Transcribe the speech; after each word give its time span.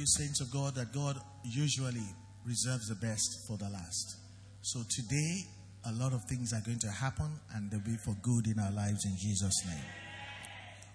you, 0.00 0.06
saints 0.06 0.40
of 0.40 0.50
God, 0.50 0.74
that 0.76 0.92
God 0.92 1.20
usually 1.44 2.08
reserves 2.46 2.88
the 2.88 2.94
best 2.94 3.46
for 3.46 3.58
the 3.58 3.68
last. 3.68 4.16
So 4.62 4.80
today, 4.88 5.44
a 5.84 5.92
lot 5.92 6.12
of 6.12 6.24
things 6.24 6.52
are 6.52 6.62
going 6.64 6.78
to 6.80 6.90
happen 6.90 7.28
and 7.54 7.70
they'll 7.70 7.80
be 7.80 7.96
for 7.96 8.16
good 8.22 8.46
in 8.46 8.58
our 8.58 8.70
lives 8.72 9.04
in 9.04 9.16
Jesus' 9.18 9.64
name. 9.66 9.84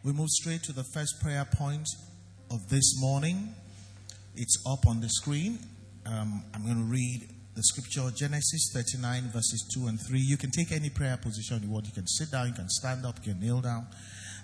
We 0.03 0.11
move 0.11 0.29
straight 0.29 0.63
to 0.63 0.73
the 0.73 0.83
first 0.93 1.21
prayer 1.21 1.45
point 1.45 1.87
of 2.49 2.67
this 2.69 2.99
morning. 2.99 3.53
It's 4.35 4.63
up 4.67 4.87
on 4.87 5.01
the 5.01 5.09
screen. 5.09 5.59
Um, 6.05 6.43
I'm 6.53 6.63
going 6.63 6.77
to 6.77 6.91
read 6.91 7.29
the 7.55 7.63
scripture 7.63 8.09
Genesis 8.15 8.71
39, 8.73 9.29
verses 9.31 9.71
2 9.73 9.87
and 9.87 9.99
3. 9.99 10.19
You 10.19 10.37
can 10.37 10.51
take 10.51 10.71
any 10.71 10.89
prayer 10.89 11.17
position 11.17 11.61
you 11.63 11.69
want. 11.69 11.85
You 11.85 11.93
can 11.93 12.07
sit 12.07 12.31
down, 12.31 12.47
you 12.47 12.53
can 12.53 12.69
stand 12.69 13.05
up, 13.05 13.17
you 13.23 13.33
can 13.33 13.41
kneel 13.41 13.61
down. 13.61 13.87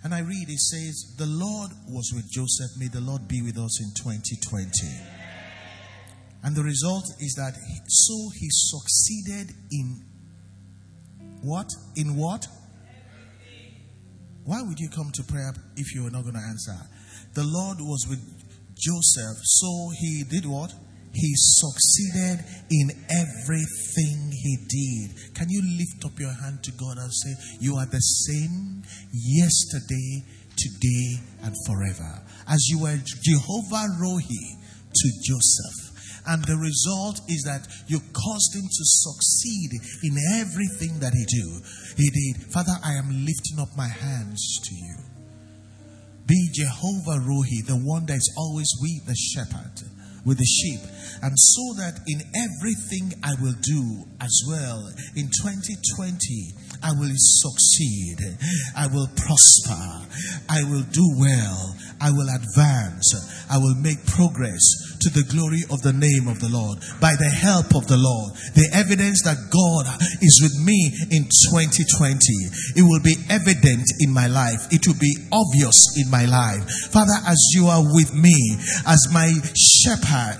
And 0.04 0.14
I 0.14 0.22
read, 0.22 0.50
it 0.50 0.60
says, 0.60 1.16
The 1.18 1.28
Lord 1.28 1.72
was 1.88 2.12
with 2.14 2.30
Joseph. 2.32 2.72
May 2.78 2.88
the 2.88 3.02
Lord 3.02 3.28
be 3.28 3.42
with 3.42 3.58
us 3.58 3.80
in 3.82 3.94
2020. 3.94 4.68
And 6.44 6.56
the 6.56 6.64
result 6.64 7.06
is 7.20 7.36
that 7.36 7.54
he, 7.54 7.80
so 7.88 8.30
he 8.36 8.48
succeeded 8.50 9.56
in 9.72 10.04
what? 11.42 11.70
In 11.96 12.16
what? 12.16 12.48
Why 14.44 14.64
would 14.64 14.80
you 14.80 14.90
come 14.90 15.12
to 15.14 15.24
prayer 15.24 15.54
if 15.76 15.94
you 15.94 16.04
were 16.04 16.10
not 16.10 16.24
going 16.24 16.34
to 16.34 16.42
answer? 16.42 16.76
The 17.36 17.44
Lord 17.44 17.78
was 17.80 18.08
with 18.10 18.20
Joseph, 18.76 19.38
so 19.44 19.92
he 20.00 20.24
did 20.24 20.46
what? 20.46 20.74
He 21.14 21.34
succeeded 21.36 22.46
in 22.70 22.92
everything 23.10 24.32
he 24.32 24.58
did. 24.70 25.36
Can 25.36 25.50
you 25.50 25.62
lift 25.78 26.06
up 26.06 26.20
your 26.20 26.34
hand 26.34 26.64
to 26.64 26.72
God 26.72 26.98
and 26.98 27.12
say, 27.14 27.36
You 27.60 27.76
are 27.76 27.86
the 27.86 28.00
same 28.00 28.84
yesterday, 29.12 30.24
today, 30.56 31.20
and 31.44 31.54
forever? 31.68 32.22
As 32.48 32.66
you 32.70 32.80
were 32.80 32.98
Jehovah 33.24 33.88
Rohi 34.00 34.56
to 34.94 35.12
Joseph. 35.24 35.92
And 36.28 36.46
the 36.46 36.58
result 36.58 37.20
is 37.28 37.44
that 37.44 37.68
you 37.88 38.00
caused 38.00 38.56
him 38.56 38.68
to 38.70 38.86
succeed 38.86 39.72
in 40.04 40.16
everything 40.38 41.00
that 41.00 41.14
he 41.14 41.26
do. 41.26 41.62
He 41.98 42.10
did. 42.10 42.44
Father, 42.54 42.78
I 42.84 42.94
am 42.94 43.10
lifting 43.26 43.60
up 43.60 43.70
my 43.76 43.88
hands 43.88 44.60
to 44.64 44.76
you. 44.76 44.98
Be 46.28 46.50
Jehovah 46.54 47.20
Rohi, 47.26 47.66
the 47.66 47.82
one 47.84 48.06
that 48.06 48.18
is 48.18 48.34
always 48.38 48.70
with 48.80 49.08
the 49.08 49.16
shepherd, 49.16 49.82
with 50.26 50.38
the 50.38 50.46
sheep 50.46 50.82
and 51.22 51.34
so 51.38 51.74
that 51.78 52.00
in 52.08 52.22
everything 52.36 53.14
I 53.24 53.34
will 53.42 53.56
do 53.62 54.06
as 54.20 54.34
well 54.48 54.90
in 55.16 55.30
2020, 55.30 56.54
I 56.84 56.92
will 56.94 57.14
succeed, 57.14 58.18
I 58.76 58.88
will 58.88 59.08
prosper, 59.16 60.08
I 60.50 60.64
will 60.64 60.84
do 60.92 61.06
well, 61.18 61.76
I 62.02 62.10
will 62.12 62.28
advance, 62.30 63.14
I 63.50 63.58
will 63.58 63.76
make 63.76 64.06
progress 64.08 64.98
to 65.02 65.10
the 65.10 65.26
glory 65.30 65.62
of 65.70 65.82
the 65.82 65.94
name 65.94 66.30
of 66.30 66.40
the 66.42 66.50
Lord 66.50 66.78
by 67.02 67.18
the 67.18 67.30
help 67.30 67.74
of 67.74 67.86
the 67.86 67.98
Lord. 67.98 68.34
The 68.54 68.70
evidence 68.74 69.22
that 69.26 69.38
God 69.50 69.86
is 70.22 70.42
with 70.42 70.58
me 70.62 70.94
in 71.10 71.26
2020, 71.50 72.78
it 72.78 72.86
will 72.86 73.02
be 73.02 73.18
evident 73.30 73.86
in 74.02 74.14
my 74.14 74.26
life. 74.26 74.70
It 74.70 74.86
will 74.86 74.98
be 74.98 75.14
obvious 75.34 75.98
in 75.98 76.10
my 76.10 76.26
life. 76.26 76.66
Father, 76.90 77.18
as 77.26 77.38
you 77.54 77.68
are 77.70 77.82
with 77.82 78.14
me, 78.14 78.34
as 78.86 79.10
my 79.14 79.30
shepherd, 79.54 80.38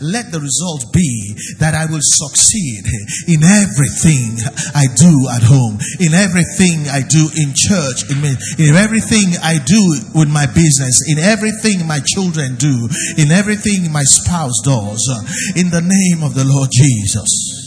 let 0.00 0.32
the 0.32 0.40
result 0.40 0.92
be 0.92 1.36
that 1.60 1.72
I 1.72 1.84
will 1.88 2.04
succeed 2.04 2.84
in 3.28 3.44
everything 3.44 4.40
I 4.76 4.88
do 4.96 5.12
at 5.32 5.44
home, 5.44 5.80
in 6.00 6.14
everything 6.14 6.88
I 6.88 7.02
do 7.02 7.28
in 7.36 7.52
church, 7.54 8.10
in, 8.10 8.18
in 8.58 8.76
everything 8.76 9.34
I 9.42 9.58
do 9.64 9.82
with 10.14 10.28
my 10.28 10.46
business, 10.46 11.04
in 11.08 11.18
everything 11.18 11.86
my 11.86 12.00
children 12.04 12.56
do, 12.56 12.88
in 13.18 13.30
everything 13.30 13.90
my 13.92 14.04
spouse 14.04 14.60
does, 14.64 15.00
uh, 15.10 15.60
in 15.60 15.70
the 15.70 15.82
name 15.82 16.24
of 16.24 16.34
the 16.34 16.44
Lord 16.44 16.70
Jesus. 16.72 17.62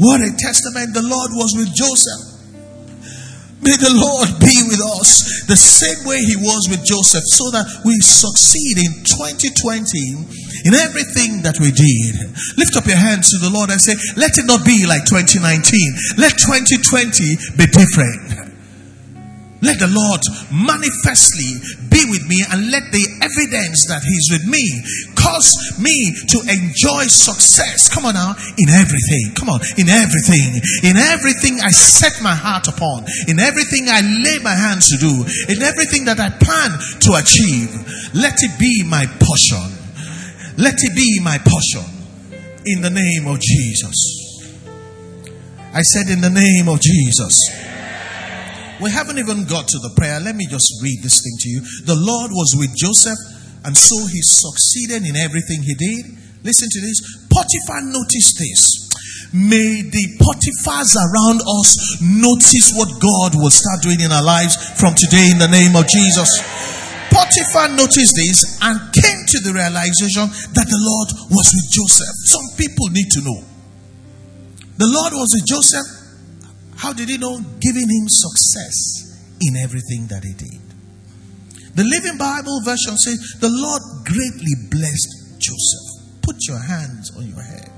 What 0.00 0.20
a 0.24 0.32
testament 0.32 0.94
the 0.94 1.04
Lord 1.04 1.30
was 1.36 1.52
with 1.52 1.74
Joseph. 1.76 2.30
May 3.60 3.76
the 3.76 3.92
Lord 3.92 4.40
be 4.40 4.56
with 4.72 4.80
us 4.96 5.44
the 5.44 5.60
same 5.60 6.08
way 6.08 6.16
He 6.24 6.40
was 6.40 6.72
with 6.72 6.80
Joseph 6.80 7.24
so 7.28 7.52
that 7.52 7.68
we 7.84 8.00
succeed 8.00 8.80
in 8.80 9.04
2020 9.04 10.39
in 10.64 10.74
everything 10.74 11.42
that 11.42 11.58
we 11.60 11.70
did. 11.70 12.14
Lift 12.56 12.76
up 12.76 12.86
your 12.86 13.00
hands 13.00 13.30
to 13.30 13.38
the 13.38 13.50
Lord 13.50 13.70
and 13.70 13.80
say, 13.80 13.94
Let 14.16 14.38
it 14.38 14.46
not 14.46 14.64
be 14.64 14.86
like 14.86 15.04
2019. 15.06 16.18
Let 16.18 16.36
2020 16.38 17.56
be 17.56 17.66
different. 17.66 18.50
Let 19.60 19.76
the 19.76 19.92
Lord 19.92 20.24
manifestly 20.48 21.60
be 21.92 22.08
with 22.08 22.24
me 22.24 22.40
and 22.48 22.72
let 22.72 22.88
the 22.96 23.04
evidence 23.20 23.84
that 23.92 24.00
He's 24.00 24.32
with 24.32 24.48
me 24.48 24.64
cause 25.12 25.52
me 25.76 26.16
to 26.32 26.38
enjoy 26.48 27.04
success. 27.12 27.92
Come 27.92 28.08
on 28.08 28.16
now, 28.16 28.32
in 28.56 28.68
everything. 28.72 29.36
Come 29.36 29.52
on, 29.52 29.60
in 29.76 29.92
everything. 29.92 30.64
In 30.80 30.96
everything 30.96 31.60
I 31.60 31.70
set 31.76 32.22
my 32.24 32.34
heart 32.34 32.68
upon, 32.68 33.04
in 33.28 33.38
everything 33.38 33.92
I 33.92 34.00
lay 34.00 34.40
my 34.40 34.56
hands 34.56 34.88
to 34.88 34.96
do, 34.96 35.12
in 35.52 35.60
everything 35.60 36.08
that 36.08 36.20
I 36.20 36.32
plan 36.32 36.80
to 37.04 37.20
achieve, 37.20 37.68
let 38.16 38.40
it 38.40 38.56
be 38.58 38.82
my 38.88 39.04
portion. 39.20 39.79
Let 40.60 40.76
it 40.76 40.94
be 40.94 41.20
my 41.24 41.38
portion. 41.40 41.88
In 42.66 42.84
the 42.84 42.92
name 42.92 43.24
of 43.26 43.40
Jesus. 43.40 43.96
I 45.72 45.80
said, 45.80 46.12
in 46.12 46.20
the 46.20 46.28
name 46.28 46.68
of 46.68 46.84
Jesus. 46.84 47.32
We 48.76 48.90
haven't 48.92 49.16
even 49.16 49.48
got 49.48 49.68
to 49.72 49.78
the 49.80 49.92
prayer. 49.96 50.20
Let 50.20 50.36
me 50.36 50.44
just 50.44 50.68
read 50.84 51.00
this 51.00 51.24
thing 51.24 51.36
to 51.40 51.48
you. 51.48 51.60
The 51.88 51.96
Lord 51.96 52.28
was 52.32 52.60
with 52.60 52.76
Joseph, 52.76 53.16
and 53.64 53.72
so 53.72 54.04
he 54.04 54.20
succeeded 54.20 55.08
in 55.08 55.16
everything 55.16 55.64
he 55.64 55.72
did. 55.80 56.04
Listen 56.44 56.68
to 56.68 56.80
this. 56.84 57.24
Potiphar 57.32 57.80
noticed 57.88 58.36
this. 58.36 58.60
May 59.32 59.80
the 59.80 60.06
Potiphars 60.20 60.92
around 60.92 61.40
us 61.40 62.04
notice 62.04 62.76
what 62.76 63.00
God 63.00 63.32
will 63.32 63.52
start 63.52 63.80
doing 63.80 64.04
in 64.04 64.12
our 64.12 64.24
lives 64.24 64.60
from 64.76 64.92
today 64.92 65.32
in 65.32 65.40
the 65.40 65.48
name 65.48 65.72
of 65.72 65.88
Jesus. 65.88 66.28
Potiphar 67.10 67.74
noticed 67.74 68.14
this 68.16 68.58
and 68.62 68.78
came 68.94 69.20
to 69.34 69.38
the 69.42 69.52
realization 69.52 70.30
that 70.54 70.68
the 70.70 70.80
Lord 70.80 71.08
was 71.30 71.46
with 71.52 71.68
Joseph. 71.74 72.16
Some 72.30 72.46
people 72.56 72.88
need 72.90 73.10
to 73.18 73.20
know. 73.22 73.40
The 74.78 74.88
Lord 74.88 75.12
was 75.12 75.30
with 75.34 75.46
Joseph 75.46 76.00
how 76.80 76.94
did 76.94 77.10
he 77.10 77.18
know? 77.18 77.38
Giving 77.60 77.84
him 77.84 78.06
success 78.08 79.36
in 79.42 79.56
everything 79.56 80.06
that 80.08 80.24
he 80.24 80.32
did. 80.32 80.60
The 81.76 81.84
Living 81.84 82.16
Bible 82.16 82.62
version 82.64 82.96
says, 82.96 83.36
The 83.38 83.52
Lord 83.52 83.82
greatly 84.08 84.56
blessed 84.70 85.36
Joseph. 85.38 86.22
Put 86.22 86.36
your 86.48 86.58
hands 86.58 87.14
on 87.18 87.26
your 87.26 87.42
head. 87.42 87.70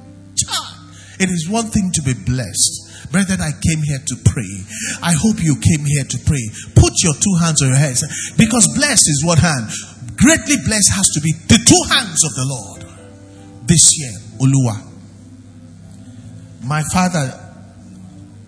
It 1.19 1.31
is 1.31 1.49
one 1.49 1.67
thing 1.67 1.91
to 1.95 2.03
be 2.03 2.15
blessed. 2.15 2.82
Brethren, 3.11 3.41
I 3.41 3.53
came 3.53 3.83
here 3.83 3.99
to 3.99 4.17
pray. 4.25 4.65
I 5.03 5.13
hope 5.13 5.43
you 5.43 5.57
came 5.57 5.85
here 5.85 6.05
to 6.05 6.19
pray. 6.25 6.45
Put 6.75 6.93
your 7.03 7.15
two 7.15 7.35
hands 7.41 7.63
on 7.63 7.69
your 7.69 7.77
heads. 7.79 8.05
Because 8.37 8.69
blessed 8.77 9.09
is 9.09 9.23
what 9.25 9.39
hand? 9.39 9.69
Greatly 10.17 10.57
blessed 10.65 10.93
has 10.93 11.09
to 11.15 11.21
be 11.21 11.33
the 11.49 11.59
two 11.59 11.83
hands 11.95 12.23
of 12.25 12.35
the 12.35 12.47
Lord. 12.47 12.87
This 13.67 13.91
year, 13.99 14.13
Oluwa. 14.39 14.89
My 16.65 16.83
father 16.93 17.39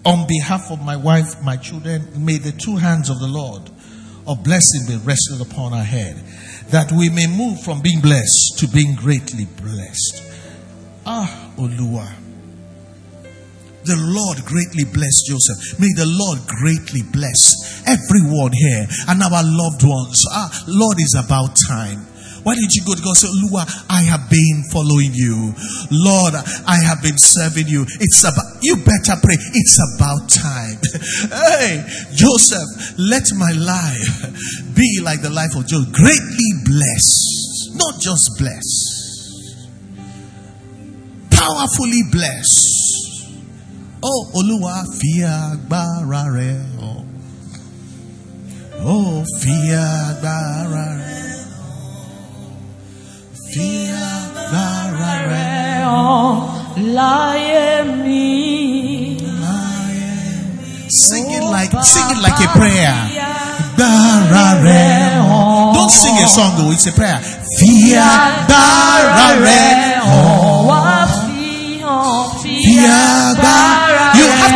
on 0.05 0.27
behalf 0.27 0.71
of 0.71 0.83
my 0.83 0.97
wife, 0.97 1.43
my 1.43 1.57
children, 1.57 2.07
may 2.25 2.37
the 2.39 2.53
two 2.53 2.77
hands 2.77 3.09
of 3.09 3.19
the 3.19 3.27
Lord 3.27 3.63
of 4.27 4.43
blessing 4.45 4.83
be 4.87 4.97
rested 5.05 5.41
upon 5.41 5.73
our 5.73 5.85
head, 5.85 6.17
that 6.69 6.93
we 6.93 7.09
may 7.11 7.27
move 7.27 7.61
from 7.63 7.81
being 7.81 8.01
blessed 8.01 8.59
to 8.59 8.69
being 8.69 8.95
greatly 8.95 9.47
blessed. 9.47 10.23
Ah, 11.07 11.53
Oluwa. 11.57 12.24
The 13.85 14.01
Lord 14.01 14.41
greatly 14.49 14.85
bless 14.89 15.29
Joseph. 15.29 15.79
May 15.79 15.93
the 15.93 16.09
Lord 16.09 16.41
greatly 16.49 17.05
bless 17.13 17.85
everyone 17.85 18.53
here 18.53 18.89
and 19.09 19.21
our 19.23 19.45
loved 19.45 19.85
ones. 19.85 20.25
Ah, 20.33 20.49
Lord 20.67 20.97
is 21.01 21.13
about 21.13 21.53
time. 21.69 22.01
Why 22.45 22.55
did 22.55 22.73
you 22.77 22.85
go 22.85 22.93
to 22.95 23.01
God 23.03 23.17
say, 23.17 23.29
Lord, 23.33 23.65
I 23.89 24.03
have 24.05 24.29
been 24.29 24.65
following 24.69 25.13
you. 25.17 25.57
Lord, 25.91 26.35
I 26.69 26.77
have 26.85 27.01
been 27.03 27.17
serving 27.17 27.69
you. 27.69 27.85
It's 28.01 28.21
about, 28.21 28.61
you 28.61 28.77
better 28.85 29.17
pray. 29.21 29.37
It's 29.41 29.81
about 29.97 30.29
time. 30.29 30.77
hey, 31.33 31.85
Joseph, 32.13 33.01
let 33.01 33.25
my 33.37 33.53
life 33.53 34.77
be 34.77 35.01
like 35.03 35.23
the 35.23 35.33
life 35.33 35.57
of 35.57 35.67
Joseph. 35.67 35.93
Greatly 35.93 36.51
blessed. 36.69 37.73
Not 37.81 38.01
just 38.01 38.29
blessed. 38.37 39.05
Powerfully 41.33 42.03
blessed. 42.13 42.94
Oh, 44.07 44.31
Oluwa, 44.35 44.85
fear 45.01 45.33
agbára 45.53 46.23
Oh, 48.85 49.25
fear 49.41 49.81
agbára 50.11 51.05
fi 53.55 53.71
agbára 54.13 55.13
rẹ̀ 55.31 55.85
hàn 55.91 56.35
láyé 56.97 57.69
mi. 58.05 58.25
Sing 61.07 61.27
it 61.39 61.45
like, 61.57 61.73
sing 61.93 62.09
it 62.15 62.21
like 62.27 62.41
a 62.47 62.49
prayer. 62.59 62.95
Agbára 63.65 64.47
rẹ̀. 64.65 65.17
Hàn. 65.29 65.75
Don't 65.75 65.91
sing 66.03 66.17
a 66.25 66.29
song, 66.37 66.53
though. 66.57 66.73
It's 66.75 66.87
a 66.87 66.93
prayer. 66.99 67.21
Fi 67.59 67.73
agbára 68.13 69.29
rẹ̀ 69.47 69.73
hàn. 70.09 71.09
Fi 72.65 72.77
agbára 73.03 73.74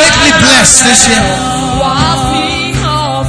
Greatly 0.00 0.32
blessed 0.42 0.78
this 0.88 1.02
year. 1.12 1.26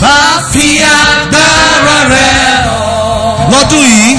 Bá 0.04 0.16
fi 0.52 0.66
agbára 1.00 1.98
rẹ̀ 2.14 2.36
lọ́dún 3.52 3.86
yìí. 3.96 4.12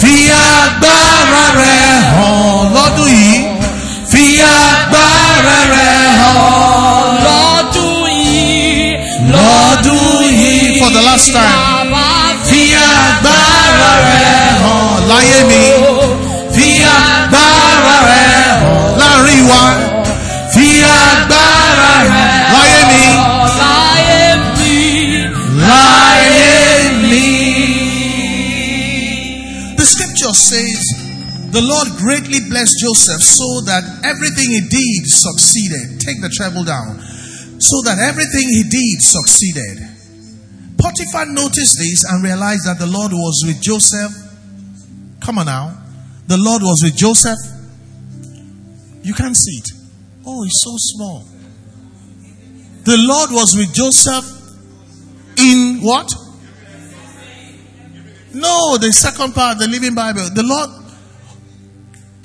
Fi 0.00 0.12
agbára 0.48 1.44
rẹ̀ 1.60 1.84
hàn 2.14 2.60
lọ́dún 2.76 3.08
yìí. 3.20 3.38
Fi 4.12 4.24
agbára 4.56 5.58
rẹ̀ 5.74 6.04
hàn 6.20 7.06
lọ́dún 7.26 8.04
yìí. 8.24 8.96
Lọ́dún 9.34 10.22
yìí. 10.40 10.78
For 10.80 10.90
the 10.96 11.02
last 11.08 11.26
time. 11.36 11.54
The 29.76 29.84
scripture 29.84 30.34
says, 30.34 30.82
the 31.52 31.62
Lord 31.62 31.88
greatly 31.96 32.40
blessed 32.50 32.76
Joseph 32.80 33.22
so 33.22 33.60
that 33.64 34.04
everything 34.04 34.50
he 34.50 34.60
did 34.68 35.06
succeeded. 35.06 36.00
Take 36.00 36.20
the 36.20 36.28
treble 36.28 36.64
down. 36.64 37.00
So 37.58 37.80
that 37.88 37.98
everything 37.98 38.48
he 38.50 38.62
did 38.68 39.00
succeeded. 39.00 39.95
Potiphar 40.96 41.26
noticed 41.26 41.76
this 41.78 42.04
and 42.08 42.24
realized 42.24 42.66
that 42.66 42.78
the 42.78 42.86
Lord 42.86 43.12
was 43.12 43.44
with 43.46 43.60
Joseph. 43.60 44.12
Come 45.20 45.38
on 45.38 45.46
now. 45.46 45.76
The 46.26 46.38
Lord 46.38 46.62
was 46.62 46.80
with 46.82 46.96
Joseph. 46.96 47.38
You 49.02 49.12
can't 49.12 49.36
see 49.36 49.58
it. 49.58 49.68
Oh, 50.24 50.42
it's 50.44 50.62
so 50.64 50.72
small. 50.76 51.24
The 52.84 52.96
Lord 52.96 53.30
was 53.30 53.54
with 53.56 53.74
Joseph 53.74 54.24
in 55.38 55.80
what? 55.82 56.10
No, 58.32 58.78
the 58.78 58.90
second 58.92 59.34
part, 59.34 59.58
the 59.58 59.68
Living 59.68 59.94
Bible. 59.94 60.28
The 60.34 60.42
Lord. 60.42 60.85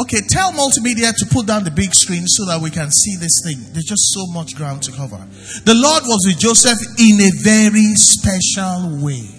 Okay, 0.01 0.21
tell 0.27 0.51
multimedia 0.51 1.13
to 1.15 1.25
put 1.29 1.45
down 1.45 1.63
the 1.63 1.69
big 1.69 1.93
screen 1.93 2.25
so 2.25 2.45
that 2.45 2.59
we 2.59 2.71
can 2.71 2.89
see 2.89 3.17
this 3.17 3.41
thing. 3.45 3.57
There's 3.71 3.85
just 3.85 4.11
so 4.11 4.25
much 4.33 4.55
ground 4.55 4.81
to 4.83 4.91
cover. 4.91 5.17
The 5.63 5.75
Lord 5.75 6.03
was 6.05 6.25
with 6.25 6.39
Joseph 6.39 6.79
in 6.97 7.21
a 7.21 7.29
very 7.43 7.93
special 7.93 8.97
way. 9.05 9.29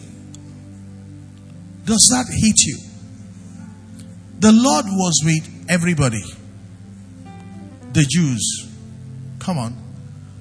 Does 1.85 2.07
that 2.15 2.27
hit 2.31 2.61
you? 2.63 2.79
The 4.39 4.53
Lord 4.53 4.85
was 4.87 5.21
with 5.25 5.67
everybody. 5.69 6.23
The 7.93 8.07
Jews. 8.09 8.69
Come 9.41 9.59
on. 9.59 9.77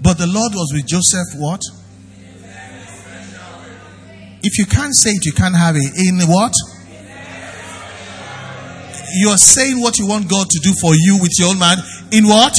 But 0.03 0.19
the 0.19 0.27
Lord 0.27 0.53
was 0.53 0.71
with 0.71 0.85
Joseph 0.85 1.39
what? 1.39 1.61
If 4.43 4.57
you 4.59 4.65
can't 4.65 4.95
say 4.95 5.11
it, 5.11 5.25
you 5.25 5.33
can't 5.33 5.55
have 5.55 5.75
it. 5.75 5.93
In 5.97 6.27
what? 6.29 6.53
You 9.13 9.29
are 9.29 9.37
saying 9.37 9.79
what 9.81 9.97
you 9.99 10.07
want 10.07 10.29
God 10.29 10.47
to 10.49 10.59
do 10.63 10.73
for 10.79 10.93
you 10.95 11.17
with 11.21 11.31
your 11.39 11.49
own 11.49 11.59
mind. 11.59 11.81
In 12.11 12.27
what? 12.27 12.55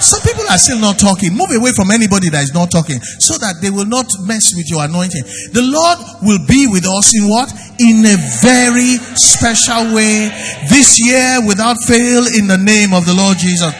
Some 0.00 0.22
people 0.22 0.48
are 0.48 0.56
still 0.56 0.80
not 0.80 0.98
talking. 0.98 1.36
Move 1.36 1.52
away 1.52 1.72
from 1.76 1.90
anybody 1.90 2.30
that 2.30 2.42
is 2.42 2.54
not 2.54 2.70
talking 2.72 2.98
so 3.20 3.36
that 3.36 3.60
they 3.60 3.68
will 3.68 3.84
not 3.84 4.08
mess 4.24 4.56
with 4.56 4.64
your 4.72 4.82
anointing. 4.84 5.20
The 5.52 5.60
Lord 5.60 5.98
will 6.24 6.40
be 6.48 6.66
with 6.66 6.88
us 6.88 7.12
in 7.12 7.28
what? 7.28 7.52
In 7.76 8.00
a 8.08 8.16
very 8.40 8.96
special 9.12 9.92
way 9.92 10.32
this 10.72 10.96
year 10.96 11.44
without 11.44 11.76
fail 11.84 12.24
in 12.32 12.48
the 12.48 12.56
name 12.56 12.96
of 12.96 13.04
the 13.04 13.12
Lord 13.12 13.36
Jesus. 13.36 13.76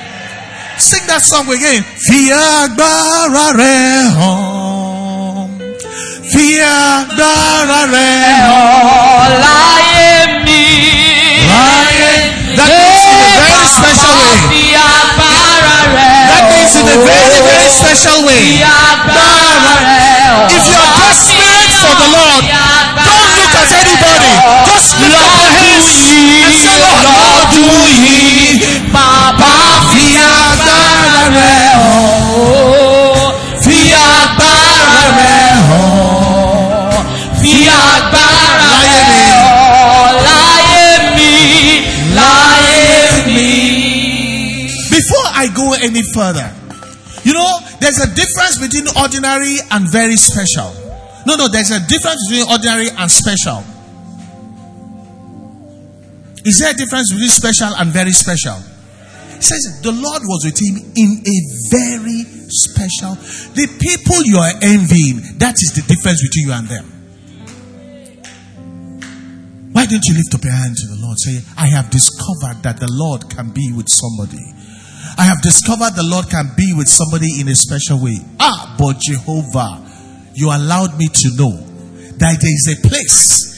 Sing 0.76 1.08
that 1.08 1.24
song 1.24 1.48
again. 1.48 1.82
Fi 1.84 2.28
agbára. 2.36 3.40
Special 13.70 14.12
way. 14.18 14.74
That 16.30 16.44
means 16.50 16.74
in 16.74 16.86
a 16.90 16.98
very, 17.06 17.38
very 17.46 17.70
special 17.70 18.26
way. 18.26 18.58
If 20.50 20.62
you 20.66 20.76
are 20.76 20.92
desperate 20.98 21.72
for 21.82 21.94
the 22.02 22.08
Lord, 22.10 22.42
don't 22.50 23.30
look 23.38 23.54
at 23.62 23.70
anybody. 23.70 24.32
Just 24.66 24.98
lift 24.98 25.14
up 25.14 25.54
your 25.54 25.80
and 26.42 26.54
say, 26.58 26.76
Lord, 27.06 27.50
yìí. 27.54 28.90
Bàbá 28.92 29.54
fi 29.58 29.69
any 45.80 46.02
further, 46.14 46.52
you 47.24 47.32
know, 47.34 47.58
there's 47.80 47.98
a 48.00 48.08
difference 48.14 48.58
between 48.60 48.88
ordinary 48.96 49.56
and 49.70 49.90
very 49.90 50.16
special. 50.16 50.72
No, 51.26 51.36
no, 51.36 51.48
there's 51.48 51.70
a 51.70 51.80
difference 51.80 52.28
between 52.28 52.48
ordinary 52.48 52.88
and 52.88 53.10
special. 53.10 53.64
Is 56.44 56.58
there 56.58 56.70
a 56.70 56.74
difference 56.74 57.12
between 57.12 57.28
special 57.28 57.74
and 57.76 57.90
very 57.90 58.12
special? 58.12 58.56
It 59.36 59.44
says 59.44 59.80
the 59.82 59.92
Lord 59.92 60.22
was 60.24 60.44
with 60.44 60.60
him 60.60 60.76
in 60.96 61.20
a 61.20 61.36
very 61.72 62.24
special. 62.48 63.16
The 63.52 63.68
people 63.80 64.24
you 64.24 64.38
are 64.38 64.52
envying, 64.62 65.38
that 65.38 65.56
is 65.60 65.72
the 65.76 65.82
difference 65.84 66.20
between 66.24 66.48
you 66.48 66.52
and 66.52 66.68
them. 66.68 66.86
Why 69.72 69.86
don't 69.86 70.04
you 70.04 70.14
lift 70.14 70.34
up 70.34 70.44
your 70.44 70.52
hand 70.52 70.74
to 70.76 70.86
the 70.88 70.98
Lord? 71.00 71.18
Say, 71.20 71.40
I 71.56 71.68
have 71.68 71.90
discovered 71.90 72.62
that 72.64 72.80
the 72.80 72.88
Lord 72.90 73.30
can 73.30 73.50
be 73.50 73.72
with 73.72 73.88
somebody. 73.88 74.42
I 75.18 75.24
have 75.24 75.42
discovered 75.42 75.94
the 75.96 76.04
Lord 76.04 76.28
can 76.28 76.52
be 76.56 76.72
with 76.72 76.88
somebody 76.88 77.40
in 77.40 77.48
a 77.48 77.54
special 77.54 78.02
way. 78.02 78.18
Ah, 78.38 78.76
but 78.78 78.98
Jehovah, 79.00 79.80
you 80.34 80.48
allowed 80.50 80.96
me 80.98 81.08
to 81.08 81.28
know 81.36 81.54
that 82.20 82.36
there 82.40 82.52
is 82.52 82.66
a 82.76 82.88
place 82.88 83.50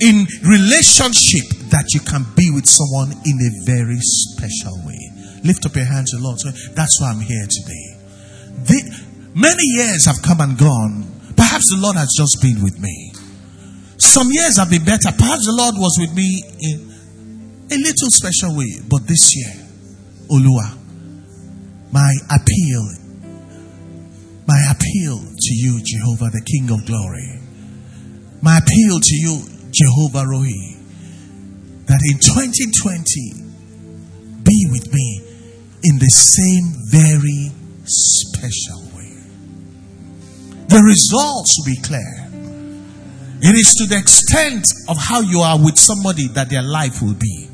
in 0.00 0.26
relationship 0.44 1.48
that 1.72 1.88
you 1.94 2.00
can 2.00 2.24
be 2.36 2.50
with 2.52 2.66
someone 2.68 3.12
in 3.24 3.36
a 3.40 3.50
very 3.64 3.98
special 4.00 4.76
way. 4.84 5.00
Lift 5.44 5.64
up 5.66 5.76
your 5.76 5.84
hands 5.84 6.10
to 6.12 6.16
the 6.18 6.22
Lord. 6.22 6.40
Say, 6.40 6.52
That's 6.74 7.00
why 7.00 7.10
I'm 7.10 7.20
here 7.20 7.46
today. 7.48 7.86
The, 8.64 8.78
many 9.34 9.64
years 9.76 10.06
have 10.06 10.20
come 10.22 10.40
and 10.40 10.56
gone. 10.56 11.04
Perhaps 11.36 11.72
the 11.72 11.80
Lord 11.80 11.96
has 11.96 12.12
just 12.16 12.40
been 12.40 12.62
with 12.62 12.78
me. 12.80 13.12
Some 13.96 14.30
years 14.30 14.56
have 14.58 14.70
been 14.70 14.84
better. 14.84 15.10
Perhaps 15.16 15.46
the 15.46 15.56
Lord 15.56 15.74
was 15.76 15.96
with 15.98 16.14
me 16.14 16.44
in 16.60 16.76
a 17.72 17.76
little 17.80 18.10
special 18.12 18.56
way. 18.56 18.80
But 18.88 19.06
this 19.08 19.34
year, 19.36 19.63
Oluwa, 20.30 20.78
my 21.92 22.12
appeal, 22.30 22.82
my 24.46 24.58
appeal 24.70 25.18
to 25.18 25.54
you, 25.54 25.80
Jehovah, 25.84 26.30
the 26.30 26.42
King 26.44 26.70
of 26.70 26.84
glory, 26.86 27.40
my 28.42 28.58
appeal 28.58 29.00
to 29.00 29.16
you, 29.16 29.42
Jehovah 29.70 30.24
Rohi, 30.26 30.76
that 31.86 32.00
in 32.10 32.18
2020, 32.18 33.44
be 34.44 34.66
with 34.70 34.92
me 34.92 35.20
in 35.84 35.98
the 35.98 36.10
same 36.10 36.72
very 36.90 37.50
special 37.84 38.96
way. 38.96 39.12
The 40.68 40.82
results 40.82 41.56
will 41.58 41.74
be 41.74 41.80
clear. 41.82 42.28
It 43.40 43.54
is 43.54 43.74
to 43.78 43.86
the 43.86 43.98
extent 43.98 44.64
of 44.88 44.96
how 44.98 45.20
you 45.20 45.40
are 45.40 45.58
with 45.62 45.78
somebody 45.78 46.28
that 46.28 46.48
their 46.48 46.62
life 46.62 47.02
will 47.02 47.14
be. 47.14 47.48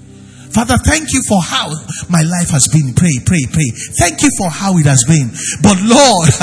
Father, 0.50 0.78
thank 0.82 1.12
you 1.12 1.22
for 1.28 1.40
how 1.42 1.70
my 2.08 2.22
life 2.22 2.50
has 2.50 2.66
been. 2.72 2.94
Pray, 2.94 3.14
pray, 3.24 3.44
pray. 3.52 3.70
Thank 3.98 4.22
you 4.22 4.30
for 4.38 4.50
how 4.50 4.76
it 4.78 4.86
has 4.86 5.04
been. 5.06 5.30
But 5.62 5.78
Lord, 5.82 6.28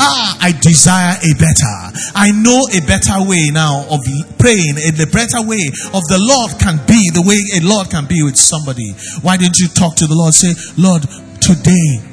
ah, 0.00 0.38
I 0.40 0.52
desire 0.52 1.16
a 1.20 1.32
better. 1.36 1.74
I 2.16 2.32
know 2.32 2.64
a 2.72 2.80
better 2.88 3.20
way 3.28 3.50
now 3.52 3.84
of 3.90 4.00
praying. 4.38 4.80
The 4.96 5.08
better 5.12 5.44
way 5.44 5.68
of 5.92 6.02
the 6.08 6.20
Lord 6.20 6.56
can 6.60 6.80
be 6.86 7.10
the 7.12 7.22
way 7.22 7.36
a 7.56 7.60
Lord 7.60 7.90
can 7.90 8.06
be 8.06 8.22
with 8.22 8.36
somebody. 8.36 8.92
Why 9.20 9.36
don't 9.36 9.58
you 9.58 9.68
talk 9.68 9.96
to 9.96 10.06
the 10.06 10.16
Lord? 10.16 10.32
Say, 10.34 10.56
Lord, 10.80 11.04
today 11.40 12.11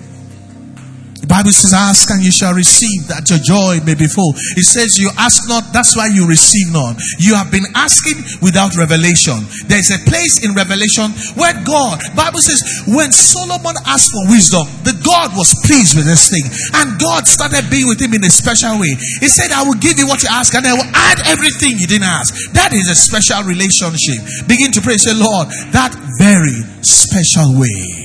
the 1.19 1.27
Bible 1.27 1.51
says, 1.51 1.75
Ask 1.75 2.07
and 2.11 2.23
you 2.23 2.31
shall 2.31 2.55
receive 2.55 3.11
that 3.11 3.27
your 3.27 3.43
joy 3.43 3.83
may 3.83 3.95
be 3.95 4.07
full. 4.07 4.31
It 4.55 4.63
says, 4.63 4.95
You 4.95 5.11
ask 5.19 5.43
not, 5.51 5.75
that's 5.75 5.91
why 5.95 6.07
you 6.07 6.23
receive 6.23 6.71
not. 6.71 6.95
You 7.19 7.35
have 7.35 7.51
been 7.51 7.67
asking 7.75 8.23
without 8.39 8.79
revelation. 8.79 9.43
There's 9.67 9.91
a 9.91 9.99
place 10.07 10.47
in 10.47 10.55
Revelation 10.55 11.11
where 11.35 11.51
God, 11.67 11.99
Bible 12.15 12.39
says, 12.39 12.63
when 12.87 13.11
Solomon 13.11 13.75
asked 13.83 14.15
for 14.15 14.31
wisdom, 14.31 14.63
the 14.87 14.95
God 15.03 15.35
was 15.35 15.51
pleased 15.67 15.99
with 15.99 16.07
this 16.07 16.31
thing. 16.31 16.47
And 16.79 16.95
God 16.95 17.27
started 17.27 17.67
being 17.67 17.91
with 17.91 17.99
him 17.99 18.15
in 18.15 18.23
a 18.23 18.31
special 18.31 18.79
way. 18.79 18.95
He 19.19 19.27
said, 19.27 19.51
I 19.51 19.67
will 19.67 19.79
give 19.79 19.99
you 19.99 20.07
what 20.07 20.23
you 20.23 20.31
ask, 20.31 20.55
and 20.55 20.63
I 20.63 20.73
will 20.73 20.91
add 20.95 21.19
everything 21.27 21.75
you 21.75 21.87
didn't 21.87 22.07
ask. 22.07 22.31
That 22.55 22.71
is 22.71 22.87
a 22.87 22.95
special 22.95 23.43
relationship. 23.43 24.23
Begin 24.47 24.71
to 24.71 24.81
pray. 24.81 24.95
Say, 24.95 25.15
Lord, 25.15 25.51
that 25.75 25.91
very 26.19 26.63
special 26.81 27.59
way. 27.59 27.98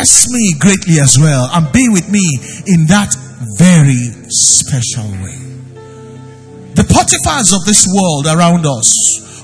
Bless 0.00 0.32
me 0.32 0.54
greatly 0.58 0.98
as 0.98 1.18
well 1.20 1.46
and 1.52 1.70
be 1.72 1.86
with 1.92 2.08
me 2.08 2.24
in 2.72 2.88
that 2.88 3.12
very 3.60 4.08
special 4.32 5.04
way. 5.20 5.36
The 6.72 6.88
Potiphars 6.88 7.52
of 7.52 7.68
this 7.68 7.84
world 7.84 8.24
around 8.24 8.64
us, 8.64 8.88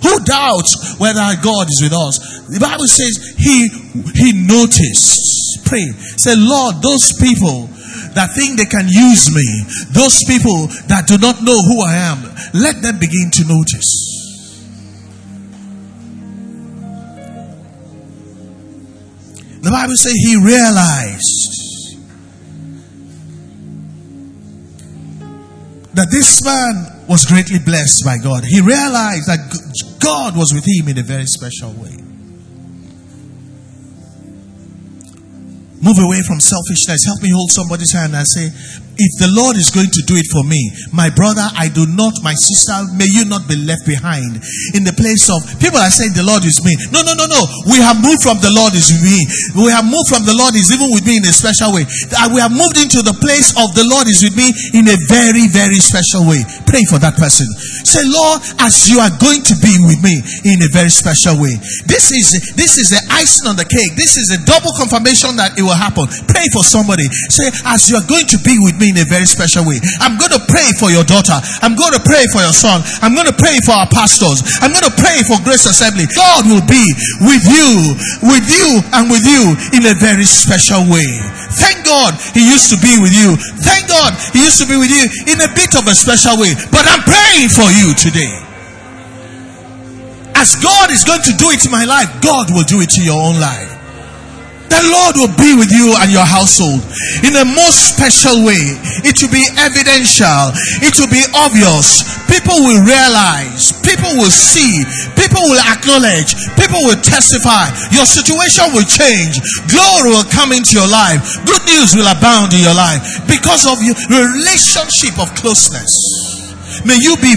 who 0.00 0.16
doubts 0.24 0.96
whether 0.96 1.28
God 1.44 1.68
is 1.68 1.84
with 1.84 1.92
us? 1.92 2.16
The 2.48 2.56
Bible 2.56 2.88
says 2.88 3.36
he 3.36 3.68
he 4.16 4.32
noticed. 4.32 5.60
Pray. 5.68 5.92
Say, 6.16 6.32
Lord, 6.40 6.80
those 6.80 7.12
people 7.20 7.68
that 8.16 8.32
think 8.32 8.56
they 8.56 8.64
can 8.64 8.88
use 8.88 9.28
me, 9.28 9.44
those 9.92 10.24
people 10.24 10.72
that 10.88 11.04
do 11.04 11.18
not 11.20 11.44
know 11.44 11.60
who 11.68 11.84
I 11.84 12.00
am, 12.16 12.24
let 12.56 12.80
them 12.80 12.96
begin 12.96 13.28
to 13.28 13.44
notice. 13.44 14.15
The 19.66 19.72
Bible 19.72 19.96
says 19.98 20.14
he 20.14 20.36
realized 20.38 21.98
that 25.94 26.06
this 26.08 26.38
man 26.44 27.02
was 27.08 27.26
greatly 27.26 27.58
blessed 27.58 28.04
by 28.04 28.14
God. 28.22 28.44
He 28.46 28.60
realized 28.60 29.26
that 29.26 29.42
God 29.98 30.36
was 30.36 30.54
with 30.54 30.62
him 30.62 30.86
in 30.86 30.98
a 30.98 31.02
very 31.02 31.26
special 31.26 31.74
way. 31.82 31.98
Move 35.82 35.98
away 35.98 36.22
from 36.22 36.38
selfishness. 36.38 37.02
Help 37.04 37.20
me 37.26 37.34
hold 37.34 37.50
somebody's 37.50 37.90
hand 37.90 38.14
and 38.14 38.22
say, 38.22 38.54
if 38.96 39.12
the 39.20 39.30
Lord 39.32 39.56
is 39.56 39.68
going 39.70 39.92
to 39.92 40.02
do 40.08 40.16
it 40.16 40.26
for 40.32 40.42
me, 40.44 40.60
my 40.92 41.12
brother, 41.12 41.44
I 41.56 41.68
do 41.68 41.84
not, 41.86 42.16
my 42.24 42.34
sister, 42.34 42.74
may 42.96 43.08
you 43.08 43.24
not 43.28 43.48
be 43.48 43.56
left 43.56 43.84
behind 43.84 44.40
in 44.74 44.82
the 44.84 44.96
place 44.96 45.28
of 45.28 45.40
people 45.60 45.78
are 45.78 45.92
saying 45.92 46.16
the 46.16 46.24
Lord 46.26 46.44
is 46.44 46.60
me. 46.64 46.72
No, 46.92 47.04
no, 47.04 47.12
no, 47.14 47.28
no. 47.28 47.42
We 47.68 47.78
have 47.80 48.00
moved 48.00 48.24
from 48.24 48.40
the 48.40 48.52
Lord 48.52 48.72
is 48.74 48.92
with 48.92 49.04
me. 49.04 49.20
We 49.64 49.70
have 49.72 49.84
moved 49.84 50.08
from 50.08 50.24
the 50.24 50.36
Lord 50.36 50.56
is 50.56 50.72
even 50.72 50.90
with 50.92 51.04
me 51.04 51.20
in 51.20 51.24
a 51.28 51.34
special 51.34 51.72
way. 51.76 51.84
Uh, 52.12 52.32
we 52.32 52.40
have 52.40 52.52
moved 52.52 52.80
into 52.80 53.04
the 53.04 53.16
place 53.20 53.52
of 53.56 53.72
the 53.76 53.84
Lord 53.84 54.08
is 54.08 54.24
with 54.24 54.36
me 54.36 54.52
in 54.76 54.88
a 54.88 54.98
very, 55.08 55.46
very 55.48 55.78
special 55.80 56.24
way. 56.26 56.42
Pray 56.64 56.84
for 56.88 56.98
that 57.02 57.16
person. 57.16 57.46
Say, 57.84 58.02
Lord, 58.04 58.40
as 58.64 58.88
you 58.88 58.98
are 59.00 59.12
going 59.20 59.44
to 59.44 59.54
be 59.60 59.76
with 59.84 60.00
me 60.02 60.20
in 60.48 60.62
a 60.64 60.70
very 60.70 60.90
special 60.92 61.38
way. 61.40 61.54
This 61.86 62.12
is 62.12 62.54
this 62.56 62.78
is 62.78 62.92
the 62.92 63.02
icing 63.12 63.48
on 63.48 63.56
the 63.56 63.66
cake. 63.66 63.94
This 63.96 64.16
is 64.16 64.34
a 64.34 64.40
double 64.44 64.72
confirmation 64.76 65.36
that 65.40 65.56
it 65.58 65.62
will 65.62 65.76
happen. 65.76 66.06
Pray 66.28 66.46
for 66.52 66.62
somebody. 66.64 67.06
Say, 67.32 67.48
as 67.66 67.88
you 67.90 67.96
are 67.96 68.06
going 68.06 68.26
to 68.30 68.38
be 68.42 68.58
with 68.60 68.76
me 68.78 68.85
in 68.90 68.98
a 69.02 69.06
very 69.06 69.26
special 69.26 69.66
way. 69.66 69.78
I'm 70.00 70.18
going 70.18 70.32
to 70.34 70.42
pray 70.46 70.68
for 70.78 70.90
your 70.90 71.02
daughter. 71.02 71.36
I'm 71.62 71.74
going 71.74 71.94
to 71.94 72.02
pray 72.02 72.24
for 72.30 72.42
your 72.42 72.54
son. 72.54 72.82
I'm 73.02 73.14
going 73.14 73.26
to 73.26 73.36
pray 73.36 73.58
for 73.66 73.74
our 73.74 73.88
pastors. 73.90 74.42
I'm 74.62 74.70
going 74.70 74.86
to 74.86 74.96
pray 74.96 75.22
for 75.26 75.38
Grace 75.42 75.66
Assembly. 75.66 76.06
God 76.14 76.46
will 76.46 76.64
be 76.64 76.84
with 77.22 77.44
you, 77.46 77.94
with 78.22 78.46
you, 78.46 78.82
and 78.94 79.10
with 79.10 79.26
you 79.26 79.54
in 79.74 79.82
a 79.90 79.94
very 79.98 80.26
special 80.26 80.86
way. 80.86 81.08
Thank 81.58 81.86
God 81.86 82.14
He 82.34 82.46
used 82.46 82.70
to 82.74 82.78
be 82.78 82.98
with 82.98 83.14
you. 83.14 83.34
Thank 83.62 83.90
God 83.90 84.14
He 84.34 84.42
used 84.42 84.58
to 84.62 84.68
be 84.68 84.78
with 84.78 84.90
you 84.90 85.04
in 85.30 85.38
a 85.42 85.50
bit 85.54 85.74
of 85.76 85.86
a 85.86 85.94
special 85.94 86.38
way. 86.38 86.54
But 86.70 86.86
I'm 86.86 87.02
praying 87.02 87.50
for 87.50 87.68
you 87.70 87.94
today. 87.94 88.34
As 90.36 90.54
God 90.56 90.90
is 90.90 91.02
going 91.04 91.22
to 91.22 91.34
do 91.36 91.50
it 91.50 91.64
in 91.64 91.72
my 91.72 91.84
life, 91.84 92.20
God 92.20 92.52
will 92.52 92.66
do 92.68 92.80
it 92.80 92.92
in 92.98 93.04
your 93.04 93.18
own 93.18 93.40
life. 93.40 93.75
The 94.76 94.92
Lord 94.92 95.16
will 95.16 95.34
be 95.40 95.56
with 95.56 95.72
you 95.72 95.96
and 95.96 96.12
your 96.12 96.28
household 96.28 96.84
in 97.24 97.32
a 97.32 97.48
most 97.48 97.96
special 97.96 98.44
way. 98.44 98.76
It 99.08 99.16
will 99.24 99.32
be 99.32 99.48
evidential. 99.56 100.52
It 100.84 101.00
will 101.00 101.08
be 101.08 101.24
obvious. 101.32 102.04
People 102.28 102.60
will 102.60 102.84
realize. 102.84 103.72
People 103.80 104.20
will 104.20 104.28
see. 104.28 104.84
People 105.16 105.48
will 105.48 105.64
acknowledge. 105.64 106.36
People 106.60 106.84
will 106.84 107.00
testify. 107.00 107.72
Your 107.88 108.04
situation 108.04 108.68
will 108.76 108.84
change. 108.84 109.40
Glory 109.72 110.12
will 110.12 110.28
come 110.28 110.52
into 110.52 110.76
your 110.76 110.90
life. 110.92 111.24
Good 111.48 111.64
news 111.64 111.96
will 111.96 112.12
abound 112.12 112.52
in 112.52 112.60
your 112.60 112.76
life 112.76 113.00
because 113.24 113.64
of 113.64 113.80
your 113.80 113.96
relationship 114.28 115.16
of 115.16 115.32
closeness. 115.40 115.88
May 116.84 117.00
you 117.00 117.16
be 117.24 117.32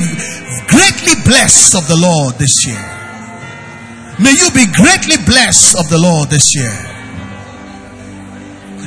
greatly 0.67 1.15
blessed 1.23 1.79
of 1.79 1.87
the 1.87 1.95
Lord 1.95 2.35
this 2.35 2.67
year. 2.67 2.83
May 4.19 4.35
you 4.35 4.51
be 4.51 4.67
greatly 4.75 5.15
blessed 5.23 5.79
of 5.79 5.87
the 5.87 6.03
Lord 6.03 6.27
this 6.27 6.51
year. 6.51 6.98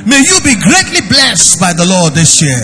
May 0.05 0.19
you 0.19 0.37
be 0.43 0.59
greatly 0.59 0.99
blessed 1.07 1.59
by 1.59 1.71
the 1.71 1.87
Lord 1.87 2.13
this 2.13 2.41
year. 2.43 2.59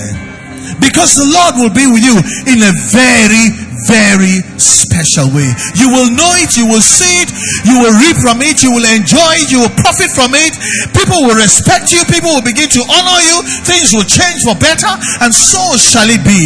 Because 0.80 1.16
the 1.16 1.28
Lord 1.28 1.56
will 1.56 1.74
be 1.74 1.88
with 1.88 2.04
you 2.04 2.20
in 2.52 2.60
a 2.60 2.72
very, 2.92 3.69
very 3.88 4.42
special 4.58 5.30
way. 5.32 5.48
You 5.78 5.88
will 5.94 6.10
know 6.12 6.34
it, 6.42 6.58
you 6.58 6.66
will 6.68 6.84
see 6.84 7.24
it, 7.24 7.30
you 7.64 7.80
will 7.80 7.96
reap 8.02 8.18
from 8.20 8.42
it, 8.42 8.64
you 8.66 8.74
will 8.74 8.86
enjoy 8.88 9.38
it, 9.40 9.48
you 9.54 9.62
will 9.64 9.76
profit 9.80 10.12
from 10.12 10.34
it. 10.36 10.58
People 10.98 11.24
will 11.30 11.38
respect 11.38 11.94
you, 11.94 12.02
people 12.10 12.34
will 12.36 12.46
begin 12.46 12.68
to 12.74 12.82
honor 12.90 13.22
you, 13.24 13.38
things 13.64 13.94
will 13.94 14.08
change 14.08 14.42
for 14.44 14.58
better, 14.58 14.90
and 15.22 15.32
so 15.32 15.62
shall 15.78 16.10
it 16.10 16.24
be. 16.26 16.42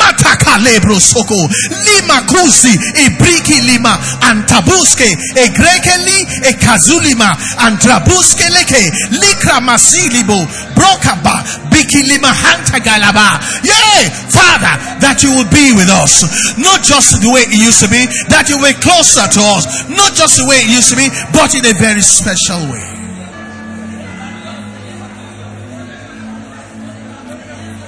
Mataka 0.00 0.58
lebro 0.64 0.98
soko, 0.98 1.36
lima 1.70 2.24
kusi, 2.26 2.72
ibriki 3.06 3.60
lima, 3.68 3.94
antabuske, 4.26 5.06
egrekeli, 5.36 6.18
ekazulima, 6.50 7.36
antrabuske 7.58 8.48
leke, 8.50 8.82
likra 9.20 9.60
masilibo, 9.60 10.38
brokaba, 10.74 11.44
bikilima 11.70 12.32
hanta 12.32 12.80
galaba. 12.80 13.38
Yay! 13.62 14.08
Father, 14.32 14.74
that 15.04 15.20
you 15.22 15.30
will 15.36 15.48
be 15.52 15.76
with 15.76 15.88
us. 15.92 16.24
No 16.56 16.71
not 16.72 16.82
just 16.82 17.20
the 17.20 17.28
way 17.28 17.44
it 17.44 17.52
used 17.52 17.84
to 17.84 17.88
be, 17.92 18.00
that 18.32 18.48
you 18.48 18.56
were 18.56 18.72
closer 18.80 19.28
to 19.28 19.40
us. 19.52 19.84
Not 19.92 20.16
just 20.16 20.40
the 20.40 20.48
way 20.48 20.64
it 20.64 20.72
used 20.72 20.88
to 20.88 20.96
be, 20.96 21.12
but 21.36 21.52
in 21.52 21.68
a 21.68 21.76
very 21.76 22.00
special 22.00 22.64
way. 22.72 22.80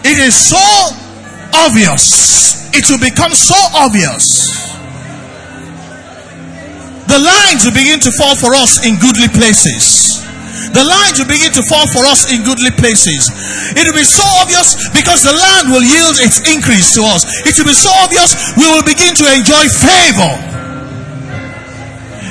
It 0.04 0.20
is 0.20 0.36
so 0.36 0.60
obvious. 1.56 2.68
It 2.76 2.84
will 2.92 3.00
become 3.00 3.32
so 3.32 3.56
obvious. 3.72 4.52
The 7.08 7.18
lines 7.18 7.64
will 7.64 7.72
begin 7.72 8.00
to 8.04 8.12
fall 8.12 8.36
for 8.36 8.52
us 8.52 8.84
in 8.84 9.00
goodly 9.00 9.28
places 9.28 10.23
the 10.72 10.84
lines 10.84 11.18
will 11.18 11.30
begin 11.30 11.52
to 11.54 11.62
fall 11.66 11.86
for 11.90 12.04
us 12.06 12.30
in 12.30 12.42
goodly 12.42 12.70
places. 12.74 13.30
It 13.74 13.84
will 13.86 13.98
be 13.98 14.06
so 14.06 14.24
obvious 14.42 14.74
because 14.94 15.22
the 15.22 15.34
land 15.34 15.70
will 15.70 15.84
yield 15.84 16.18
its 16.22 16.42
increase 16.50 16.94
to 16.98 17.02
us. 17.06 17.26
It 17.46 17.54
will 17.58 17.70
be 17.70 17.76
so 17.76 17.90
obvious 18.02 18.34
we 18.58 18.66
will 18.66 18.84
begin 18.86 19.14
to 19.18 19.26
enjoy 19.30 19.64
favor. 19.70 20.54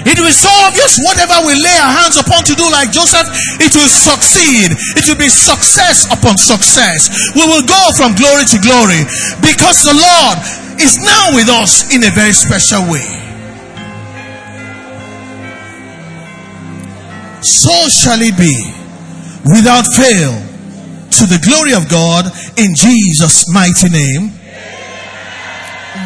It 0.04 0.20
will 0.20 0.28
be 0.28 0.36
so 0.36 0.52
obvious 0.68 1.00
whatever 1.08 1.48
we 1.48 1.56
lay 1.56 1.78
our 1.80 2.04
hands 2.04 2.20
upon 2.20 2.44
to 2.52 2.56
do 2.60 2.68
like 2.68 2.92
Joseph, 2.92 3.24
it 3.64 3.72
will 3.72 3.88
succeed. 3.88 4.76
It 5.00 5.08
will 5.08 5.20
be 5.20 5.32
success 5.32 6.12
upon 6.12 6.36
success. 6.36 7.08
We 7.36 7.48
will 7.48 7.64
go 7.64 7.82
from 7.96 8.12
glory 8.20 8.44
to 8.52 8.60
glory 8.60 9.08
because 9.40 9.88
the 9.88 9.96
Lord 9.96 10.38
is 10.84 11.00
now 11.00 11.32
with 11.32 11.48
us 11.48 11.88
in 11.96 12.04
a 12.04 12.12
very 12.12 12.36
special 12.36 12.84
way. 12.92 13.23
So 17.44 17.74
shall 17.90 18.20
it 18.22 18.38
be 18.38 18.56
without 19.46 19.86
fail 19.96 20.32
to 21.20 21.24
the 21.30 21.40
glory 21.46 21.74
of 21.74 21.88
God 21.90 22.26
in 22.58 22.74
Jesus' 22.76 23.46
mighty 23.52 23.90
name. 23.90 24.32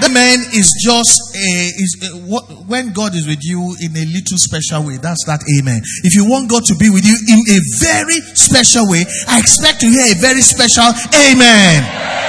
The 0.01 0.09
man 0.09 0.43
is 0.53 0.67
just 0.83 1.33
a, 1.33 1.49
is 1.73 1.91
a, 2.03 2.17
what, 2.27 2.43
when 2.67 2.91
God 2.91 3.15
is 3.15 3.25
with 3.25 3.39
you 3.41 3.73
in 3.81 3.95
a 3.95 4.05
little 4.05 4.37
special 4.37 4.85
way. 4.85 4.97
That's 4.97 5.23
that 5.25 5.41
amen. 5.47 5.81
If 6.03 6.13
you 6.13 6.27
want 6.27 6.49
God 6.51 6.65
to 6.65 6.75
be 6.75 6.89
with 6.91 7.05
you 7.05 7.15
in 7.15 7.39
a 7.39 7.59
very 7.79 8.19
special 8.35 8.85
way, 8.91 9.05
I 9.27 9.39
expect 9.39 9.79
to 9.81 9.87
hear 9.87 10.11
a 10.11 10.17
very 10.19 10.41
special 10.41 10.91
amen. 11.31 12.26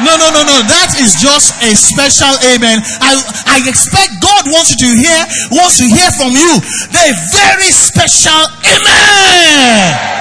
No, 0.00 0.16
no, 0.16 0.32
no, 0.32 0.40
no. 0.48 0.56
That 0.64 0.96
is 0.96 1.20
just 1.20 1.52
a 1.60 1.76
special 1.76 2.32
amen. 2.48 2.80
I, 3.04 3.12
I 3.44 3.60
expect 3.68 4.24
God 4.24 4.48
wants 4.48 4.72
you 4.72 4.80
to 4.88 4.90
hear, 4.96 5.20
wants 5.52 5.76
to 5.78 5.84
hear 5.84 6.08
from 6.16 6.32
you 6.32 6.52
the 6.88 7.06
very 7.36 7.68
special 7.68 8.40
amen. 8.64 10.12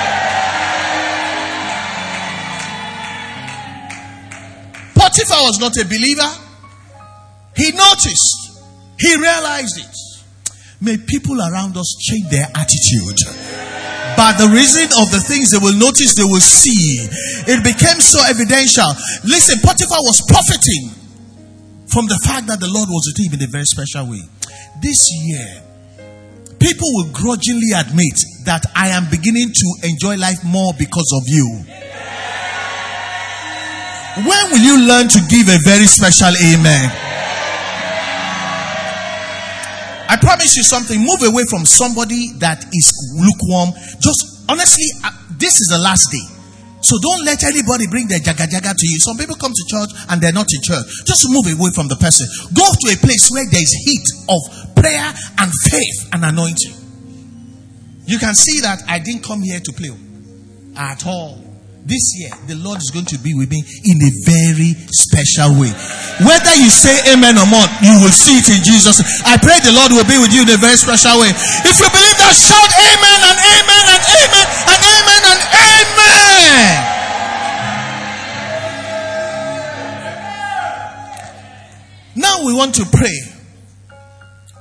Potiphar 4.93 5.41
was 5.43 5.59
not 5.59 5.77
a 5.77 5.85
believer. 5.85 6.29
He 7.55 7.71
noticed. 7.71 8.63
He 8.99 9.15
realized 9.15 9.79
it. 9.79 9.95
May 10.81 10.97
people 10.97 11.39
around 11.39 11.77
us 11.77 11.95
change 11.99 12.29
their 12.29 12.47
attitude 12.55 13.17
by 14.21 14.37
the 14.37 14.53
reason 14.53 14.85
of 15.01 15.09
the 15.09 15.17
things 15.17 15.49
they 15.49 15.57
will 15.57 15.73
notice, 15.73 16.13
they 16.13 16.21
will 16.21 16.45
see. 16.45 17.09
It 17.49 17.65
became 17.65 17.97
so 17.97 18.21
evidential. 18.29 18.85
Listen, 19.25 19.57
Potiphar 19.65 19.97
was 20.05 20.21
profiting 20.29 20.93
from 21.89 22.05
the 22.05 22.21
fact 22.21 22.45
that 22.45 22.61
the 22.61 22.69
Lord 22.69 22.85
was 22.85 23.09
with 23.09 23.17
him 23.17 23.33
in 23.33 23.41
a 23.41 23.49
very 23.49 23.65
special 23.65 24.05
way. 24.05 24.21
This 24.77 25.09
year, 25.25 25.49
people 26.61 26.85
will 27.01 27.09
grudgingly 27.09 27.73
admit 27.73 28.45
that 28.45 28.61
I 28.77 28.93
am 28.93 29.09
beginning 29.09 29.57
to 29.57 29.67
enjoy 29.89 30.21
life 30.21 30.45
more 30.45 30.77
because 30.77 31.09
of 31.17 31.25
you. 31.25 31.65
When 34.21 34.43
will 34.53 34.61
you 34.61 34.85
learn 34.85 35.09
to 35.17 35.19
give 35.33 35.49
a 35.49 35.57
very 35.65 35.89
special 35.89 36.29
amen? 36.29 37.10
I 40.11 40.17
promise 40.19 40.57
you 40.59 40.63
something. 40.63 40.99
Move 40.99 41.23
away 41.23 41.43
from 41.49 41.63
somebody 41.63 42.35
that 42.43 42.59
is 42.75 42.91
lukewarm. 43.15 43.71
Just 44.03 44.43
honestly, 44.51 44.83
uh, 45.07 45.11
this 45.39 45.55
is 45.63 45.71
the 45.71 45.79
last 45.79 46.11
day. 46.11 46.27
So 46.83 46.99
don't 46.99 47.23
let 47.23 47.45
anybody 47.47 47.87
bring 47.87 48.09
their 48.11 48.19
jaga 48.19 48.43
jaga 48.43 48.75
to 48.75 48.85
you. 48.91 48.99
Some 48.99 49.15
people 49.15 49.35
come 49.39 49.53
to 49.55 49.65
church 49.71 49.87
and 50.09 50.19
they're 50.19 50.35
not 50.35 50.51
in 50.51 50.59
church. 50.61 50.83
Just 51.07 51.23
move 51.31 51.47
away 51.47 51.71
from 51.71 51.87
the 51.87 51.95
person. 51.95 52.27
Go 52.51 52.67
to 52.67 52.87
a 52.91 52.97
place 52.99 53.31
where 53.31 53.47
there 53.47 53.63
is 53.63 53.71
heat 53.87 54.03
of 54.27 54.75
prayer 54.75 55.07
and 55.39 55.49
faith 55.71 56.09
and 56.11 56.25
anointing. 56.25 56.75
You 58.03 58.19
can 58.19 58.35
see 58.35 58.59
that 58.67 58.83
I 58.89 58.99
didn't 58.99 59.23
come 59.23 59.41
here 59.41 59.61
to 59.63 59.71
play 59.71 59.95
at 60.75 61.07
all. 61.07 61.39
This 61.83 62.13
year, 62.13 62.29
the 62.45 62.53
Lord 62.61 62.77
is 62.77 62.91
going 62.93 63.09
to 63.09 63.17
be 63.17 63.33
with 63.33 63.49
me 63.49 63.65
in 63.89 63.97
a 64.05 64.11
very 64.21 64.77
special 64.93 65.57
way. 65.57 65.73
Whether 66.21 66.53
you 66.53 66.69
say 66.69 66.93
amen 67.09 67.41
or 67.41 67.49
not, 67.49 67.73
you 67.81 67.97
will 68.05 68.13
see 68.13 68.37
it 68.37 68.53
in 68.53 68.61
Jesus. 68.61 69.01
I 69.25 69.41
pray 69.41 69.57
the 69.65 69.73
Lord 69.73 69.89
will 69.89 70.05
be 70.05 70.21
with 70.21 70.29
you 70.29 70.45
in 70.45 70.49
a 70.53 70.61
very 70.61 70.77
special 70.77 71.17
way. 71.17 71.33
If 71.33 71.75
you 71.81 71.89
believe 71.89 72.17
that, 72.21 72.37
shout 72.37 72.69
amen 72.69 73.19
and 73.25 73.33
amen 73.33 73.85
and 73.97 74.03
amen 74.13 74.47
and 74.69 74.77
amen 74.77 75.21
and 75.25 75.41
amen. 75.41 77.01
Now 82.15 82.45
we 82.45 82.53
want 82.53 82.75
to 82.75 82.85
pray 82.85 83.17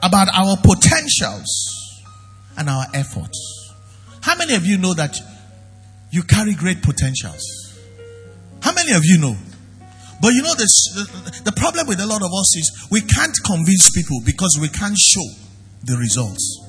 about 0.02 0.28
our 0.32 0.56
potentials 0.56 2.00
and 2.56 2.70
our 2.70 2.86
efforts. 2.94 3.36
How 4.22 4.36
many 4.36 4.54
of 4.54 4.64
you 4.64 4.78
know 4.78 4.94
that 4.94 5.20
you 6.10 6.22
carry 6.22 6.54
great 6.54 6.82
potentials. 6.82 7.42
How 8.62 8.72
many 8.72 8.92
of 8.92 9.02
you 9.04 9.18
know? 9.18 9.36
But 10.20 10.34
you 10.34 10.42
know, 10.42 10.54
this, 10.54 10.92
the, 10.94 11.50
the 11.50 11.52
problem 11.52 11.86
with 11.86 12.00
a 12.00 12.06
lot 12.06 12.20
of 12.22 12.28
us 12.28 12.56
is 12.56 12.88
we 12.90 13.00
can't 13.00 13.34
convince 13.44 13.90
people 13.90 14.20
because 14.24 14.58
we 14.60 14.68
can't 14.68 14.96
show 14.98 15.24
the 15.84 15.96
results. 15.96 16.66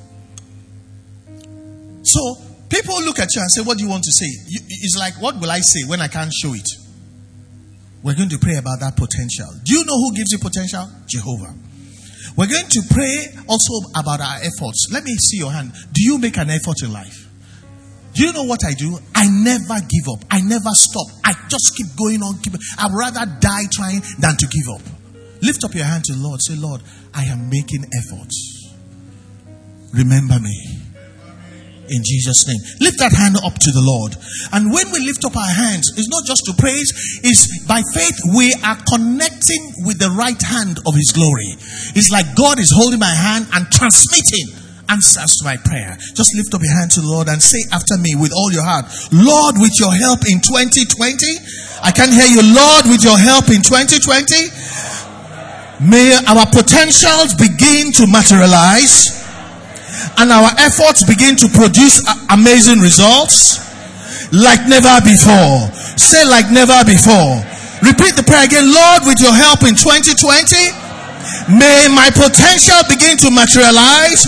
So 2.04 2.38
people 2.70 2.96
look 3.04 3.20
at 3.20 3.28
you 3.36 3.42
and 3.42 3.52
say, 3.52 3.62
What 3.62 3.78
do 3.78 3.84
you 3.84 3.90
want 3.90 4.04
to 4.04 4.12
say? 4.12 4.28
It's 4.70 4.96
like, 4.98 5.16
What 5.22 5.40
will 5.40 5.52
I 5.52 5.60
say 5.60 5.84
when 5.86 6.00
I 6.02 6.08
can't 6.08 6.32
show 6.32 6.54
it? 6.54 6.68
We're 8.04 8.16
going 8.16 8.30
to 8.30 8.40
pray 8.40 8.56
about 8.56 8.80
that 8.80 8.96
potential. 8.96 9.52
Do 9.64 9.74
you 9.78 9.86
know 9.86 9.98
who 10.00 10.16
gives 10.16 10.32
you 10.32 10.40
potential? 10.40 10.88
Jehovah. 11.06 11.54
We're 12.36 12.48
going 12.48 12.68
to 12.70 12.82
pray 12.90 13.28
also 13.48 13.90
about 13.94 14.22
our 14.22 14.38
efforts. 14.42 14.88
Let 14.92 15.04
me 15.04 15.14
see 15.18 15.38
your 15.38 15.52
hand. 15.52 15.74
Do 15.92 16.02
you 16.02 16.18
make 16.18 16.38
an 16.38 16.50
effort 16.50 16.82
in 16.82 16.94
life? 16.94 17.21
Do 18.14 18.26
you 18.26 18.34
know 18.34 18.44
what 18.44 18.66
I 18.66 18.74
do? 18.74 18.98
I 19.16 19.28
never 19.30 19.80
give 19.88 20.08
up. 20.12 20.26
I 20.30 20.42
never 20.42 20.70
stop. 20.74 21.08
I 21.24 21.34
just 21.48 21.76
keep 21.78 21.88
going 21.98 22.22
on. 22.22 22.40
Keep. 22.40 22.56
I'd 22.78 22.92
rather 22.92 23.26
die 23.40 23.68
trying 23.72 24.02
than 24.20 24.36
to 24.38 24.48
give 24.48 24.68
up. 24.74 24.82
Lift 25.42 25.64
up 25.64 25.74
your 25.74 25.86
hand 25.86 26.04
to 26.06 26.14
the 26.14 26.20
Lord. 26.20 26.42
Say, 26.42 26.56
Lord, 26.56 26.82
I 27.14 27.24
am 27.26 27.50
making 27.50 27.86
efforts. 27.96 28.76
Remember 29.94 30.40
me. 30.40 30.82
In 31.92 32.04
Jesus' 32.04 32.48
name. 32.48 32.60
Lift 32.80 33.00
that 33.00 33.12
hand 33.12 33.36
up 33.44 33.56
to 33.56 33.72
the 33.72 33.84
Lord. 33.84 34.16
And 34.54 34.72
when 34.72 34.92
we 34.92 35.04
lift 35.04 35.26
up 35.26 35.36
our 35.36 35.52
hands, 35.52 35.92
it's 35.98 36.08
not 36.08 36.24
just 36.24 36.44
to 36.48 36.54
praise, 36.56 37.20
it's 37.24 37.66
by 37.68 37.82
faith 37.92 38.16
we 38.36 38.54
are 38.64 38.80
connecting 38.88 39.84
with 39.84 40.00
the 40.00 40.12
right 40.16 40.40
hand 40.40 40.80
of 40.88 40.96
His 40.96 41.12
glory. 41.12 41.52
It's 41.96 42.12
like 42.12 42.32
God 42.36 42.60
is 42.60 42.72
holding 42.72 43.00
my 43.00 43.12
hand 43.12 43.48
and 43.52 43.68
transmitting 43.72 44.61
answers 44.92 45.40
to 45.40 45.46
my 45.48 45.56
prayer. 45.64 45.96
Just 46.14 46.36
lift 46.36 46.54
up 46.54 46.62
your 46.62 46.76
hand 46.76 46.92
to 46.92 47.02
the 47.02 47.08
Lord 47.08 47.30
and 47.32 47.42
say 47.42 47.64
after 47.72 47.98
me 47.98 48.16
with 48.20 48.36
all 48.36 48.52
your 48.52 48.68
heart, 48.68 48.86
Lord, 49.16 49.56
with 49.58 49.72
your 49.80 49.96
help 49.96 50.28
in 50.28 50.44
2020, 50.44 50.92
I 51.82 51.92
can 51.96 52.12
hear 52.12 52.28
you, 52.28 52.44
Lord, 52.44 52.92
with 52.92 53.00
your 53.02 53.18
help 53.18 53.48
in 53.48 53.64
2020, 53.64 55.88
may 55.88 56.12
our 56.28 56.46
potentials 56.52 57.34
begin 57.40 57.96
to 57.98 58.06
materialize 58.06 59.24
and 60.20 60.30
our 60.32 60.52
efforts 60.60 61.04
begin 61.08 61.36
to 61.40 61.48
produce 61.50 62.04
amazing 62.30 62.80
results 62.84 63.64
like 64.32 64.68
never 64.68 65.00
before. 65.04 65.72
Say 66.00 66.24
like 66.28 66.52
never 66.52 66.84
before. 66.84 67.44
Repeat 67.82 68.14
the 68.16 68.24
prayer 68.24 68.46
again. 68.46 68.70
Lord, 68.70 69.10
with 69.10 69.20
your 69.20 69.34
help 69.34 69.66
in 69.66 69.74
2020, 69.74 70.14
May 71.52 71.92
my 71.92 72.08
potential 72.16 72.80
begin 72.88 73.18
to 73.22 73.30
materialize. 73.32 74.24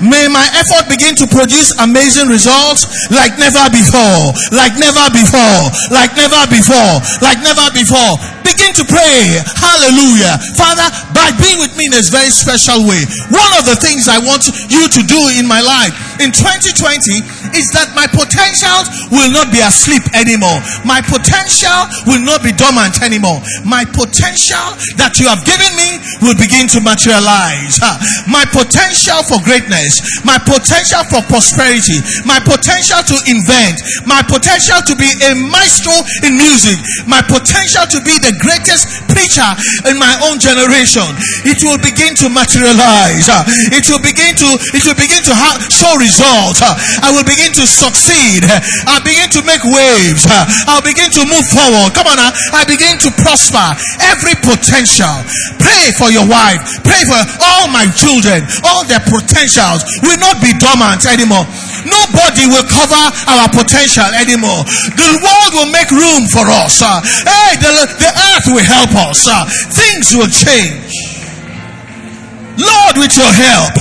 May 0.00 0.28
my 0.30 0.46
effort 0.54 0.88
begin 0.88 1.14
to 1.18 1.26
produce 1.26 1.74
amazing 1.82 2.28
results 2.28 2.86
like 3.10 3.34
never 3.38 3.66
before, 3.74 4.32
like 4.54 4.78
never 4.78 5.10
before, 5.10 5.60
like 5.90 6.14
never 6.14 6.46
before, 6.46 7.02
like 7.22 7.42
never 7.42 7.66
before. 7.74 8.14
Begin 8.44 8.76
to 8.76 8.84
pray. 8.84 9.40
Hallelujah. 9.56 10.36
Father, 10.54 10.86
by 11.16 11.32
being 11.40 11.58
with 11.58 11.72
me 11.80 11.88
in 11.88 11.94
this 11.96 12.12
very 12.12 12.28
special 12.28 12.84
way, 12.84 13.00
one 13.32 13.52
of 13.56 13.64
the 13.64 13.76
things 13.80 14.06
I 14.06 14.20
want 14.20 14.46
you 14.68 14.84
to 14.86 15.00
do 15.08 15.20
in 15.40 15.48
my 15.48 15.64
life 15.64 15.96
in 16.20 16.30
2020 16.30 17.24
is 17.56 17.72
that 17.72 17.96
my 17.96 18.04
potentials 18.06 19.08
will 19.08 19.32
not 19.32 19.48
be 19.48 19.64
asleep 19.64 20.04
anymore. 20.12 20.60
My 20.84 21.00
potential 21.00 21.74
will 22.04 22.20
not 22.22 22.44
be 22.44 22.52
dormant 22.52 23.00
anymore. 23.00 23.40
My 23.64 23.88
potential 23.88 24.76
that 25.00 25.16
you 25.16 25.26
have 25.26 25.42
given 25.48 25.72
me 25.74 25.98
will 26.20 26.36
begin 26.36 26.68
to 26.76 26.84
materialize. 26.84 27.80
My 28.28 28.44
potential 28.44 29.24
for 29.24 29.40
greatness, 29.42 30.04
my 30.22 30.36
potential 30.36 31.02
for 31.08 31.24
prosperity, 31.26 31.98
my 32.28 32.38
potential 32.44 33.00
to 33.00 33.16
invent, 33.26 33.80
my 34.04 34.20
potential 34.22 34.84
to 34.84 34.94
be 34.94 35.08
a 35.24 35.32
maestro 35.48 35.94
in 36.26 36.36
music, 36.36 36.76
my 37.08 37.24
potential 37.24 37.88
to 37.88 37.98
be 38.04 38.14
the 38.20 38.33
greatest 38.38 39.06
preacher 39.10 39.46
in 39.86 39.98
my 39.98 40.14
own 40.28 40.38
generation. 40.38 41.06
It 41.46 41.62
will 41.62 41.78
begin 41.80 42.14
to 42.24 42.30
materialize. 42.30 43.28
It 43.70 43.84
will 43.90 44.02
begin 44.02 44.34
to, 44.40 44.48
it 44.74 44.82
will 44.84 44.98
begin 44.98 45.22
to 45.26 45.34
have, 45.34 45.60
show 45.70 45.94
results. 45.96 46.60
I 46.60 47.10
will 47.12 47.26
begin 47.26 47.52
to 47.58 47.64
succeed. 47.66 48.44
I'll 48.88 49.04
begin 49.04 49.30
to 49.38 49.40
make 49.46 49.62
waves. 49.64 50.26
I'll 50.66 50.84
begin 50.84 51.10
to 51.14 51.22
move 51.26 51.46
forward. 51.50 51.94
Come 51.94 52.08
on. 52.10 52.18
I 52.18 52.64
begin 52.66 52.98
to 53.04 53.10
prosper. 53.20 53.76
Every 54.00 54.36
potential. 54.38 55.12
Pray 55.58 55.92
for 55.96 56.10
your 56.10 56.26
wife. 56.26 56.62
Pray 56.84 57.02
for 57.08 57.20
all 57.42 57.68
my 57.68 57.88
children. 57.94 58.44
All 58.64 58.84
their 58.86 59.02
potentials 59.02 59.84
will 60.02 60.18
not 60.20 60.40
be 60.40 60.52
dormant 60.56 61.04
anymore. 61.06 61.44
Nobody 61.84 62.48
will 62.48 62.64
cover 62.64 63.04
our 63.28 63.48
potential 63.52 64.08
anymore. 64.16 64.64
The 64.96 65.10
world 65.20 65.52
will 65.52 65.70
make 65.72 65.90
room 65.92 66.24
for 66.30 66.46
us. 66.48 66.80
Hey, 66.80 67.56
the, 67.60 67.72
the 68.00 68.10
earth 68.32 68.46
will 68.48 68.64
help 68.64 68.92
us. 69.10 69.26
Uh, 69.28 69.44
things 69.72 70.14
will 70.16 70.30
change. 70.30 71.14
Lord, 72.54 73.02
with 73.02 73.18
your 73.18 73.30
help, 73.34 73.74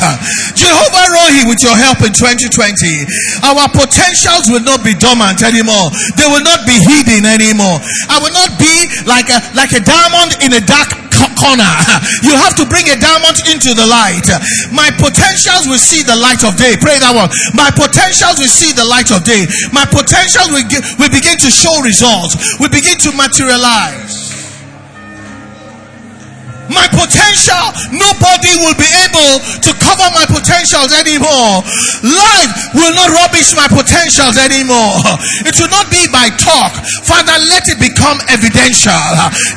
Jehovah 0.57 1.05
Rohi, 1.13 1.45
with 1.45 1.61
your 1.61 1.77
help 1.77 2.01
in 2.01 2.09
2020, 2.09 2.49
our 3.45 3.69
potentials 3.69 4.49
will 4.49 4.65
not 4.65 4.81
be 4.81 4.97
dormant 4.97 5.45
anymore. 5.45 5.93
They 6.17 6.25
will 6.25 6.41
not 6.41 6.65
be 6.65 6.81
hidden 6.81 7.29
anymore. 7.29 7.77
I 8.09 8.17
will 8.17 8.33
not 8.33 8.57
be 8.57 8.73
like 9.05 9.29
a 9.29 9.37
like 9.53 9.77
a 9.77 9.81
diamond 9.85 10.41
in 10.41 10.57
a 10.57 10.61
dark 10.65 10.89
corner. 11.37 11.69
You 12.23 12.35
have 12.39 12.55
to 12.55 12.65
bring 12.65 12.87
a 12.87 12.95
diamond 12.95 13.37
into 13.51 13.75
the 13.75 13.85
light. 13.85 14.25
My 14.71 14.89
potentials 14.95 15.67
will 15.67 15.79
see 15.79 16.01
the 16.03 16.15
light 16.15 16.41
of 16.43 16.55
day. 16.55 16.79
Pray 16.79 16.97
that 16.99 17.11
one. 17.11 17.29
My 17.53 17.69
potentials 17.69 18.39
will 18.39 18.49
see 18.49 18.71
the 18.71 18.87
light 18.87 19.11
of 19.11 19.27
day. 19.27 19.45
My 19.75 19.83
potentials 19.85 20.49
will, 20.49 20.63
will 20.97 21.11
begin 21.11 21.35
to 21.43 21.49
show 21.51 21.75
results. 21.83 22.39
We 22.63 22.71
begin 22.71 22.97
to 23.05 23.11
materialize. 23.13 24.32
My 26.73 26.89
potential, 26.91 27.63
nobody 27.93 28.51
will 28.59 28.75
be 28.75 28.89
able 29.07 29.39
to 29.61 29.71
cover 29.79 30.07
my 30.11 30.25
potentials 30.27 30.91
anymore. 30.91 31.61
Life 32.03 32.51
will 32.75 32.93
not 32.97 33.13
rubbish 33.13 33.53
my 33.55 33.69
potentials 33.69 34.35
anymore. 34.35 34.99
It 35.45 35.59
will 35.59 35.69
not 35.69 35.91
be 35.91 36.07
by 36.09 36.33
talk. 36.39 36.73
Father, 37.05 37.35
let 37.51 37.67
it 37.69 37.77
become 37.77 38.17
evidential. 38.31 38.97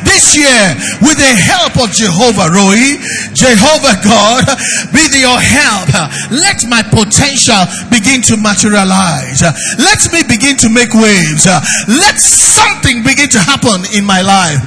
This 0.04 0.36
year, 0.36 0.76
with 1.00 1.16
the 1.16 1.32
help 1.32 1.78
of 1.80 1.88
Jehovah 1.94 2.52
Rohi, 2.52 3.00
Jehovah 3.32 3.96
God, 4.04 4.44
be 4.92 5.06
your 5.16 5.40
help. 5.40 5.88
Let 6.30 6.66
my 6.68 6.82
potential 6.82 7.64
begin 7.90 8.20
to 8.28 8.36
materialize. 8.36 9.42
Let 9.78 10.00
me 10.12 10.22
begin 10.28 10.56
to 10.58 10.68
make 10.68 10.92
waves. 10.92 11.46
Let 11.88 12.20
something 12.20 13.02
begin 13.02 13.28
to 13.30 13.40
happen 13.40 13.84
in 13.94 14.04
my 14.04 14.20
life. 14.22 14.60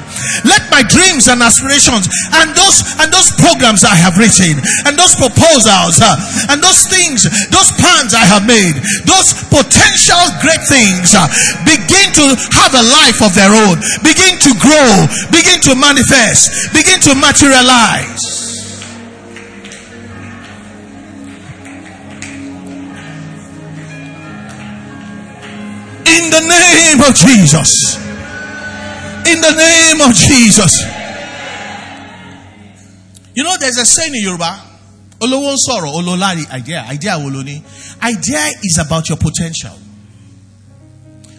Let 0.44 0.70
my 0.72 0.84
dreams 0.84 1.28
and 1.28 1.42
aspirations 1.42 2.08
and 2.40 2.52
those 2.56 2.84
and 3.00 3.12
those 3.12 3.32
programs 3.40 3.84
I 3.84 3.96
have 3.96 4.18
written 4.18 4.60
and 4.86 4.98
those 4.98 5.16
proposals 5.16 6.00
uh, 6.02 6.16
and 6.52 6.64
those 6.64 6.88
things, 6.88 7.28
those 7.50 7.72
plans 7.80 8.14
I 8.14 8.26
have 8.26 8.46
made, 8.46 8.76
those 9.06 9.34
potential 9.48 10.22
great 10.42 10.64
things 10.68 11.16
uh, 11.16 11.28
begin 11.64 12.12
to 12.20 12.26
have 12.60 12.74
a 12.76 12.84
life 12.84 13.22
of 13.24 13.36
their 13.36 13.52
own, 13.52 13.80
begin 14.04 14.36
to 14.44 14.52
grow, 14.60 14.92
begin 15.32 15.60
to 15.68 15.76
manifest, 15.76 16.74
begin 16.74 17.00
to 17.08 17.16
materialize. 17.16 18.40
In 26.10 26.32
the 26.32 26.42
name 26.42 27.02
of 27.08 27.16
Jesus. 27.16 28.09
In 29.30 29.42
the 29.42 29.52
name 29.54 30.02
of 30.10 30.16
Jesus. 30.16 30.74
You 33.36 33.44
know, 33.44 33.56
there's 33.60 33.78
a 33.78 33.86
saying 33.86 34.16
in 34.16 34.24
Yoruba. 34.24 34.66
Olówó 35.20 35.56
sọ̀rọ̀ 35.68 35.94
olólari 35.94 36.46
idea 36.58 36.86
idea 36.92 37.16
Idea 38.02 38.52
is 38.64 38.78
about 38.80 39.08
your 39.10 39.18
potential. 39.18 39.78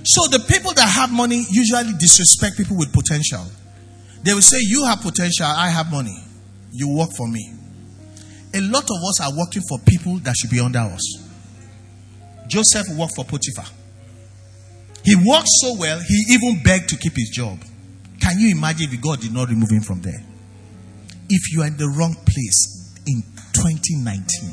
So 0.05 0.26
the 0.29 0.38
people 0.40 0.72
that 0.74 0.88
have 0.88 1.11
money 1.11 1.44
usually 1.50 1.92
disrespect 1.98 2.57
people 2.59 2.76
with 2.76 2.92
potential. 2.92 3.44
They 4.22 4.35
will 4.35 4.42
say, 4.42 4.59
You 4.61 4.85
have 4.85 5.00
potential, 5.00 5.46
I 5.46 5.70
have 5.70 5.90
money. 5.90 6.16
You 6.72 6.88
work 6.88 7.11
for 7.16 7.26
me. 7.26 7.55
A 8.55 8.61
lot 8.61 8.85
of 8.85 8.96
us 9.09 9.20
are 9.20 9.33
working 9.37 9.62
for 9.68 9.79
people 9.81 10.18
that 10.18 10.37
should 10.37 10.50
be 10.50 10.61
under 10.61 10.81
us. 10.81 11.03
Joseph 12.48 12.87
worked 12.96 13.14
for 13.16 13.24
Potiphar. 13.24 13.66
He 15.05 15.16
worked 15.16 15.48
so 15.61 15.74
well, 15.74 15.98
he 16.00 16.24
even 16.35 16.62
begged 16.62 16.88
to 16.90 16.96
keep 16.96 17.14
his 17.16 17.31
job. 17.31 17.59
Can 18.20 18.38
you 18.38 18.50
imagine 18.52 18.92
if 18.92 19.00
God 19.00 19.20
did 19.20 19.33
not 19.33 19.48
remove 19.48 19.70
him 19.70 19.80
from 19.83 20.02
there? 20.02 20.22
If 21.28 21.52
you 21.52 21.62
are 21.62 21.66
in 21.66 21.76
the 21.76 21.88
wrong 21.88 22.14
place 22.26 22.94
in 23.06 23.22
2019, 23.56 24.52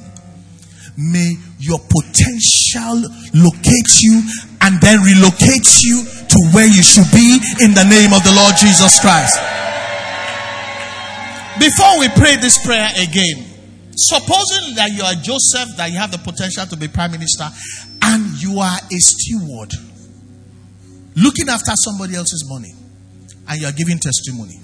may 0.97 1.35
your 1.59 1.79
potential 1.79 3.03
locate 3.35 3.91
you 4.01 4.23
and 4.61 4.79
then 4.79 5.03
relocate 5.03 5.67
you 5.83 6.03
to 6.05 6.37
where 6.55 6.67
you 6.67 6.81
should 6.81 7.09
be 7.11 7.37
in 7.61 7.73
the 7.75 7.83
name 7.83 8.13
of 8.13 8.23
the 8.23 8.33
Lord 8.33 8.55
Jesus 8.55 8.99
Christ. 8.99 9.35
Before 11.59 11.99
we 11.99 12.07
pray 12.15 12.37
this 12.37 12.63
prayer 12.63 12.89
again, 13.01 13.43
supposing 13.97 14.75
that 14.75 14.93
you 14.93 15.03
are 15.03 15.17
Joseph, 15.17 15.75
that 15.77 15.91
you 15.91 15.97
have 15.97 16.11
the 16.11 16.21
potential 16.21 16.65
to 16.67 16.77
be 16.77 16.87
prime 16.87 17.11
minister, 17.11 17.49
and 18.03 18.41
you 18.41 18.59
are 18.59 18.77
a 18.77 18.99
steward 19.01 19.73
looking 21.15 21.49
after 21.49 21.73
somebody 21.75 22.15
else's 22.15 22.45
money 22.47 22.76
and 23.47 23.61
you 23.61 23.67
are 23.67 23.71
giving 23.71 23.99
testimony. 23.99 24.59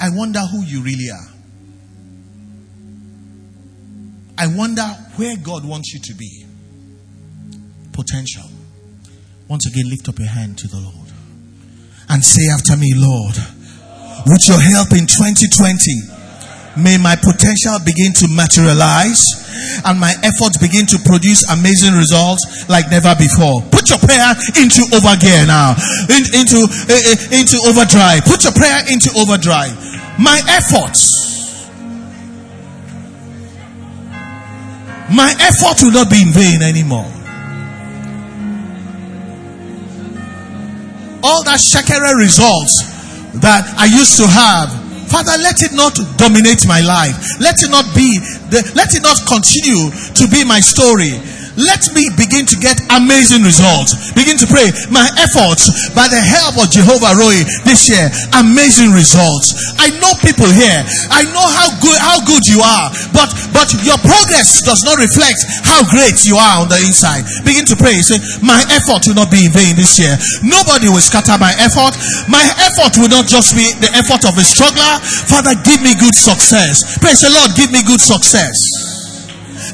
I 0.00 0.10
wonder 0.10 0.40
who 0.40 0.62
you 0.62 0.80
really 0.82 1.10
are. 1.10 1.34
I 4.38 4.46
wonder 4.46 4.84
where 5.16 5.36
God 5.36 5.64
wants 5.64 5.92
you 5.92 6.00
to 6.04 6.14
be. 6.14 6.46
Potential. 7.92 8.44
Once 9.48 9.66
again, 9.66 9.88
lift 9.90 10.08
up 10.08 10.18
your 10.18 10.28
hand 10.28 10.56
to 10.58 10.68
the 10.68 10.76
Lord 10.76 11.08
and 12.08 12.24
say 12.24 12.48
after 12.52 12.76
me, 12.76 12.92
Lord, 12.94 13.36
with 14.26 14.46
your 14.46 14.60
help 14.60 14.92
in 14.92 15.06
2020, 15.06 16.17
May 16.76 16.98
my 16.98 17.16
potential 17.16 17.78
begin 17.84 18.12
to 18.22 18.28
materialize 18.28 19.24
and 19.84 19.98
my 19.98 20.14
efforts 20.22 20.58
begin 20.58 20.86
to 20.86 20.98
produce 21.04 21.42
amazing 21.50 21.94
results 21.94 22.68
like 22.68 22.90
never 22.90 23.14
before. 23.16 23.62
Put 23.70 23.90
your 23.90 23.98
prayer 23.98 24.30
into 24.58 24.82
overgear 24.94 25.46
now, 25.46 25.74
in, 26.10 26.22
into 26.34 26.66
uh, 26.66 27.38
into 27.38 27.58
overdrive. 27.66 28.24
Put 28.24 28.44
your 28.44 28.52
prayer 28.52 28.82
into 28.90 29.10
overdrive. 29.18 29.74
My 30.18 30.40
efforts, 30.48 31.68
my 35.10 35.34
effort 35.40 35.82
will 35.82 35.92
not 35.92 36.10
be 36.10 36.22
in 36.22 36.32
vain 36.32 36.62
anymore. 36.62 37.10
All 41.22 41.42
that 41.44 41.58
shakera 41.58 42.14
results 42.14 42.94
that 43.40 43.66
I 43.76 43.86
used 43.86 44.16
to 44.18 44.26
have 44.26 44.87
Father, 45.08 45.40
let 45.40 45.62
it 45.64 45.72
not 45.72 45.96
dominate 46.16 46.66
my 46.68 46.80
life. 46.80 47.16
Let 47.40 47.56
it 47.64 47.70
not 47.70 47.88
be, 47.96 48.20
the, 48.52 48.60
let 48.76 48.92
it 48.94 49.02
not 49.02 49.16
continue 49.24 49.88
to 50.14 50.24
be 50.28 50.44
my 50.44 50.60
story. 50.60 51.16
Let 51.58 51.90
me 51.90 52.06
begin 52.14 52.46
to 52.46 52.56
get 52.62 52.78
amazing 52.94 53.42
results. 53.42 53.98
Begin 54.14 54.38
to 54.38 54.46
pray. 54.46 54.70
My 54.94 55.02
efforts, 55.18 55.90
by 55.90 56.06
the 56.06 56.22
help 56.22 56.54
of 56.54 56.70
Jehovah 56.70 57.18
Rohi 57.18 57.42
this 57.66 57.90
year, 57.90 58.06
amazing 58.38 58.94
results. 58.94 59.74
I 59.74 59.90
know 59.98 60.14
people 60.22 60.46
here. 60.46 60.86
I 61.10 61.26
know 61.26 61.42
how 61.42 61.74
good 61.82 61.98
how 61.98 62.22
good 62.22 62.46
you 62.46 62.62
are, 62.62 62.94
but 63.10 63.26
but 63.50 63.74
your 63.82 63.98
progress 64.06 64.62
does 64.62 64.86
not 64.86 65.02
reflect 65.02 65.42
how 65.66 65.82
great 65.90 66.22
you 66.22 66.38
are 66.38 66.62
on 66.62 66.70
the 66.70 66.78
inside. 66.78 67.26
Begin 67.42 67.66
to 67.66 67.76
pray. 67.76 67.98
Say, 68.06 68.22
my 68.38 68.62
effort 68.70 69.02
will 69.10 69.18
not 69.18 69.34
be 69.34 69.42
in 69.42 69.50
vain 69.50 69.74
this 69.74 69.98
year. 69.98 70.14
Nobody 70.46 70.86
will 70.86 71.02
scatter 71.02 71.34
my 71.42 71.50
effort. 71.58 71.98
My 72.30 72.46
effort 72.70 72.94
will 73.02 73.10
not 73.10 73.26
just 73.26 73.58
be 73.58 73.66
the 73.82 73.90
effort 73.98 74.22
of 74.30 74.38
a 74.38 74.46
struggler. 74.46 75.02
Father, 75.26 75.58
give 75.66 75.82
me 75.82 75.98
good 75.98 76.14
success. 76.14 76.86
Praise 77.02 77.26
the 77.26 77.34
Lord, 77.34 77.58
give 77.58 77.74
me 77.74 77.82
good 77.82 78.00
success. 78.00 78.54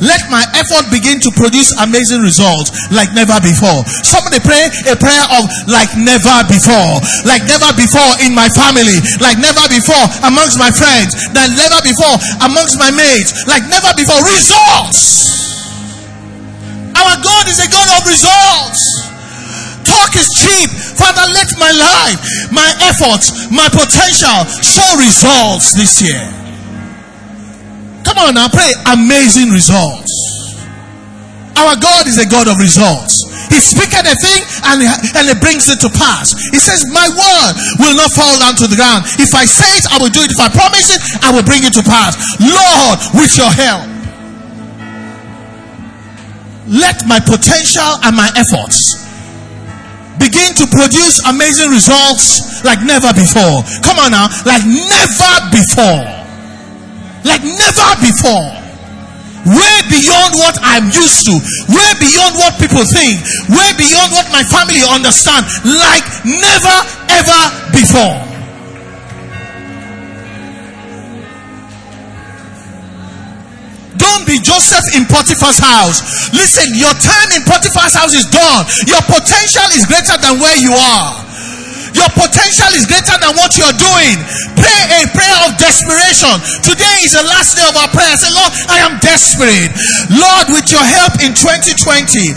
Let 0.02 0.26
my 0.30 0.42
effort 0.58 0.90
begin 0.90 1.20
to 1.22 1.30
produce 1.34 1.70
amazing 1.78 2.22
results 2.22 2.74
like 2.90 3.14
never 3.14 3.38
before. 3.38 3.86
Somebody 4.02 4.42
pray 4.42 4.70
a 4.90 4.96
prayer 4.98 5.26
of 5.38 5.46
like 5.70 5.94
never 5.94 6.42
before. 6.50 6.98
Like 7.22 7.46
never 7.46 7.70
before 7.78 8.18
in 8.24 8.34
my 8.34 8.50
family. 8.54 8.98
Like 9.22 9.38
never 9.38 9.62
before 9.70 10.06
amongst 10.26 10.58
my 10.58 10.70
friends. 10.74 11.14
Like 11.30 11.54
never 11.54 11.78
before 11.84 12.16
amongst 12.42 12.78
my 12.78 12.90
mates. 12.90 13.46
Like 13.46 13.66
never 13.70 13.94
before. 13.94 14.18
Results. 14.24 14.98
Our 16.94 17.14
God 17.22 17.44
is 17.46 17.58
a 17.58 17.68
God 17.70 17.88
of 17.98 18.06
results. 18.06 18.82
Talk 19.84 20.16
is 20.16 20.26
cheap. 20.42 20.70
Father, 20.98 21.22
let 21.34 21.48
my 21.58 21.70
life, 21.70 22.18
my 22.50 22.66
efforts, 22.88 23.50
my 23.50 23.68
potential 23.68 24.44
show 24.62 24.96
results 24.96 25.72
this 25.74 26.02
year. 26.02 26.33
Come 28.14 28.30
on 28.30 28.34
now, 28.38 28.46
pray 28.46 28.70
amazing 28.94 29.50
results. 29.50 30.06
Our 31.58 31.74
God 31.74 32.06
is 32.06 32.22
a 32.22 32.26
God 32.30 32.46
of 32.46 32.62
results. 32.62 33.26
He 33.50 33.58
speaketh 33.58 34.06
a 34.06 34.14
thing 34.14 34.40
and, 34.70 34.86
and 35.18 35.24
it 35.26 35.42
brings 35.42 35.66
it 35.66 35.82
to 35.82 35.90
pass. 35.90 36.30
He 36.54 36.62
says, 36.62 36.86
My 36.94 37.10
word 37.10 37.52
will 37.82 37.98
not 37.98 38.14
fall 38.14 38.38
down 38.38 38.54
to 38.62 38.70
the 38.70 38.78
ground. 38.78 39.02
If 39.18 39.34
I 39.34 39.50
say 39.50 39.66
it, 39.66 39.90
I 39.90 39.98
will 39.98 40.14
do 40.14 40.22
it. 40.22 40.30
If 40.30 40.38
I 40.38 40.46
promise 40.46 40.94
it, 40.94 41.02
I 41.26 41.34
will 41.34 41.42
bring 41.42 41.66
it 41.66 41.74
to 41.74 41.82
pass. 41.82 42.14
Lord, 42.38 43.02
with 43.18 43.34
your 43.34 43.50
help, 43.50 43.82
let 46.70 47.02
my 47.10 47.18
potential 47.18 47.98
and 48.06 48.14
my 48.14 48.30
efforts 48.38 48.94
begin 50.22 50.54
to 50.54 50.70
produce 50.70 51.18
amazing 51.26 51.74
results 51.74 52.62
like 52.62 52.78
never 52.86 53.10
before. 53.10 53.66
Come 53.82 53.98
on 53.98 54.14
now, 54.14 54.30
like 54.46 54.62
never 54.62 55.34
before 55.50 56.23
like 57.24 57.42
never 57.42 57.90
before. 58.00 58.64
Way 59.44 59.76
beyond 59.92 60.32
what 60.40 60.56
I'm 60.64 60.88
used 60.88 61.28
to, 61.28 61.36
way 61.68 61.90
beyond 62.00 62.32
what 62.40 62.56
people 62.56 62.80
think, 62.88 63.20
way 63.52 63.70
beyond 63.76 64.08
what 64.16 64.24
my 64.32 64.40
family 64.40 64.80
understand, 64.80 65.44
like 65.68 66.04
never 66.24 66.76
ever 67.12 67.40
before. 67.76 68.16
Don't 74.00 74.24
be 74.24 74.40
Joseph 74.40 74.96
in 74.96 75.04
Potiphar's 75.04 75.60
house. 75.60 76.32
Listen, 76.32 76.72
your 76.72 76.92
time 76.96 77.28
in 77.36 77.44
Potiphar's 77.44 77.92
house 77.92 78.14
is 78.16 78.24
done. 78.32 78.64
Your 78.88 79.02
potential 79.04 79.68
is 79.76 79.84
greater 79.84 80.16
than 80.16 80.40
where 80.40 80.56
you 80.56 80.72
are. 80.72 81.33
Your 81.94 82.10
potential 82.10 82.70
is 82.74 82.84
greater 82.90 83.14
than 83.22 83.38
what 83.38 83.54
you're 83.54 83.78
doing. 83.78 84.18
Pray 84.58 84.80
a 84.98 85.06
prayer 85.14 85.40
of 85.46 85.54
desperation. 85.56 86.34
Today 86.66 87.06
is 87.06 87.14
the 87.14 87.22
last 87.22 87.54
day 87.54 87.64
of 87.64 87.78
our 87.78 87.88
prayer. 87.94 88.12
Say, 88.18 88.34
Lord, 88.34 88.52
I 88.66 88.82
am 88.82 88.98
desperate. 88.98 89.70
Lord, 90.10 90.50
with 90.50 90.68
your 90.74 90.82
help 90.82 91.22
in 91.22 91.32
2020, 91.32 92.34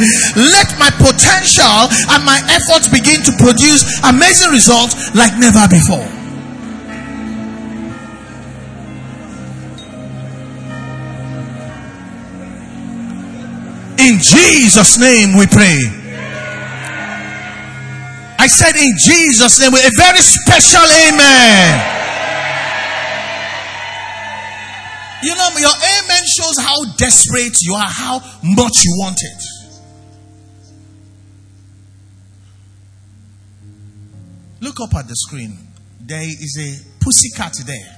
let 0.54 0.70
my 0.78 0.94
potential 0.94 1.90
and 2.14 2.22
my 2.22 2.38
efforts 2.54 2.88
begin 2.88 3.26
to 3.26 3.34
produce 3.42 3.82
amazing 4.06 4.54
results 4.54 4.94
like 5.18 5.34
never 5.42 5.66
before. 5.68 6.06
In 13.98 14.20
Jesus' 14.22 14.98
name 15.00 15.36
we 15.36 15.48
pray. 15.48 16.07
I 18.40 18.48
said 18.48 18.76
in 18.76 18.94
Jesus' 18.98 19.60
name, 19.60 19.72
with 19.72 19.86
a 19.86 19.92
very 19.98 20.20
special 20.22 20.86
amen. 20.86 21.98
You 25.24 25.36
know, 25.36 25.50
your 25.58 25.74
amen 25.74 26.24
shows 26.38 26.58
how 26.60 26.86
desperate 26.98 27.58
you 27.64 27.74
are, 27.74 27.90
how 27.90 28.20
much 28.44 28.84
you 28.86 28.94
want 29.00 29.18
it. 29.20 29.44
Look 34.62 34.80
up 34.82 34.94
at 34.96 35.08
the 35.08 35.16
screen. 35.16 35.58
There 36.02 36.22
is 36.22 36.58
a 36.60 37.04
pussycat 37.04 37.54
there. 37.66 37.94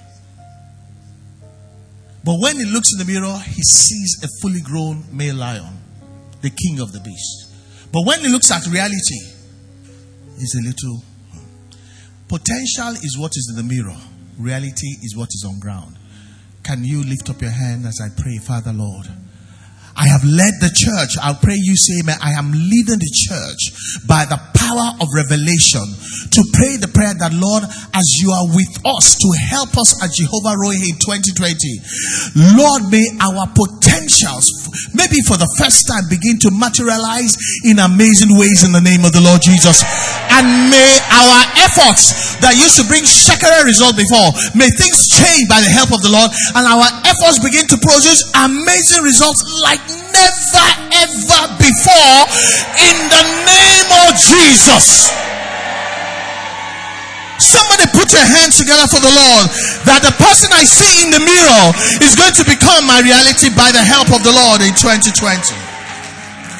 But 2.24 2.36
when 2.40 2.58
he 2.58 2.66
looks 2.66 2.90
in 2.94 3.00
the 3.00 3.12
mirror, 3.12 3.38
he 3.46 3.62
sees 3.62 4.24
a 4.24 4.28
fully 4.42 4.62
grown 4.62 5.04
male 5.12 5.36
lion, 5.36 5.78
the 6.42 6.50
king 6.50 6.80
of 6.80 6.92
the 6.92 7.00
beast. 7.00 7.54
But 7.92 8.06
when 8.06 8.22
he 8.22 8.28
looks 8.30 8.52
at 8.52 8.66
reality, 8.68 9.20
he's 10.40 10.56
a 10.56 10.64
little. 10.64 11.04
Potential 12.28 12.94
is 13.04 13.18
what 13.20 13.32
is 13.36 13.52
in 13.52 13.58
the 13.58 13.74
mirror, 13.76 13.98
reality 14.40 14.88
is 15.04 15.16
what 15.16 15.30
is 15.30 15.46
on 15.48 15.60
ground. 15.60 15.98
Can 16.64 16.84
you 16.84 17.04
lift 17.04 17.30
up 17.30 17.42
your 17.42 17.52
hand 17.52 17.86
as 17.86 18.00
I 18.02 18.10
pray, 18.22 18.38
Father 18.38 18.74
Lord? 18.74 19.08
I 20.00 20.08
have 20.08 20.24
led 20.24 20.64
the 20.64 20.72
church. 20.72 21.20
I'll 21.20 21.36
pray 21.44 21.60
you 21.60 21.76
say, 21.76 22.00
Amen. 22.00 22.16
I 22.24 22.32
am 22.40 22.56
leading 22.56 23.04
the 23.04 23.12
church 23.28 24.08
by 24.08 24.24
the 24.24 24.40
power 24.56 24.96
of 25.04 25.12
revelation 25.12 25.84
to 26.32 26.42
pray 26.56 26.80
the 26.80 26.88
prayer 26.88 27.12
that, 27.20 27.36
Lord, 27.36 27.68
as 27.68 28.08
you 28.24 28.32
are 28.32 28.48
with 28.48 28.72
us 28.88 29.20
to 29.20 29.30
help 29.52 29.76
us 29.76 30.00
at 30.00 30.16
Jehovah 30.16 30.56
Rohi 30.56 30.94
in 30.94 30.98
2020, 31.04 32.56
Lord, 32.56 32.88
may 32.88 33.04
our 33.20 33.44
potentials, 33.52 34.48
maybe 34.96 35.20
for 35.28 35.36
the 35.36 35.50
first 35.60 35.84
time, 35.90 36.08
begin 36.08 36.40
to 36.48 36.50
materialize 36.54 37.36
in 37.68 37.84
amazing 37.84 38.40
ways 38.40 38.64
in 38.64 38.72
the 38.72 38.80
name 38.80 39.04
of 39.04 39.12
the 39.12 39.20
Lord 39.20 39.44
Jesus. 39.44 39.84
And 40.32 40.72
may 40.72 40.92
our 41.12 41.40
efforts 41.66 42.40
that 42.40 42.56
used 42.56 42.80
to 42.80 42.86
bring 42.88 43.04
shekere 43.04 43.68
result 43.68 44.00
before, 44.00 44.32
may 44.56 44.70
things 44.80 45.10
change 45.12 45.50
by 45.52 45.60
the 45.60 45.72
help 45.72 45.92
of 45.92 46.00
the 46.06 46.14
Lord 46.14 46.30
and 46.56 46.64
our 46.64 46.88
efforts 47.04 47.42
begin 47.44 47.68
to 47.68 47.78
produce 47.82 48.24
amazing 48.38 49.04
results 49.04 49.44
like 49.60 49.82
never 49.90 50.68
ever 50.94 51.42
before 51.58 52.20
in 52.78 52.98
the 53.10 53.24
name 53.46 53.90
of 54.06 54.16
Jesus. 54.18 55.10
Somebody 57.40 57.88
put 57.96 58.12
your 58.12 58.28
hands 58.28 58.60
together 58.60 58.86
for 58.92 59.00
the 59.00 59.10
Lord 59.10 59.46
that 59.88 60.04
the 60.04 60.12
person 60.20 60.52
I 60.52 60.68
see 60.68 61.08
in 61.08 61.10
the 61.10 61.24
mirror 61.24 61.66
is 62.04 62.14
going 62.14 62.36
to 62.36 62.44
become 62.44 62.84
my 62.84 63.00
reality 63.00 63.48
by 63.56 63.72
the 63.72 63.80
help 63.80 64.12
of 64.12 64.22
the 64.28 64.36
Lord 64.36 64.60
in 64.60 64.76
2020. 64.76 65.16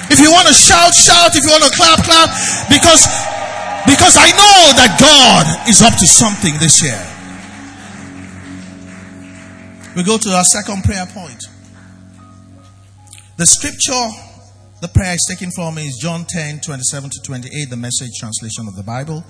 If 0.08 0.24
you 0.24 0.32
want 0.32 0.48
to 0.48 0.56
shout, 0.56 0.96
shout. 0.96 1.36
If 1.36 1.44
you 1.44 1.52
want 1.52 1.68
to 1.68 1.74
clap, 1.76 2.00
clap. 2.08 2.32
Because, 2.72 3.04
because 3.86 4.16
I 4.16 4.32
know 4.32 4.60
that 4.80 4.98
God 4.98 5.70
is 5.70 5.84
up 5.84 5.94
to 6.00 6.08
something 6.08 6.56
this 6.58 6.82
year. 6.82 6.98
We 10.00 10.04
go 10.04 10.18
to 10.18 10.30
our 10.32 10.48
second 10.48 10.84
prayer 10.84 11.06
point. 11.12 11.49
The 13.40 13.46
scripture 13.46 14.36
the 14.82 14.90
prayer 14.90 15.14
is 15.14 15.26
taken 15.30 15.50
from 15.56 15.78
is 15.78 15.98
John 16.02 16.26
10 16.28 16.60
27 16.60 17.10
to 17.10 17.20
28, 17.24 17.70
the 17.70 17.78
message 17.78 18.12
translation 18.20 18.68
of 18.68 18.76
the 18.76 18.84
Bible. 18.84 19.24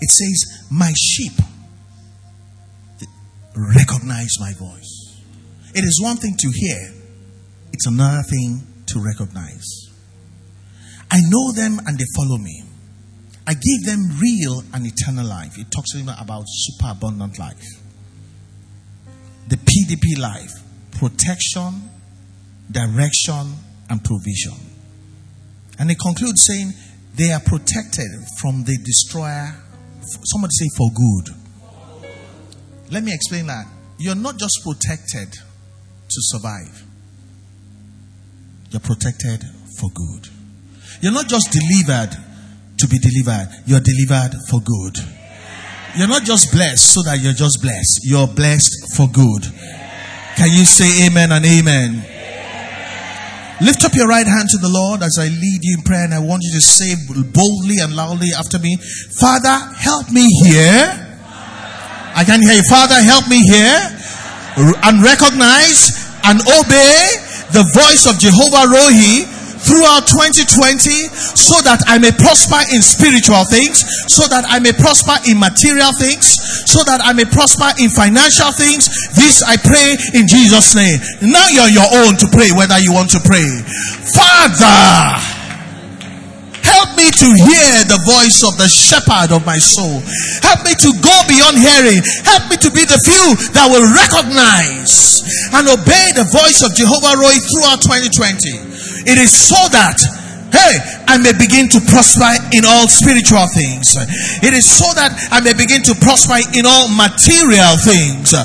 It 0.00 0.10
says, 0.10 0.68
My 0.70 0.90
sheep 0.96 1.32
recognize 3.54 4.40
my 4.40 4.54
voice. 4.54 5.20
It 5.74 5.84
is 5.84 6.00
one 6.02 6.16
thing 6.16 6.34
to 6.38 6.48
hear, 6.48 6.94
it's 7.74 7.86
another 7.86 8.22
thing 8.22 8.66
to 8.86 9.04
recognize. 9.04 9.68
I 11.10 11.20
know 11.20 11.52
them 11.52 11.78
and 11.86 11.98
they 11.98 12.08
follow 12.16 12.38
me. 12.38 12.64
I 13.46 13.52
give 13.52 13.84
them 13.84 14.18
real 14.18 14.64
and 14.72 14.86
eternal 14.86 15.26
life. 15.26 15.58
It 15.58 15.70
talks 15.70 15.92
about 15.94 16.44
super 16.46 16.92
abundant 16.92 17.38
life. 17.38 17.68
The 19.48 19.56
PDP 19.56 20.18
life, 20.18 20.52
protection, 20.92 21.91
direction, 22.70 23.54
and 23.90 24.02
provision. 24.02 24.54
And 25.78 25.90
he 25.90 25.96
concludes 25.96 26.44
saying, 26.44 26.72
They 27.14 27.30
are 27.30 27.40
protected 27.40 28.08
from 28.40 28.64
the 28.64 28.76
destroyer. 28.82 29.54
Somebody 30.24 30.52
say, 30.52 30.68
for 30.76 30.88
good. 30.90 31.34
Let 32.90 33.04
me 33.04 33.12
explain 33.14 33.46
that. 33.46 33.66
You're 33.98 34.14
not 34.14 34.38
just 34.38 34.60
protected 34.64 35.32
to 35.32 36.18
survive, 36.32 36.84
you're 38.70 38.80
protected 38.80 39.44
for 39.78 39.90
good. 39.94 40.28
You're 41.00 41.12
not 41.12 41.28
just 41.28 41.50
delivered 41.50 42.16
to 42.78 42.88
be 42.88 42.98
delivered, 42.98 43.48
you're 43.66 43.80
delivered 43.80 44.32
for 44.48 44.60
good. 44.60 44.96
You're 45.96 46.08
not 46.08 46.24
just 46.24 46.52
blessed 46.52 46.94
so 46.94 47.02
that 47.02 47.20
you're 47.20 47.34
just 47.34 47.60
blessed, 47.60 48.00
you're 48.04 48.26
blessed 48.26 48.96
for 48.96 49.08
good. 49.08 49.44
Can 50.36 50.50
you 50.50 50.64
say 50.64 51.06
amen 51.06 51.32
and 51.32 51.44
amen? 51.44 52.11
Lift 53.62 53.84
up 53.84 53.94
your 53.94 54.08
right 54.08 54.26
hand 54.26 54.48
to 54.50 54.58
the 54.58 54.68
Lord 54.68 55.02
as 55.02 55.18
I 55.22 55.30
lead 55.30 55.62
you 55.62 55.78
in 55.78 55.84
prayer, 55.86 56.04
and 56.04 56.14
I 56.14 56.18
want 56.18 56.42
you 56.42 56.50
to 56.52 56.60
say 56.60 56.98
boldly 57.30 57.78
and 57.78 57.94
loudly 57.94 58.34
after 58.36 58.58
me 58.58 58.74
Father, 59.14 59.54
help 59.78 60.10
me 60.10 60.26
here. 60.42 60.82
I 62.14 62.24
can 62.26 62.42
hear 62.42 62.58
you. 62.58 62.66
Father, 62.68 62.98
help 63.00 63.30
me 63.30 63.40
here 63.40 63.78
and 64.82 64.98
recognize 65.00 65.94
and 66.26 66.42
obey 66.42 66.98
the 67.54 67.62
voice 67.72 68.04
of 68.10 68.18
Jehovah 68.18 68.66
Rohi 68.66 69.30
throughout 69.64 70.06
2020 70.10 71.10
so 71.38 71.60
that 71.62 71.82
I 71.86 71.98
may 71.98 72.12
prosper 72.12 72.60
in 72.74 72.82
spiritual 72.82 73.44
things, 73.46 73.84
so 74.10 74.26
that 74.28 74.44
I 74.48 74.58
may 74.58 74.72
prosper 74.72 75.16
in 75.28 75.38
material 75.38 75.92
things, 75.98 76.38
so 76.68 76.82
that 76.84 77.00
I 77.02 77.12
may 77.12 77.24
prosper 77.26 77.70
in 77.78 77.90
financial 77.90 78.50
things. 78.52 78.88
This 79.14 79.42
I 79.42 79.56
pray 79.56 79.96
in 80.14 80.26
Jesus' 80.26 80.74
name. 80.74 80.98
Now 81.30 81.46
you're 81.48 81.72
your 81.72 81.88
own 82.04 82.16
to 82.22 82.26
pray 82.30 82.50
whether 82.52 82.78
you 82.78 82.92
want 82.92 83.10
to 83.14 83.20
pray. 83.22 83.46
Father, 84.14 85.41
Help 86.72 86.96
me 86.96 87.08
to 87.12 87.28
hear 87.44 87.72
the 87.84 88.00
voice 88.08 88.40
of 88.48 88.56
the 88.56 88.68
shepherd 88.68 89.30
of 89.36 89.44
my 89.44 89.60
soul. 89.60 90.00
Help 90.40 90.64
me 90.64 90.72
to 90.72 90.90
go 91.04 91.16
beyond 91.28 91.60
hearing. 91.60 92.00
Help 92.24 92.48
me 92.48 92.56
to 92.64 92.70
be 92.72 92.84
the 92.88 92.96
few 93.04 93.36
that 93.52 93.68
will 93.68 93.84
recognize 93.92 95.20
and 95.52 95.68
obey 95.68 96.06
the 96.16 96.24
voice 96.32 96.64
of 96.64 96.72
Jehovah 96.72 97.20
Rohi 97.20 97.38
throughout 97.44 97.84
2020. 97.84 99.04
It 99.04 99.18
is 99.20 99.30
so 99.30 99.60
that 99.76 100.00
hey, 100.52 100.74
I 101.08 101.16
may 101.18 101.32
begin 101.32 101.68
to 101.72 101.80
prosper 101.80 102.28
in 102.52 102.64
all 102.68 102.86
spiritual 102.86 103.48
things. 103.50 103.96
It 104.44 104.52
is 104.52 104.68
so 104.68 104.86
that 104.94 105.12
I 105.32 105.40
may 105.40 105.56
begin 105.56 105.82
to 105.88 105.94
prosper 105.96 106.38
in 106.54 106.68
all 106.68 106.92
material 106.92 107.74
things. 107.80 108.36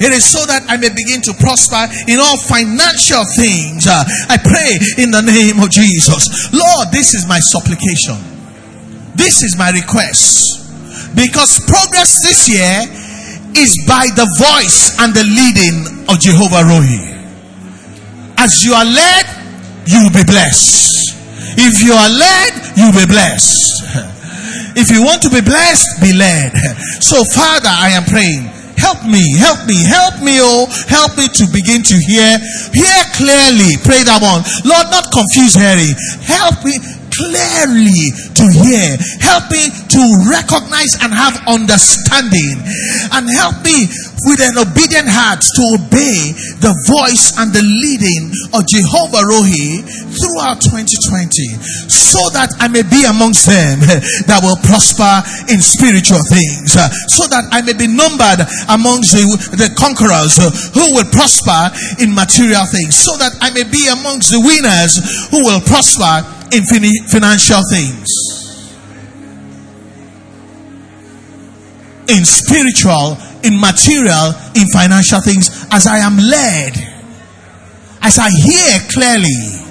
It 0.00 0.14
is 0.14 0.24
so 0.24 0.46
that 0.46 0.64
I 0.70 0.78
may 0.78 0.90
begin 0.94 1.20
to 1.26 1.34
prosper 1.36 1.90
in 2.06 2.22
all 2.22 2.38
financial 2.38 3.26
things. 3.36 3.86
I 3.90 4.38
pray 4.38 5.02
in 5.02 5.10
the 5.10 5.22
name 5.22 5.58
of 5.62 5.70
Jesus. 5.70 6.50
Lord, 6.54 6.94
this 6.94 7.14
is 7.14 7.26
my 7.26 7.38
supplication. 7.42 8.18
This 9.18 9.42
is 9.42 9.58
my 9.58 9.70
request. 9.70 10.64
Because 11.14 11.60
progress 11.66 12.22
this 12.22 12.48
year 12.48 12.86
is 13.56 13.72
by 13.88 14.04
the 14.14 14.28
voice 14.38 15.00
and 15.00 15.14
the 15.14 15.24
leading 15.24 16.06
of 16.08 16.20
Jehovah 16.20 16.62
Rohi. 16.68 17.14
As 18.38 18.62
you 18.64 18.74
are 18.74 18.84
led 18.84 19.46
you 19.86 20.02
will 20.02 20.10
be 20.10 20.24
blessed. 20.26 21.05
If 21.56 21.82
you 21.82 21.92
are 21.92 22.10
led, 22.10 22.52
you 22.76 22.92
will 22.92 23.06
be 23.06 23.10
blessed. 23.10 24.12
If 24.76 24.92
you 24.92 25.00
want 25.00 25.24
to 25.24 25.30
be 25.32 25.40
blessed, 25.40 26.04
be 26.04 26.12
led. 26.12 26.52
So, 27.00 27.24
Father, 27.24 27.70
I 27.72 27.96
am 27.96 28.04
praying. 28.04 28.44
Help 28.76 29.08
me, 29.08 29.24
help 29.40 29.64
me, 29.64 29.78
help 29.88 30.20
me, 30.20 30.36
oh, 30.36 30.68
help 30.88 31.16
me 31.16 31.28
to 31.32 31.44
begin 31.48 31.80
to 31.80 31.96
hear, 31.96 32.36
hear 32.76 33.00
clearly. 33.16 33.72
Pray 33.80 34.04
that 34.04 34.20
one. 34.20 34.44
Lord, 34.68 34.92
not 34.92 35.08
confuse 35.08 35.56
hearing. 35.56 35.96
Help 36.20 36.60
me 36.60 36.76
clearly 37.16 38.12
to 38.36 38.44
hear. 38.44 38.96
Help 39.20 39.48
me 39.50 39.72
to 39.72 40.02
recognize 40.28 40.96
and 41.00 41.12
have 41.12 41.36
understanding. 41.48 42.60
And 43.12 43.24
help 43.40 43.64
me 43.64 43.88
with 44.28 44.40
an 44.42 44.58
obedient 44.60 45.08
heart 45.08 45.40
to 45.40 45.62
obey 45.80 46.34
the 46.60 46.72
voice 46.88 47.36
and 47.38 47.52
the 47.52 47.62
leading 47.62 48.32
of 48.52 48.66
Jehovah 48.68 49.24
Rohi 49.24 49.84
throughout 50.12 50.60
2020 50.60 51.96
so 52.16 52.32
that 52.32 52.48
I 52.62 52.68
may 52.72 52.80
be 52.80 53.04
amongst 53.04 53.44
them 53.44 53.80
that 54.30 54.40
will 54.40 54.56
prosper 54.64 55.20
in 55.52 55.60
spiritual 55.60 56.22
things, 56.24 56.72
so 57.12 57.28
that 57.28 57.44
I 57.52 57.60
may 57.60 57.76
be 57.76 57.90
numbered 57.90 58.40
amongst 58.72 59.12
the, 59.12 59.26
the 59.52 59.68
conquerors 59.76 60.40
who 60.72 60.96
will 60.96 61.08
prosper 61.12 61.74
in 62.00 62.14
material 62.16 62.64
things, 62.64 62.96
so 62.96 63.12
that 63.20 63.36
I 63.44 63.52
may 63.52 63.68
be 63.68 63.84
amongst 63.92 64.32
the 64.32 64.40
winners 64.40 64.96
who 65.28 65.44
will 65.44 65.60
prosper 65.60 66.24
in 66.52 66.62
financial 67.08 67.62
things. 67.70 68.06
In 72.08 72.24
spiritual 72.24 73.18
in 73.46 73.54
material, 73.60 74.34
in 74.58 74.66
financial 74.74 75.22
things, 75.22 75.66
as 75.70 75.86
I 75.86 75.98
am 76.02 76.18
led, 76.18 76.74
as 78.02 78.18
I 78.18 78.28
hear 78.30 78.74
clearly, 78.90 79.62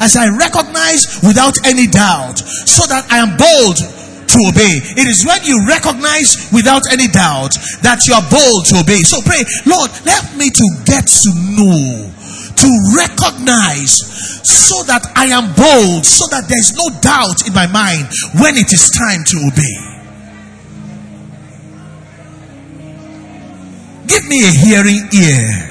as 0.00 0.16
I 0.16 0.28
recognize 0.32 1.20
without 1.22 1.54
any 1.64 1.86
doubt, 1.86 2.38
so 2.40 2.88
that 2.88 3.04
I 3.12 3.20
am 3.20 3.36
bold 3.36 3.76
to 3.76 4.38
obey. 4.48 4.80
It 4.96 5.08
is 5.08 5.24
when 5.24 5.44
you 5.44 5.64
recognize 5.68 6.48
without 6.52 6.84
any 6.92 7.08
doubt 7.08 7.56
that 7.80 8.04
you 8.04 8.12
are 8.12 8.24
bold 8.28 8.68
to 8.72 8.84
obey. 8.84 9.00
So 9.04 9.20
pray, 9.24 9.40
Lord, 9.64 9.88
help 10.04 10.36
me 10.36 10.48
to 10.52 10.66
get 10.84 11.08
to 11.08 11.30
know, 11.56 12.12
to 12.58 12.70
recognize, 12.96 13.94
so 14.42 14.82
that 14.84 15.06
I 15.16 15.26
am 15.26 15.54
bold, 15.54 16.04
so 16.04 16.26
that 16.30 16.48
there's 16.48 16.74
no 16.74 16.88
doubt 17.00 17.46
in 17.46 17.54
my 17.54 17.66
mind 17.66 18.08
when 18.40 18.56
it 18.56 18.72
is 18.72 18.90
time 18.90 19.24
to 19.24 19.36
obey. 19.46 19.98
Give 24.08 24.24
me 24.26 24.48
a 24.48 24.52
hearing 24.52 25.08
ear. 25.12 25.68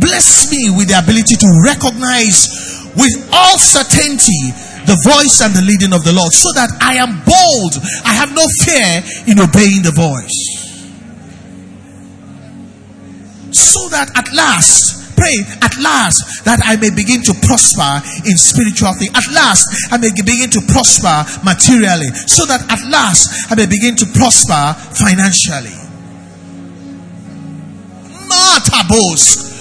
Bless 0.00 0.50
me 0.50 0.70
with 0.70 0.88
the 0.88 0.98
ability 0.98 1.36
to 1.36 1.48
recognize 1.64 2.48
with 2.96 3.28
all 3.32 3.58
certainty 3.58 4.52
the 4.86 4.96
voice 5.04 5.40
and 5.40 5.54
the 5.54 5.62
leading 5.62 5.92
of 5.92 6.04
the 6.04 6.12
Lord 6.12 6.32
so 6.32 6.52
that 6.54 6.70
I 6.80 6.96
am 7.00 7.24
bold. 7.24 7.72
I 8.04 8.12
have 8.12 8.34
no 8.34 8.44
fear 8.64 9.02
in 9.26 9.40
obeying 9.40 9.82
the 9.82 9.92
voice. 9.92 10.53
So 13.54 13.88
that 13.90 14.10
at 14.16 14.32
last 14.34 15.04
Pray 15.16 15.46
at 15.62 15.78
last 15.78 16.44
that 16.44 16.58
I 16.66 16.74
may 16.76 16.90
begin 16.90 17.22
to 17.22 17.34
prosper 17.46 18.02
in 18.26 18.36
spiritual 18.36 18.92
things. 18.98 19.14
At 19.14 19.30
last 19.30 19.70
I 19.92 19.96
may 19.96 20.10
begin 20.10 20.50
to 20.58 20.60
prosper 20.66 21.22
materially. 21.46 22.10
So 22.26 22.46
that 22.46 22.66
at 22.66 22.82
last 22.90 23.30
I 23.50 23.54
may 23.54 23.66
begin 23.66 23.94
to 24.02 24.06
prosper 24.10 24.74
financially. 24.98 25.78
Matabos 28.26 29.53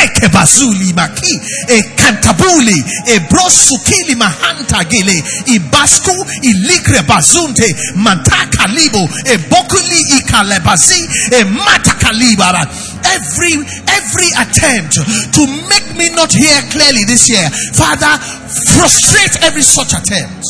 breke 0.00 0.28
bazuli 0.28 0.92
maki 0.92 1.40
e 1.68 1.82
cantabuli 1.96 2.84
e 3.06 3.20
brosukili 3.20 4.14
mahanta 4.14 4.84
gele 4.84 5.22
i 5.46 5.58
basku 5.58 6.26
i 6.42 6.52
ligre 6.52 7.02
bazunte 7.02 7.76
mantaka 7.94 8.66
libo 8.66 9.08
e 9.24 9.36
bokuli 9.38 10.00
i 10.18 10.22
kalebazi 10.22 11.08
e 11.30 11.44
matakalibara 11.44 12.66
every 13.14 13.54
every 13.96 14.30
attempt 14.36 14.94
to 15.32 15.46
make 15.68 15.94
me 15.96 16.08
not 16.10 16.32
hear 16.32 16.62
clearly 16.70 17.04
this 17.04 17.28
year 17.28 17.50
father 17.72 18.18
frustrate 18.66 19.36
every 19.42 19.62
such 19.62 19.92
attempt 19.94 20.44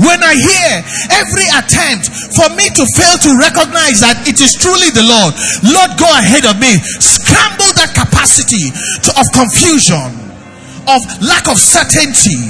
when 0.00 0.20
I 0.24 0.34
hear 0.34 0.72
every 1.12 1.48
attempt 1.52 2.08
for 2.36 2.48
me 2.56 2.72
to 2.72 2.84
fail 2.96 3.16
to 3.28 3.30
recognize 3.36 4.00
that 4.00 4.24
it 4.24 4.40
is 4.40 4.56
truly 4.56 4.88
the 4.96 5.04
Lord, 5.04 5.36
Lord, 5.60 5.92
go 6.00 6.08
ahead 6.08 6.48
of 6.48 6.56
me. 6.56 6.80
Scramble 7.00 7.72
that 7.76 7.92
capacity 7.92 8.72
to, 8.72 9.10
of 9.20 9.26
confusion, 9.36 10.08
of 10.88 11.00
lack 11.20 11.46
of 11.52 11.60
certainty, 11.60 12.48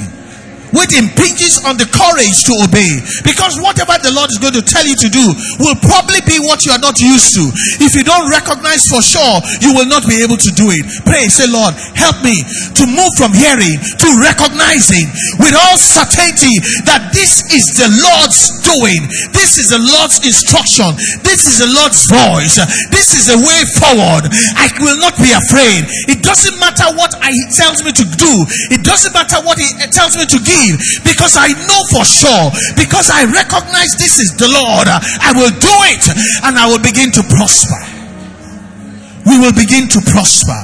which 0.71 0.95
impinges 0.95 1.59
on 1.67 1.75
the 1.75 1.87
courage 1.91 2.43
to 2.47 2.53
obey. 2.63 3.03
Because 3.27 3.59
whatever 3.59 3.99
the 3.99 4.11
Lord 4.15 4.31
is 4.31 4.39
going 4.39 4.55
to 4.55 4.63
tell 4.63 4.83
you 4.87 4.95
to 4.95 5.09
do 5.11 5.25
will 5.59 5.77
probably 5.83 6.23
be 6.23 6.39
what 6.39 6.63
you 6.63 6.71
are 6.71 6.81
not 6.81 6.99
used 6.99 7.35
to. 7.35 7.43
If 7.83 7.95
you 7.95 8.03
don't 8.07 8.31
recognize 8.31 8.87
for 8.87 9.03
sure, 9.03 9.43
you 9.59 9.75
will 9.75 9.87
not 9.87 10.07
be 10.07 10.23
able 10.23 10.39
to 10.39 10.51
do 10.55 10.71
it. 10.71 10.83
Pray, 11.03 11.27
say, 11.27 11.47
Lord, 11.51 11.75
help 11.95 12.23
me 12.23 12.35
to 12.79 12.83
move 12.87 13.11
from 13.19 13.35
hearing 13.35 13.75
to 13.79 14.07
recognizing 14.23 15.11
with 15.43 15.55
all 15.55 15.75
certainty 15.75 16.55
that 16.87 17.11
this 17.11 17.43
is 17.51 17.75
the 17.75 17.89
Lord's 17.91 18.63
doing. 18.63 19.07
This 19.35 19.59
is 19.59 19.75
the 19.75 19.81
Lord's 19.81 20.23
instruction. 20.23 20.95
This 21.27 21.47
is 21.47 21.59
the 21.59 21.69
Lord's 21.71 22.07
voice. 22.07 22.55
This 22.95 23.11
is 23.11 23.27
the 23.27 23.39
way 23.39 23.59
forward. 23.75 24.31
I 24.55 24.71
will 24.79 24.99
not 25.03 25.19
be 25.19 25.35
afraid. 25.35 25.83
It 26.07 26.23
doesn't 26.23 26.57
matter 26.59 26.87
what 26.95 27.11
He 27.19 27.43
tells 27.51 27.83
me 27.83 27.91
to 27.91 28.05
do. 28.15 28.33
It 28.71 28.87
doesn't 28.87 29.11
matter 29.11 29.43
what 29.43 29.59
He 29.59 29.67
tells 29.91 30.15
me 30.15 30.25
to 30.25 30.39
give 30.39 30.60
because 31.03 31.37
I 31.37 31.53
know 31.67 31.81
for 31.91 32.05
sure, 32.05 32.51
because 32.75 33.09
I 33.09 33.25
recognize 33.25 33.91
this 33.97 34.19
is 34.19 34.35
the 34.37 34.49
Lord, 34.49 34.87
I 34.89 35.31
will 35.35 35.53
do 35.53 35.75
it 35.93 36.03
and 36.45 36.57
I 36.57 36.67
will 36.67 36.81
begin 36.81 37.11
to 37.17 37.23
prosper. 37.25 37.81
We 39.25 39.37
will 39.37 39.53
begin 39.53 39.87
to 39.93 39.99
prosper 40.01 40.59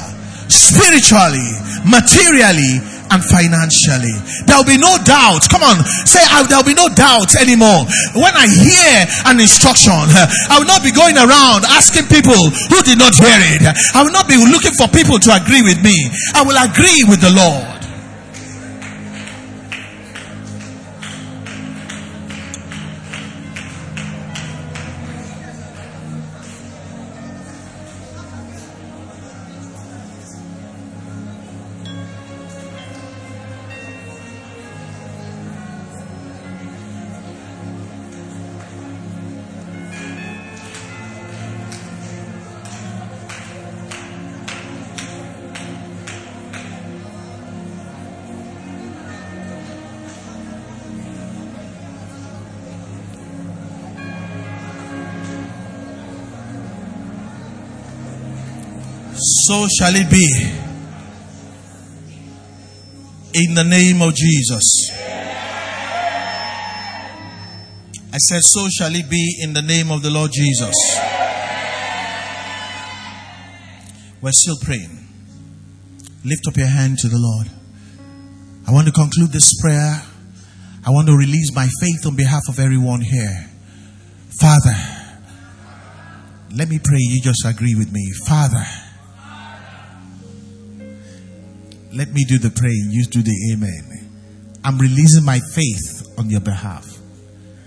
spiritually, 0.49 1.45
materially, 1.85 2.81
and 3.11 3.23
financially. 3.23 4.15
There 4.47 4.57
will 4.59 4.67
be 4.67 4.75
no 4.79 4.99
doubt. 5.03 5.47
Come 5.47 5.63
on, 5.63 5.79
say, 6.03 6.19
there 6.47 6.59
will 6.59 6.67
be 6.67 6.75
no 6.75 6.91
doubt 6.91 7.35
anymore. 7.39 7.87
When 8.15 8.33
I 8.35 8.47
hear 8.51 9.07
an 9.31 9.39
instruction, 9.39 9.95
I 9.95 10.59
will 10.59 10.67
not 10.67 10.83
be 10.83 10.91
going 10.91 11.15
around 11.15 11.63
asking 11.71 12.11
people 12.11 12.35
who 12.35 12.79
did 12.83 12.99
not 12.99 13.15
hear 13.15 13.39
it. 13.55 13.63
I 13.95 14.03
will 14.03 14.11
not 14.11 14.27
be 14.27 14.35
looking 14.35 14.75
for 14.75 14.87
people 14.91 15.19
to 15.23 15.29
agree 15.35 15.63
with 15.63 15.79
me. 15.83 15.95
I 16.35 16.43
will 16.43 16.59
agree 16.59 17.03
with 17.07 17.21
the 17.23 17.31
Lord. 17.31 17.76
So 59.47 59.65
shall 59.79 59.95
it 59.95 60.11
be. 60.11 60.27
In 63.33 63.53
the 63.53 63.63
name 63.63 64.01
of 64.01 64.13
Jesus. 64.13 64.91
I 68.11 68.17
said, 68.17 68.41
So 68.43 68.67
shall 68.67 68.93
it 68.93 69.09
be 69.09 69.39
in 69.41 69.53
the 69.53 69.61
name 69.61 69.89
of 69.89 70.03
the 70.03 70.09
Lord 70.09 70.31
Jesus. 70.33 70.75
We're 74.21 74.31
still 74.33 74.57
praying. 74.63 75.07
Lift 76.25 76.45
up 76.49 76.57
your 76.57 76.67
hand 76.67 76.97
to 76.99 77.07
the 77.07 77.17
Lord. 77.17 77.47
I 78.67 78.73
want 78.73 78.87
to 78.87 78.91
conclude 78.91 79.31
this 79.31 79.61
prayer. 79.61 80.03
I 80.85 80.89
want 80.89 81.07
to 81.07 81.15
release 81.15 81.55
my 81.55 81.69
faith 81.79 82.05
on 82.05 82.17
behalf 82.17 82.41
of 82.49 82.59
everyone 82.59 82.99
here. 82.99 83.49
Father, 84.41 84.75
let 86.53 86.67
me 86.67 86.79
pray. 86.83 86.99
You 86.99 87.21
just 87.21 87.45
agree 87.45 87.75
with 87.75 87.93
me. 87.93 88.11
Father, 88.27 88.65
Let 91.97 92.13
me 92.13 92.25
do 92.25 92.37
the 92.37 92.51
praying, 92.51 92.89
you 92.91 93.05
do 93.05 93.23
the 93.23 93.33
amen. 93.53 94.11
I'm 94.63 94.77
releasing 94.77 95.25
my 95.25 95.39
faith 95.39 96.05
on 96.19 96.29
your 96.29 96.41
behalf 96.41 96.85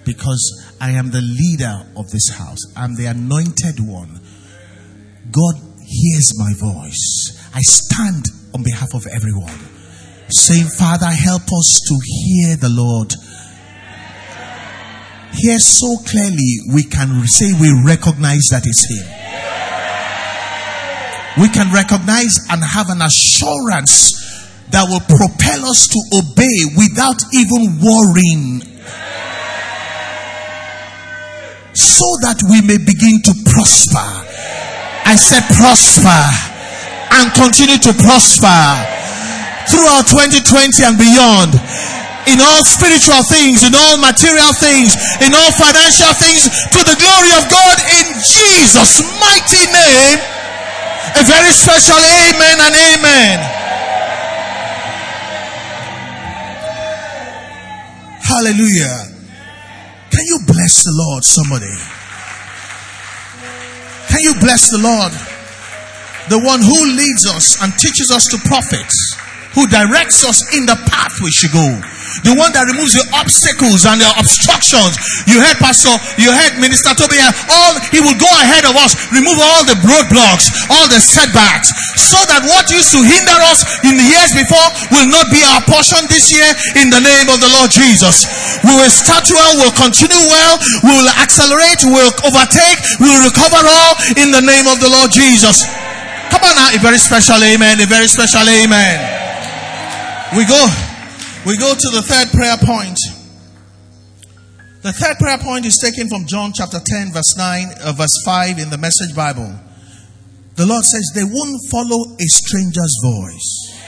because 0.04 0.38
I 0.80 0.92
am 0.92 1.10
the 1.10 1.20
leader 1.20 1.82
of 1.96 2.08
this 2.12 2.28
house. 2.38 2.60
I'm 2.76 2.94
the 2.94 3.06
anointed 3.06 3.80
one. 3.80 4.20
God 5.32 5.54
hears 5.82 6.38
my 6.38 6.54
voice. 6.62 7.42
I 7.52 7.58
stand 7.62 8.26
on 8.54 8.62
behalf 8.62 8.94
of 8.94 9.02
everyone, 9.10 9.58
saying, 10.30 10.68
Father, 10.78 11.10
help 11.10 11.50
us 11.50 11.80
to 11.90 11.98
hear 12.22 12.54
the 12.54 12.70
Lord. 12.70 13.10
Hear 15.34 15.58
so 15.58 15.96
clearly, 16.06 16.70
we 16.72 16.84
can 16.84 17.26
say 17.26 17.50
we 17.58 17.74
recognize 17.84 18.46
that 18.52 18.62
it's 18.64 18.86
Him 18.86 19.20
we 21.38 21.48
can 21.48 21.72
recognize 21.72 22.34
and 22.50 22.62
have 22.62 22.90
an 22.90 23.02
assurance 23.02 24.19
that 24.70 24.86
will 24.86 25.02
propel 25.02 25.66
us 25.66 25.90
to 25.90 26.00
obey 26.22 26.58
without 26.78 27.18
even 27.34 27.82
worrying. 27.82 28.62
So 31.74 32.06
that 32.26 32.42
we 32.46 32.62
may 32.62 32.78
begin 32.78 33.22
to 33.26 33.32
prosper. 33.50 34.08
I 35.06 35.18
said 35.18 35.42
prosper 35.58 36.22
and 37.18 37.34
continue 37.34 37.78
to 37.82 37.92
prosper 37.98 38.62
throughout 39.70 40.06
2020 40.06 40.86
and 40.86 40.96
beyond 40.98 41.50
in 42.30 42.38
all 42.38 42.62
spiritual 42.62 43.22
things, 43.26 43.66
in 43.66 43.74
all 43.74 43.98
material 43.98 44.54
things, 44.54 44.94
in 45.24 45.34
all 45.34 45.50
financial 45.56 46.12
things, 46.14 46.46
to 46.70 46.80
the 46.86 46.94
glory 46.94 47.32
of 47.38 47.48
God 47.50 47.76
in 48.02 48.06
Jesus' 48.22 49.02
mighty 49.18 49.64
name. 49.66 50.18
A 51.18 51.22
very 51.26 51.50
special 51.50 51.98
amen 51.98 52.56
and 52.60 52.74
amen. 52.94 53.59
Hallelujah. 58.40 59.04
Can 60.08 60.24
you 60.24 60.38
bless 60.48 60.80
the 60.80 60.96
Lord, 60.96 61.24
somebody? 61.28 61.76
Can 64.08 64.20
you 64.24 64.32
bless 64.40 64.72
the 64.72 64.80
Lord? 64.80 65.12
The 66.32 66.40
one 66.40 66.64
who 66.64 66.96
leads 66.96 67.28
us 67.28 67.60
and 67.60 67.68
teaches 67.76 68.08
us 68.08 68.24
to 68.32 68.40
prophets, 68.48 68.96
who 69.52 69.68
directs 69.68 70.24
us 70.24 70.40
in 70.56 70.64
the 70.64 70.80
path 70.88 71.12
we 71.20 71.30
should 71.30 71.52
go 71.52 71.99
the 72.26 72.34
one 72.36 72.52
that 72.52 72.68
removes 72.68 72.94
your 72.94 73.06
obstacles 73.16 73.86
and 73.86 74.00
your 74.00 74.12
obstructions. 74.18 74.96
You 75.26 75.40
heard 75.40 75.58
Pastor, 75.62 75.92
you 76.20 76.30
heard 76.30 76.58
Minister 76.60 76.92
Toby, 76.96 77.20
all, 77.20 77.74
he 77.94 78.00
will 78.02 78.16
go 78.18 78.30
ahead 78.42 78.66
of 78.66 78.74
us, 78.76 78.96
remove 79.14 79.38
all 79.38 79.62
the 79.66 79.78
roadblocks, 79.84 80.50
all 80.72 80.86
the 80.90 81.00
setbacks, 81.00 81.72
so 81.96 82.18
that 82.28 82.44
what 82.46 82.68
used 82.70 82.92
to 82.92 83.00
hinder 83.00 83.38
us 83.50 83.64
in 83.86 83.96
the 83.96 84.06
years 84.06 84.30
before 84.34 84.68
will 84.94 85.08
not 85.08 85.30
be 85.32 85.40
our 85.42 85.62
portion 85.66 86.02
this 86.10 86.30
year 86.32 86.48
in 86.80 86.90
the 86.90 87.00
name 87.00 87.28
of 87.30 87.38
the 87.40 87.50
Lord 87.60 87.70
Jesus. 87.70 88.26
We 88.66 88.74
will 88.74 88.92
start 88.92 89.26
well, 89.30 89.58
we'll 89.60 89.76
continue 89.76 90.24
well, 90.26 90.54
we 90.82 90.92
will 90.92 91.10
accelerate, 91.20 91.82
we 91.86 91.94
will 91.94 92.14
overtake, 92.26 92.78
we 92.98 93.06
will 93.08 93.24
recover 93.26 93.62
all 93.62 93.94
in 94.18 94.34
the 94.34 94.42
name 94.42 94.66
of 94.66 94.82
the 94.82 94.90
Lord 94.90 95.10
Jesus. 95.14 95.62
Come 96.30 96.46
on 96.46 96.54
now, 96.54 96.70
a 96.74 96.78
very 96.78 96.98
special 96.98 97.42
amen, 97.42 97.80
a 97.80 97.86
very 97.86 98.06
special 98.06 98.46
amen. 98.46 98.98
We 100.36 100.46
go. 100.46 100.89
We 101.46 101.56
go 101.56 101.72
to 101.72 101.88
the 101.96 102.02
third 102.04 102.28
prayer 102.36 102.58
point. 102.60 102.98
The 104.82 104.92
third 104.92 105.16
prayer 105.16 105.38
point 105.38 105.64
is 105.64 105.80
taken 105.80 106.08
from 106.08 106.26
John 106.26 106.52
chapter 106.52 106.80
10, 106.84 107.12
verse 107.12 107.34
9, 107.36 107.68
uh, 107.80 107.92
verse 107.96 108.12
5 108.26 108.58
in 108.58 108.68
the 108.68 108.76
Message 108.76 109.16
Bible. 109.16 109.48
The 110.56 110.66
Lord 110.66 110.84
says, 110.84 111.12
They 111.14 111.24
won't 111.24 111.56
follow 111.70 112.12
a 112.20 112.26
stranger's 112.28 112.92
voice. 113.00 113.80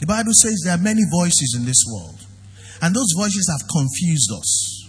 The 0.00 0.06
Bible 0.06 0.32
says 0.32 0.62
there 0.64 0.74
are 0.74 0.80
many 0.80 1.02
voices 1.10 1.56
in 1.58 1.64
this 1.64 1.84
world, 1.92 2.20
and 2.80 2.94
those 2.94 3.12
voices 3.16 3.48
have 3.48 3.68
confused 3.68 4.30
us. 4.32 4.88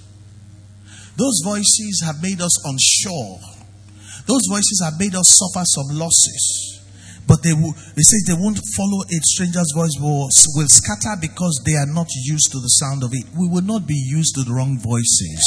Those 1.17 1.41
voices 1.43 2.01
have 2.03 2.21
made 2.21 2.39
us 2.39 2.55
unsure. 2.63 3.39
Those 4.25 4.47
voices 4.49 4.81
have 4.83 4.99
made 4.99 5.15
us 5.15 5.27
suffer 5.35 5.63
some 5.63 5.99
losses. 5.99 6.84
But 7.27 7.41
they 7.41 7.53
will, 7.53 7.73
they 7.97 8.05
say 8.05 8.17
they 8.27 8.37
won't 8.37 8.59
follow 8.77 9.01
a 9.01 9.17
stranger's 9.33 9.73
voice, 9.73 9.97
will, 9.99 10.29
will 10.53 10.69
scatter 10.69 11.17
because 11.19 11.61
they 11.65 11.73
are 11.73 11.89
not 11.89 12.07
used 12.13 12.51
to 12.51 12.59
the 12.59 12.69
sound 12.77 13.03
of 13.03 13.13
it. 13.13 13.25
We 13.33 13.49
will 13.49 13.65
not 13.65 13.87
be 13.87 13.97
used 13.97 14.35
to 14.35 14.43
the 14.43 14.53
wrong 14.53 14.77
voices. 14.77 15.41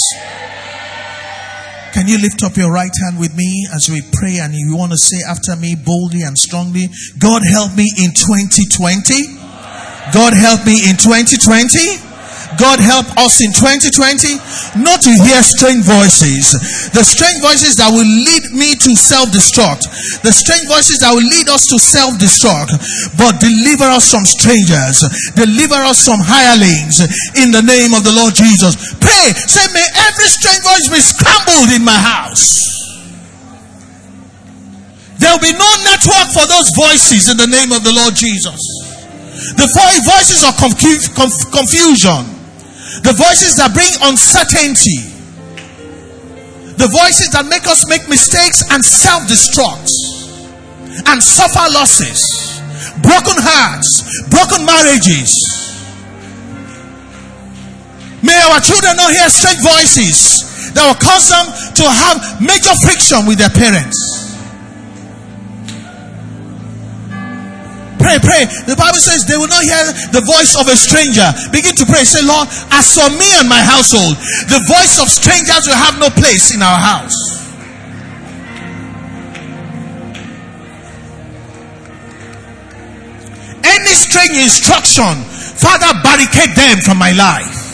Can 1.95 2.07
you 2.07 2.19
lift 2.19 2.43
up 2.43 2.57
your 2.57 2.71
right 2.71 2.93
hand 3.07 3.19
with 3.19 3.35
me 3.35 3.67
as 3.75 3.89
we 3.89 4.03
pray 4.13 4.39
and 4.39 4.55
you 4.55 4.77
want 4.77 4.93
to 4.93 4.99
say 4.99 5.19
after 5.27 5.57
me 5.57 5.75
boldly 5.75 6.23
and 6.23 6.37
strongly, 6.37 6.89
God 7.19 7.43
help 7.43 7.75
me 7.75 7.87
in 7.97 8.13
2020. 8.13 9.39
God 10.13 10.33
help 10.35 10.67
me 10.67 10.89
in 10.89 10.97
2020. 10.97 12.08
God 12.57 12.81
help 12.81 13.05
us 13.21 13.45
in 13.45 13.53
2020 13.53 14.81
not 14.81 15.05
to 15.05 15.13
hear 15.13 15.45
strange 15.45 15.85
voices. 15.85 16.57
The 16.97 17.05
strange 17.05 17.45
voices 17.45 17.77
that 17.77 17.93
will 17.93 18.09
lead 18.09 18.45
me 18.57 18.73
to 18.73 18.97
self-destruct. 18.97 19.85
The 20.25 20.33
strange 20.33 20.65
voices 20.65 21.05
that 21.05 21.13
will 21.13 21.29
lead 21.29 21.53
us 21.53 21.69
to 21.69 21.77
self-destruct. 21.77 22.73
But 23.21 23.37
deliver 23.37 23.85
us 23.93 24.09
from 24.09 24.25
strangers. 24.25 25.05
Deliver 25.37 25.77
us 25.85 26.01
from 26.09 26.25
hirelings 26.25 27.05
in 27.37 27.53
the 27.53 27.61
name 27.61 27.93
of 27.93 28.07
the 28.07 28.15
Lord 28.17 28.33
Jesus. 28.33 28.97
Pray. 28.97 29.37
Say, 29.45 29.69
may 29.77 29.85
every 30.09 30.31
strange 30.33 30.65
voice 30.65 30.89
be 30.89 31.05
scrambled 31.05 31.69
in 31.77 31.85
my 31.85 31.99
house. 31.99 32.65
There 35.21 35.35
will 35.35 35.45
be 35.45 35.53
no 35.53 35.71
network 35.85 36.31
for 36.33 36.47
those 36.47 36.71
voices 36.79 37.29
in 37.29 37.37
the 37.37 37.51
name 37.51 37.75
of 37.75 37.83
the 37.85 37.93
Lord 37.93 38.15
Jesus. 38.15 38.57
The 39.59 39.69
voices 39.69 40.47
of 40.47 40.57
confusion 40.57 42.38
the 43.03 43.15
voices 43.15 43.55
that 43.57 43.71
bring 43.75 43.91
uncertainty. 44.03 45.15
The 46.79 46.87
voices 46.91 47.31
that 47.35 47.47
make 47.51 47.67
us 47.67 47.87
make 47.91 48.07
mistakes 48.09 48.63
and 48.71 48.85
self 48.85 49.27
destruct 49.27 49.91
and 51.11 51.23
suffer 51.23 51.67
losses, 51.75 52.23
broken 53.03 53.39
hearts, 53.39 54.03
broken 54.31 54.63
marriages. 54.67 55.31
May 58.23 58.35
our 58.51 58.59
children 58.59 58.95
not 58.99 59.11
hear 59.15 59.31
strange 59.31 59.63
voices 59.63 60.73
that 60.75 60.83
will 60.87 60.99
cause 60.99 61.31
them 61.31 61.47
to 61.79 61.85
have 61.87 62.43
major 62.43 62.75
friction 62.83 63.27
with 63.27 63.39
their 63.39 63.51
parents. 63.51 64.18
Pray, 67.99 68.17
pray. 68.23 68.47
The 68.65 68.79
Bible 68.79 69.03
says 69.03 69.27
they 69.27 69.37
will 69.37 69.51
not 69.51 69.63
hear 69.63 69.83
the 70.15 70.23
voice 70.25 70.57
of 70.57 70.71
a 70.71 70.77
stranger. 70.79 71.27
Begin 71.53 71.75
to 71.77 71.87
pray. 71.87 72.07
Say, 72.09 72.25
Lord, 72.25 72.49
as 72.73 72.95
for 72.95 73.11
me 73.11 73.29
and 73.37 73.49
my 73.49 73.61
household, 73.61 74.17
the 74.49 74.63
voice 74.71 74.97
of 75.03 75.11
strangers 75.11 75.67
will 75.67 75.77
have 75.77 75.99
no 76.01 76.09
place 76.09 76.55
in 76.55 76.63
our 76.63 76.79
house. 76.79 77.19
Any 83.65 83.93
strange 83.93 84.39
instruction, 84.39 85.13
Father, 85.59 85.93
barricade 86.03 86.57
them 86.57 86.79
from 86.81 86.97
my 86.97 87.13
life. 87.13 87.68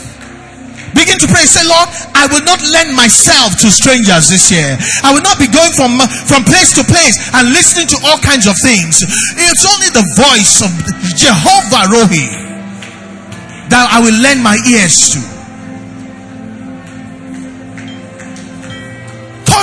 Begin 0.95 1.19
to 1.19 1.27
pray. 1.27 1.43
Say, 1.43 1.61
Lord, 1.67 1.91
I 2.15 2.25
will 2.31 2.41
not 2.47 2.63
lend 2.63 2.95
myself 2.95 3.59
to 3.61 3.67
strangers 3.69 4.31
this 4.31 4.47
year. 4.49 4.79
I 5.03 5.11
will 5.11 5.21
not 5.21 5.37
be 5.37 5.51
going 5.51 5.75
from, 5.75 5.99
from 6.25 6.47
place 6.47 6.71
to 6.79 6.83
place 6.87 7.19
and 7.35 7.51
listening 7.51 7.91
to 7.91 7.97
all 8.07 8.17
kinds 8.23 8.47
of 8.47 8.55
things. 8.63 9.03
It's 9.35 9.67
only 9.67 9.91
the 9.91 10.07
voice 10.15 10.63
of 10.63 10.71
Jehovah 11.19 11.91
Rohi 11.91 12.25
that 13.69 13.91
I 13.91 13.99
will 13.99 14.15
lend 14.15 14.41
my 14.41 14.55
ears 14.71 15.11
to. 15.13 15.34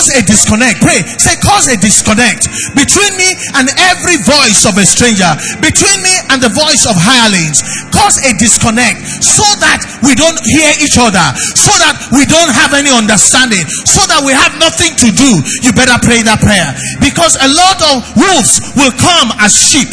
Cause 0.03 0.18
a 0.18 0.22
disconnect. 0.26 0.82
Pray. 0.82 0.98
Say, 1.14 1.38
cause 1.38 1.70
a 1.70 1.78
disconnect 1.78 2.50
between 2.74 3.14
me 3.14 3.30
and 3.55 3.70
every 3.94 4.18
voice 4.26 4.66
of 4.66 4.74
a 4.74 4.82
stranger, 4.82 5.30
between 5.62 6.03
me 6.03 6.14
and 6.34 6.42
the 6.42 6.50
voice 6.50 6.90
of 6.90 6.98
hirelings. 6.98 7.62
Cause 7.94 8.18
a 8.26 8.34
disconnect 8.34 8.98
so 9.22 9.46
that 9.62 9.78
we 10.03 10.18
don't 10.18 10.38
hear 10.42 10.74
each 10.82 10.98
other, 10.98 11.22
so 11.55 11.70
that 11.78 11.94
we 12.11 12.26
don't 12.26 12.50
have 12.50 12.74
any 12.74 12.90
understanding, 12.90 13.62
so 13.86 14.03
that 14.11 14.26
we 14.26 14.34
have 14.34 14.59
nothing 14.59 14.90
to 14.98 15.09
do. 15.14 15.38
You 15.62 15.70
better 15.70 15.98
pray 16.03 16.26
that 16.26 16.42
prayer 16.42 16.74
because 16.98 17.38
a 17.38 17.46
lot 17.46 17.78
of 17.94 18.03
wolves 18.18 18.59
will 18.74 18.94
come 18.98 19.30
as 19.38 19.55
sheep. 19.55 19.90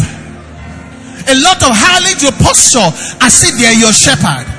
A 1.29 1.37
lot 1.45 1.61
of 1.61 1.69
hirelings 1.69 2.25
will 2.25 2.37
posture 2.41 2.89
as 3.21 3.45
if 3.45 3.53
they 3.61 3.69
are 3.69 3.77
your 3.77 3.93
shepherd. 3.93 4.58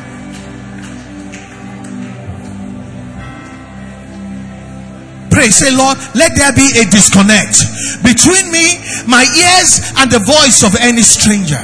Pray, 5.31 5.49
say, 5.49 5.71
Lord, 5.75 5.97
let 6.15 6.37
there 6.37 6.53
be 6.53 6.67
a 6.79 6.85
disconnect 6.91 7.63
between 8.03 8.51
me, 8.51 8.79
my 9.07 9.25
ears, 9.25 9.95
and 9.97 10.11
the 10.11 10.21
voice 10.21 10.63
of 10.67 10.77
any 10.79 11.03
stranger. 11.03 11.61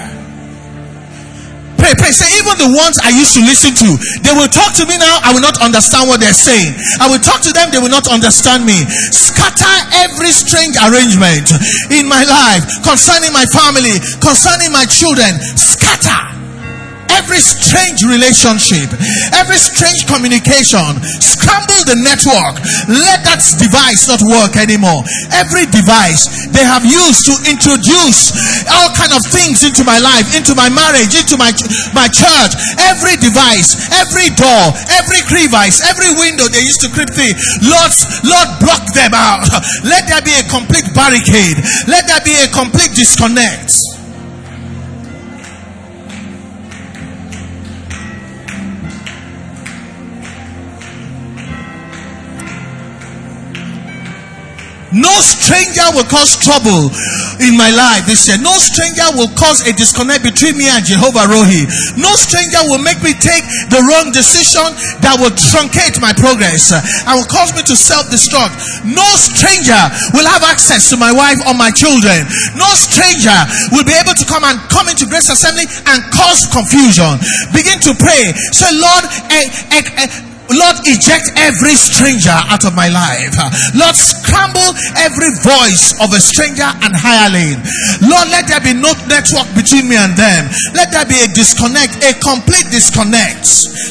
Pray, 1.77 1.93
pray. 1.95 2.11
Say, 2.11 2.27
even 2.41 2.57
the 2.57 2.73
ones 2.73 2.97
I 2.99 3.13
used 3.13 3.37
to 3.37 3.43
listen 3.45 3.77
to, 3.85 3.89
they 4.25 4.33
will 4.33 4.49
talk 4.49 4.73
to 4.81 4.89
me 4.89 4.97
now. 4.97 5.21
I 5.23 5.31
will 5.37 5.45
not 5.45 5.61
understand 5.61 6.09
what 6.09 6.19
they're 6.19 6.35
saying. 6.35 6.75
I 6.99 7.07
will 7.07 7.21
talk 7.21 7.45
to 7.45 7.53
them. 7.53 7.71
They 7.71 7.79
will 7.79 7.93
not 7.93 8.09
understand 8.09 8.65
me. 8.65 8.83
Scatter 9.13 9.77
every 10.03 10.33
strange 10.33 10.75
arrangement 10.81 11.53
in 11.93 12.09
my 12.09 12.25
life 12.25 12.65
concerning 12.83 13.31
my 13.31 13.45
family, 13.53 14.01
concerning 14.25 14.73
my 14.73 14.89
children. 14.89 15.37
Scatter 15.55 16.46
every 17.17 17.41
strange 17.41 18.05
relationship, 18.05 18.93
every 19.33 19.57
strange 19.57 20.05
communication, 20.05 21.01
scramble 21.25 21.83
the 21.89 21.97
network. 22.05 22.61
Let 22.93 23.25
that 23.25 23.41
device 23.57 24.09
not 24.09 24.21
work 24.21 24.61
anymore. 24.61 25.01
Every 25.33 25.65
device 25.73 26.29
they 26.53 26.65
have 26.65 26.85
used 26.85 27.25
to 27.33 27.35
introduce 27.49 28.37
all 28.69 28.93
kind 28.93 29.17
of 29.17 29.25
things 29.33 29.65
into 29.65 29.83
my 29.83 29.97
life, 29.97 30.37
into 30.37 30.53
my 30.53 30.69
marriage, 30.69 31.17
into 31.17 31.41
my 31.41 31.53
my 31.97 32.09
church. 32.13 32.53
Every 32.85 33.17
device, 33.17 33.89
every 33.97 34.29
door, 34.37 34.77
every 34.93 35.25
crevice, 35.25 35.81
every 35.89 36.13
window 36.21 36.47
they 36.53 36.61
used 36.61 36.85
to 36.85 36.93
creep 36.93 37.09
through. 37.11 37.33
Lord, 37.65 37.93
Lord, 38.29 38.49
block 38.61 38.85
them 38.93 39.17
out. 39.17 39.49
Let 39.89 40.05
there 40.07 40.23
be 40.23 40.37
a 40.37 40.45
complete 40.53 40.87
barricade. 40.93 41.57
Let 41.89 42.05
there 42.07 42.21
be 42.23 42.37
a 42.45 42.49
complete 42.53 42.93
disconnect. 42.93 43.96
No 54.97 55.13
stranger 55.21 55.85
will 55.93 56.09
cause 56.09 56.41
trouble 56.41 56.89
in 57.45 57.53
my 57.53 57.69
life 57.69 58.09
this 58.09 58.25
year. 58.27 58.41
No 58.41 58.57
stranger 58.57 59.05
will 59.13 59.29
cause 59.37 59.61
a 59.69 59.73
disconnect 59.77 60.25
between 60.25 60.57
me 60.57 60.65
and 60.73 60.81
Jehovah 60.81 61.29
Rohi. 61.29 61.69
No 62.01 62.17
stranger 62.17 62.65
will 62.65 62.81
make 62.81 62.99
me 63.05 63.13
take 63.13 63.45
the 63.69 63.85
wrong 63.85 64.09
decision 64.17 64.65
that 65.05 65.21
will 65.21 65.37
truncate 65.37 66.01
my 66.01 66.17
progress 66.17 66.73
and 66.73 67.13
will 67.13 67.29
cause 67.29 67.53
me 67.53 67.61
to 67.69 67.77
self-destruct. 67.77 68.89
No 68.89 69.05
stranger 69.21 69.77
will 70.17 70.25
have 70.25 70.41
access 70.49 70.89
to 70.89 70.97
my 70.97 71.13
wife 71.13 71.45
or 71.45 71.53
my 71.53 71.69
children. 71.69 72.25
No 72.57 72.69
stranger 72.73 73.37
will 73.77 73.85
be 73.85 73.93
able 73.93 74.17
to 74.17 74.25
come 74.25 74.49
and 74.49 74.57
come 74.73 74.89
into 74.89 75.05
Grace 75.05 75.29
Assembly 75.29 75.69
and 75.93 75.99
cause 76.09 76.49
confusion. 76.49 77.21
Begin 77.53 77.79
to 77.85 77.93
pray. 78.01 78.33
Say, 78.57 78.73
Lord, 78.73 79.05
eh, 79.29 79.45
eh, 79.77 80.09
eh, 80.09 80.36
Lord, 80.53 80.79
eject 80.87 81.35
every 81.37 81.75
stranger 81.75 82.35
out 82.35 82.63
of 82.65 82.75
my 82.75 82.87
life. 82.89 83.35
Lord, 83.75 83.97
scramble 83.99 84.71
every 84.95 85.31
voice 85.43 85.95
of 85.99 86.15
a 86.15 86.21
stranger 86.23 86.67
and 86.87 86.95
hireling. 86.95 87.59
Lord, 88.07 88.31
let 88.31 88.47
there 88.47 88.63
be 88.63 88.75
no 88.75 88.95
network 89.11 89.49
between 89.59 89.91
me 89.91 89.99
and 89.99 90.15
them. 90.15 90.47
Let 90.75 90.95
there 90.95 91.07
be 91.07 91.19
a 91.19 91.29
disconnect, 91.35 91.99
a 92.07 92.15
complete 92.23 92.71
disconnect. 92.71 93.47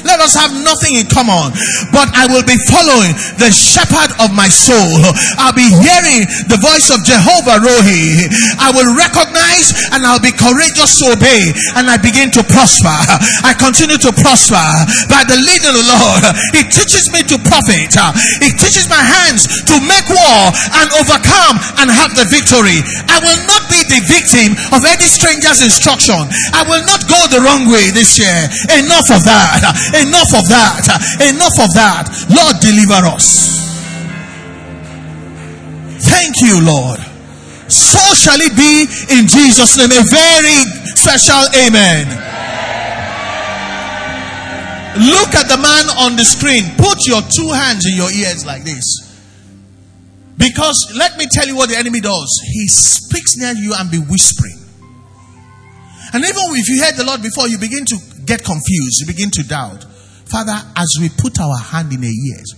Let 0.08 0.22
us 0.22 0.38
have 0.38 0.54
nothing 0.64 0.96
in 0.96 1.08
common. 1.12 1.52
But 1.92 2.14
I 2.14 2.30
will 2.30 2.46
be 2.46 2.56
following 2.70 3.12
the 3.42 3.52
shepherd 3.52 4.14
of 4.22 4.32
my 4.32 4.48
soul. 4.48 5.02
I'll 5.42 5.56
be 5.56 5.68
hearing 5.68 6.24
the 6.48 6.60
voice 6.62 6.88
of 6.94 7.04
Jehovah 7.04 7.60
Rohi. 7.60 8.30
I 8.62 8.72
will 8.72 8.96
recognize 8.96 9.74
and 9.92 10.06
I'll 10.06 10.24
be 10.24 10.32
courageous 10.32 11.02
to 11.04 11.18
obey. 11.18 11.52
And 11.76 11.90
I 11.90 11.98
begin 11.98 12.32
to 12.38 12.44
prosper. 12.46 12.96
I 13.44 13.58
continue 13.58 13.98
to 13.98 14.12
prosper 14.14 14.62
by 15.10 15.26
the 15.28 15.36
leading 15.42 15.74
of 15.74 15.76
the 15.76 15.88
Lord. 15.90 16.24
It 16.54 16.70
teaches 16.70 17.10
me 17.10 17.24
to 17.34 17.42
profit. 17.42 17.96
It 18.44 18.54
teaches 18.60 18.86
my 18.92 19.02
hands 19.02 19.48
to 19.66 19.76
make 19.82 20.08
war 20.12 20.42
and 20.78 20.88
overcome 21.00 21.58
and 21.82 21.90
have 21.90 22.14
the 22.14 22.28
victory. 22.30 22.84
I 23.10 23.18
will 23.24 23.42
not 23.50 23.66
be 23.72 23.82
the 23.90 24.02
victim 24.06 24.54
of 24.76 24.86
any 24.86 25.08
stranger's 25.10 25.64
instruction. 25.64 26.20
I 26.54 26.68
will 26.68 26.84
not 26.86 27.08
go 27.08 27.18
the 27.32 27.42
wrong 27.42 27.72
way 27.72 27.90
this 27.96 28.20
year. 28.20 28.50
Enough 28.78 29.10
of 29.10 29.24
that. 29.26 29.64
Enough 29.96 30.32
of 30.36 30.46
that. 30.52 30.86
Enough 31.24 31.58
of 31.64 31.72
that. 31.74 32.12
Lord, 32.30 32.60
deliver 32.60 33.02
us. 33.10 33.56
Thank 36.06 36.36
you, 36.42 36.62
Lord. 36.62 37.00
So 37.68 38.00
shall 38.14 38.40
it 38.40 38.56
be 38.56 38.86
in 39.10 39.28
Jesus' 39.28 39.78
name. 39.78 39.90
A 39.90 40.04
very 40.06 40.60
special 40.94 41.42
amen. 41.66 42.35
Look 44.96 45.36
at 45.36 45.52
the 45.52 45.60
man 45.60 45.86
on 46.08 46.16
the 46.16 46.24
screen. 46.24 46.64
Put 46.80 47.04
your 47.08 47.20
two 47.22 47.52
hands 47.52 47.84
in 47.86 47.96
your 48.00 48.12
ears 48.12 48.46
like 48.46 48.64
this. 48.64 49.04
Because 50.38 50.96
let 50.96 51.18
me 51.18 51.28
tell 51.32 51.48
you 51.48 51.56
what 51.56 51.70
the 51.70 51.76
enemy 51.76 52.00
does. 52.00 52.32
He 52.48 52.68
speaks 52.68 53.36
near 53.36 53.54
you 53.54 53.74
and 53.76 53.92
be 53.92 54.00
whispering. 54.00 54.56
And 56.14 56.24
even 56.24 56.44
if 56.56 56.68
you 56.70 56.84
heard 56.84 56.96
the 56.96 57.04
Lord 57.04 57.22
before, 57.22 57.48
you 57.48 57.60
begin 57.60 57.84
to 57.86 57.98
get 58.24 58.44
confused. 58.44 59.04
You 59.04 59.08
begin 59.08 59.32
to 59.32 59.44
doubt. 59.44 59.84
Father, 60.32 60.56
as 60.76 60.90
we 61.00 61.10
put 61.10 61.40
our 61.40 61.60
hand 61.60 61.92
in 61.92 62.02
the 62.02 62.12
ears, 62.12 62.56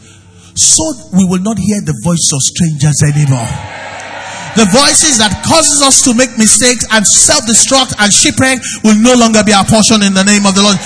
so 0.53 1.17
we 1.17 1.25
will 1.25 1.41
not 1.41 1.57
hear 1.57 1.81
the 1.81 1.97
voice 2.05 2.29
of 2.33 2.41
strangers 2.41 3.01
anymore. 3.01 3.49
The 4.57 4.65
voices 4.73 5.21
that 5.21 5.45
causes 5.45 5.85
us 5.85 6.01
to 6.05 6.17
make 6.17 6.33
mistakes 6.37 6.85
and 6.89 7.05
self-destruct 7.05 7.93
and 8.01 8.09
shipwreck 8.09 8.57
will 8.81 8.97
no 8.97 9.13
longer 9.13 9.45
be 9.45 9.53
our 9.53 9.65
portion 9.65 10.01
in 10.01 10.13
the 10.17 10.25
name 10.25 10.49
of 10.49 10.57
the 10.57 10.65
Lord. 10.65 10.77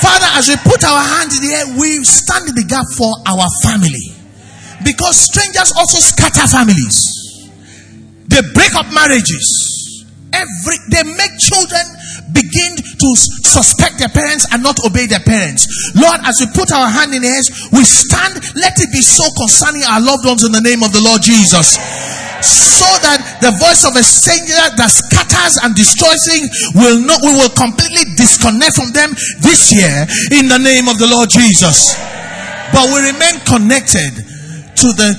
Father, 0.00 0.30
as 0.38 0.48
we 0.48 0.56
put 0.62 0.84
our 0.84 1.02
hands 1.02 1.38
in 1.38 1.42
the 1.48 1.52
air, 1.54 1.66
we 1.80 2.04
stand 2.04 2.48
in 2.48 2.54
the 2.54 2.66
gap 2.66 2.86
for 2.94 3.10
our 3.26 3.48
family. 3.66 4.14
Because 4.84 5.18
strangers 5.18 5.74
also 5.74 5.98
scatter 5.98 6.46
families. 6.46 7.50
They 8.30 8.40
break 8.54 8.74
up 8.78 8.86
marriages. 8.94 10.06
Every 10.32 10.76
they 10.90 11.02
make 11.02 11.34
children 11.40 11.82
begin 12.32 12.76
to 12.76 13.08
suspect 13.46 13.98
their 13.98 14.12
parents 14.12 14.46
and 14.52 14.62
not 14.62 14.78
obey 14.84 15.06
their 15.06 15.22
parents. 15.22 15.68
Lord, 15.94 16.20
as 16.24 16.40
we 16.40 16.46
put 16.54 16.72
our 16.72 16.88
hand 16.88 17.14
in 17.14 17.22
his, 17.22 17.70
we 17.72 17.84
stand. 17.84 18.34
Let 18.56 18.78
it 18.80 18.90
be 18.92 19.02
so 19.02 19.24
concerning 19.36 19.84
our 19.84 20.00
loved 20.00 20.24
ones 20.26 20.44
in 20.44 20.52
the 20.52 20.60
name 20.64 20.82
of 20.82 20.92
the 20.92 21.00
Lord 21.00 21.22
Jesus 21.22 21.78
so 22.42 22.86
that 23.02 23.42
the 23.42 23.50
voice 23.58 23.82
of 23.82 23.98
a 23.98 24.04
stranger 24.06 24.62
that 24.78 24.90
scatters 24.90 25.58
and 25.62 25.74
destroys 25.74 26.22
things 26.22 26.46
will 26.74 27.02
not, 27.02 27.18
we 27.22 27.34
will 27.34 27.50
completely 27.50 28.06
disconnect 28.14 28.78
from 28.78 28.94
them 28.94 29.10
this 29.42 29.74
year 29.74 30.06
in 30.38 30.46
the 30.46 30.58
name 30.62 30.86
of 30.86 30.98
the 31.02 31.10
Lord 31.10 31.26
Jesus. 31.30 31.98
But 32.70 32.86
we 32.94 33.10
remain 33.10 33.42
connected 33.42 34.22
to 34.78 34.88
the 34.94 35.10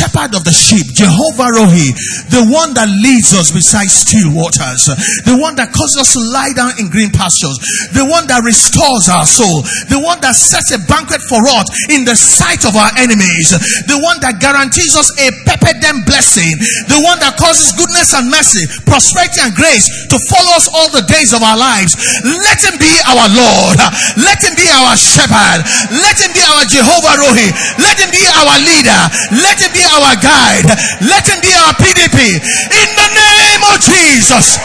shepherd 0.00 0.32
of 0.32 0.48
the 0.48 0.54
sheep, 0.56 0.88
Jehovah 0.96 1.52
Rohi, 1.52 1.92
the 2.32 2.48
one 2.48 2.72
that 2.72 2.88
leads 2.88 3.36
us 3.36 3.52
beside 3.52 3.92
still 3.92 4.32
waters, 4.32 4.88
the 5.28 5.36
one 5.36 5.60
that 5.60 5.76
causes 5.76 6.00
us 6.00 6.10
to 6.16 6.20
lie 6.32 6.56
down 6.56 6.72
in 6.80 6.88
green 6.88 7.12
pastures, 7.12 7.60
the 7.92 8.08
one 8.08 8.24
that 8.32 8.40
restores 8.40 9.12
our 9.12 9.28
soul, 9.28 9.60
the 9.92 10.00
one 10.00 10.16
that 10.24 10.32
sets 10.32 10.72
a 10.72 10.80
banquet 10.88 11.20
for 11.28 11.44
us 11.44 11.68
in 11.92 12.08
the 12.08 12.16
sight 12.16 12.64
of 12.64 12.72
our 12.80 12.88
enemies, 12.96 13.52
the 13.84 14.00
one 14.00 14.16
that 14.24 14.40
guarantees 14.40 14.96
us 14.96 15.12
a 15.20 15.28
them 15.80 16.04
blessing, 16.06 16.52
the 16.86 17.00
one 17.02 17.18
that 17.18 17.34
causes 17.40 17.72
goodness 17.74 18.12
and 18.14 18.28
mercy, 18.30 18.62
prosperity 18.86 19.40
and 19.42 19.56
grace 19.56 19.88
to 20.12 20.16
follow 20.30 20.52
us 20.54 20.68
all 20.70 20.86
the 20.92 21.02
days 21.08 21.32
of 21.32 21.42
our 21.42 21.56
lives. 21.58 21.96
Let 22.22 22.60
him 22.62 22.76
be 22.78 22.92
our 23.08 23.26
Lord. 23.32 23.78
Let 24.20 24.38
him 24.44 24.54
be 24.54 24.68
our 24.70 24.94
shepherd. 24.94 25.64
Let 25.90 26.16
him 26.20 26.30
be 26.36 26.44
our 26.44 26.62
Jehovah 26.68 27.18
Rohi. 27.18 27.48
Let 27.80 27.98
him 27.98 28.12
be 28.12 28.22
our 28.28 28.56
leader. 28.62 29.00
Let 29.40 29.58
him 29.58 29.72
be 29.74 29.82
our 29.90 30.14
guide. 30.22 30.70
Let 31.02 31.26
him 31.26 31.42
be 31.42 31.50
our 31.50 31.74
PDP. 31.74 32.38
In 32.38 32.88
the 32.94 33.10
name 33.10 33.62
of 33.66 33.76
Jesus. 33.82 34.56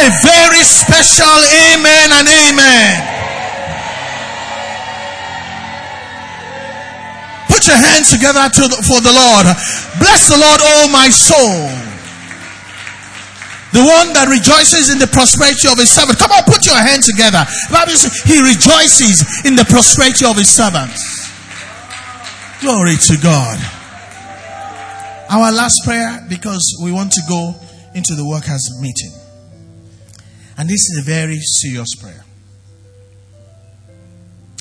A 0.00 0.08
very 0.24 0.62
special 0.64 1.36
amen 1.74 2.08
and 2.14 2.26
amen. 2.26 3.20
Put 7.50 7.66
your 7.66 7.76
hands 7.76 8.08
together 8.08 8.48
to 8.48 8.62
the, 8.72 8.78
for 8.88 9.04
the 9.04 9.12
Lord. 9.12 9.44
Bless 10.00 10.32
the 10.32 10.38
Lord, 10.38 10.60
oh 10.62 10.88
my 10.88 11.10
soul. 11.10 11.68
The 13.76 13.84
one 13.84 14.16
that 14.16 14.26
rejoices 14.26 14.90
in 14.90 14.98
the 14.98 15.06
prosperity 15.06 15.68
of 15.70 15.78
his 15.78 15.90
servant. 15.92 16.18
Come 16.18 16.32
on, 16.32 16.42
put 16.42 16.66
your 16.66 16.80
hands 16.80 17.06
together. 17.06 17.44
Bible 17.70 17.94
says 17.94 18.16
he 18.24 18.40
rejoices 18.40 19.44
in 19.44 19.54
the 19.54 19.68
prosperity 19.68 20.24
of 20.24 20.40
his 20.40 20.48
servants. 20.48 21.28
Glory 22.64 22.96
to 22.96 23.14
God. 23.20 23.79
Our 25.30 25.52
last 25.52 25.82
prayer, 25.84 26.26
because 26.28 26.80
we 26.82 26.90
want 26.90 27.12
to 27.12 27.20
go 27.28 27.54
into 27.94 28.16
the 28.16 28.26
workers' 28.26 28.68
meeting. 28.80 29.12
And 30.58 30.68
this 30.68 30.90
is 30.90 30.98
a 30.98 31.02
very 31.02 31.38
serious 31.38 31.94
prayer. 31.94 32.24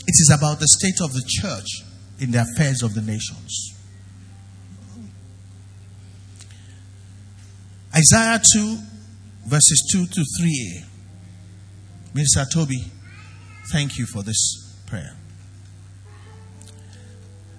It 0.08 0.14
is 0.14 0.32
about 0.38 0.60
the 0.60 0.68
state 0.68 1.02
of 1.02 1.12
the 1.14 1.24
church 1.28 1.66
in 2.20 2.30
the 2.32 2.42
affairs 2.42 2.84
of 2.84 2.94
the 2.94 3.02
nations. 3.02 3.74
Isaiah 7.96 8.40
2, 8.54 8.78
verses 9.48 9.90
2 9.92 10.06
to 10.06 10.22
3a. 10.22 10.86
Mr. 12.14 12.46
Toby, 12.54 12.84
thank 13.72 13.98
you 13.98 14.06
for 14.06 14.22
this 14.22 14.80
prayer. 14.86 15.16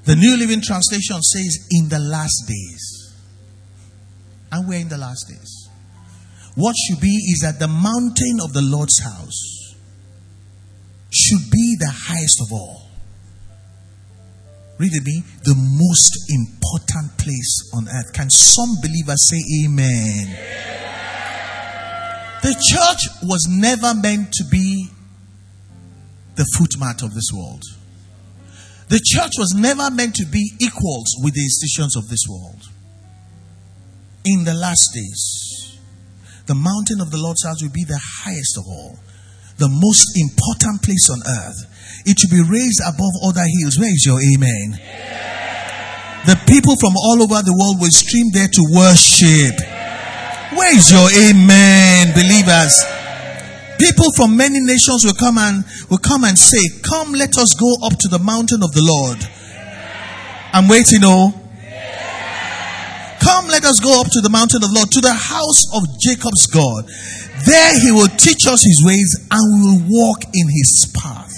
The 0.04 0.14
New 0.14 0.36
Living 0.36 0.62
Translation 0.62 1.20
says, 1.22 1.66
in 1.72 1.88
the 1.88 1.98
last 1.98 2.44
days. 2.46 2.99
And 4.52 4.68
we're 4.68 4.80
in 4.80 4.88
the 4.88 4.98
last 4.98 5.26
days. 5.28 5.68
What 6.56 6.74
should 6.76 7.00
be 7.00 7.14
is 7.32 7.40
that 7.42 7.58
the 7.58 7.68
mountain 7.68 8.38
of 8.42 8.52
the 8.52 8.62
Lord's 8.62 8.98
house 9.00 9.74
should 11.12 11.50
be 11.50 11.76
the 11.78 11.90
highest 11.90 12.40
of 12.42 12.52
all. 12.52 12.90
Read 14.78 14.94
it 14.94 15.04
me. 15.04 15.22
The 15.44 15.54
most 15.54 16.16
important 16.30 17.18
place 17.18 17.70
on 17.74 17.86
earth. 17.88 18.12
Can 18.14 18.30
some 18.30 18.76
believers 18.80 19.28
say 19.28 19.40
amen? 19.64 20.36
The 22.42 22.54
church 22.54 23.08
was 23.22 23.46
never 23.50 23.94
meant 23.94 24.32
to 24.32 24.44
be 24.50 24.88
the 26.36 26.46
footmat 26.56 27.02
of 27.02 27.12
this 27.12 27.28
world. 27.34 27.62
The 28.88 29.00
church 29.04 29.32
was 29.38 29.54
never 29.54 29.90
meant 29.90 30.14
to 30.16 30.26
be 30.26 30.52
equals 30.58 31.14
with 31.22 31.34
the 31.34 31.42
institutions 31.42 31.96
of 31.96 32.08
this 32.08 32.24
world. 32.28 32.68
In 34.24 34.44
the 34.44 34.52
last 34.52 34.92
days, 34.92 35.78
the 36.46 36.54
mountain 36.54 37.00
of 37.00 37.10
the 37.10 37.16
Lord's 37.16 37.44
house 37.44 37.62
will 37.62 37.72
be 37.72 37.84
the 37.84 38.00
highest 38.24 38.58
of 38.58 38.64
all, 38.68 38.98
the 39.56 39.68
most 39.68 40.12
important 40.20 40.82
place 40.82 41.08
on 41.08 41.20
earth. 41.24 42.02
It 42.04 42.20
will 42.20 42.44
be 42.44 42.44
raised 42.44 42.80
above 42.84 43.16
other 43.24 43.44
hills. 43.48 43.78
Where 43.80 43.88
is 43.88 44.04
your 44.04 44.20
amen? 44.20 44.76
The 46.28 46.36
people 46.44 46.76
from 46.76 47.00
all 47.00 47.24
over 47.24 47.40
the 47.40 47.56
world 47.56 47.80
will 47.80 47.88
stream 47.88 48.28
there 48.36 48.48
to 48.52 48.62
worship. 48.76 49.56
Where 50.52 50.76
is 50.76 50.92
your 50.92 51.08
amen, 51.08 52.12
believers? 52.12 52.76
People 53.80 54.12
from 54.12 54.36
many 54.36 54.60
nations 54.60 55.00
will 55.08 55.16
come 55.16 55.38
and 55.38 55.64
will 55.88 56.02
come 56.04 56.24
and 56.24 56.36
say, 56.36 56.60
Come, 56.84 57.12
let 57.16 57.38
us 57.38 57.56
go 57.56 57.72
up 57.88 57.96
to 57.96 58.08
the 58.08 58.18
mountain 58.20 58.60
of 58.62 58.72
the 58.76 58.84
Lord. 58.84 59.16
I'm 60.52 60.68
waiting, 60.68 61.00
oh. 61.04 61.39
Come, 63.30 63.46
let 63.46 63.64
us 63.64 63.78
go 63.78 64.00
up 64.00 64.08
to 64.10 64.20
the 64.20 64.28
mountain 64.28 64.58
of 64.64 64.70
the 64.70 64.74
Lord, 64.74 64.90
to 64.90 65.00
the 65.00 65.14
house 65.14 65.62
of 65.72 65.86
Jacob's 66.02 66.50
God. 66.50 66.82
There 67.46 67.72
he 67.78 67.92
will 67.92 68.10
teach 68.18 68.42
us 68.50 68.58
his 68.66 68.82
ways 68.84 69.28
and 69.30 69.42
we 69.54 69.60
will 69.70 69.82
walk 69.86 70.24
in 70.34 70.48
his 70.50 70.90
path. 70.98 71.30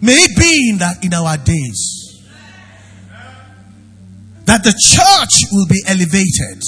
May 0.00 0.14
it 0.14 0.36
be 0.36 0.70
in 0.70 0.78
that 0.78 1.04
in 1.04 1.14
our 1.14 1.36
days 1.38 2.26
that 4.46 4.64
the 4.64 4.74
church 4.74 5.46
will 5.52 5.68
be 5.70 5.80
elevated 5.86 6.60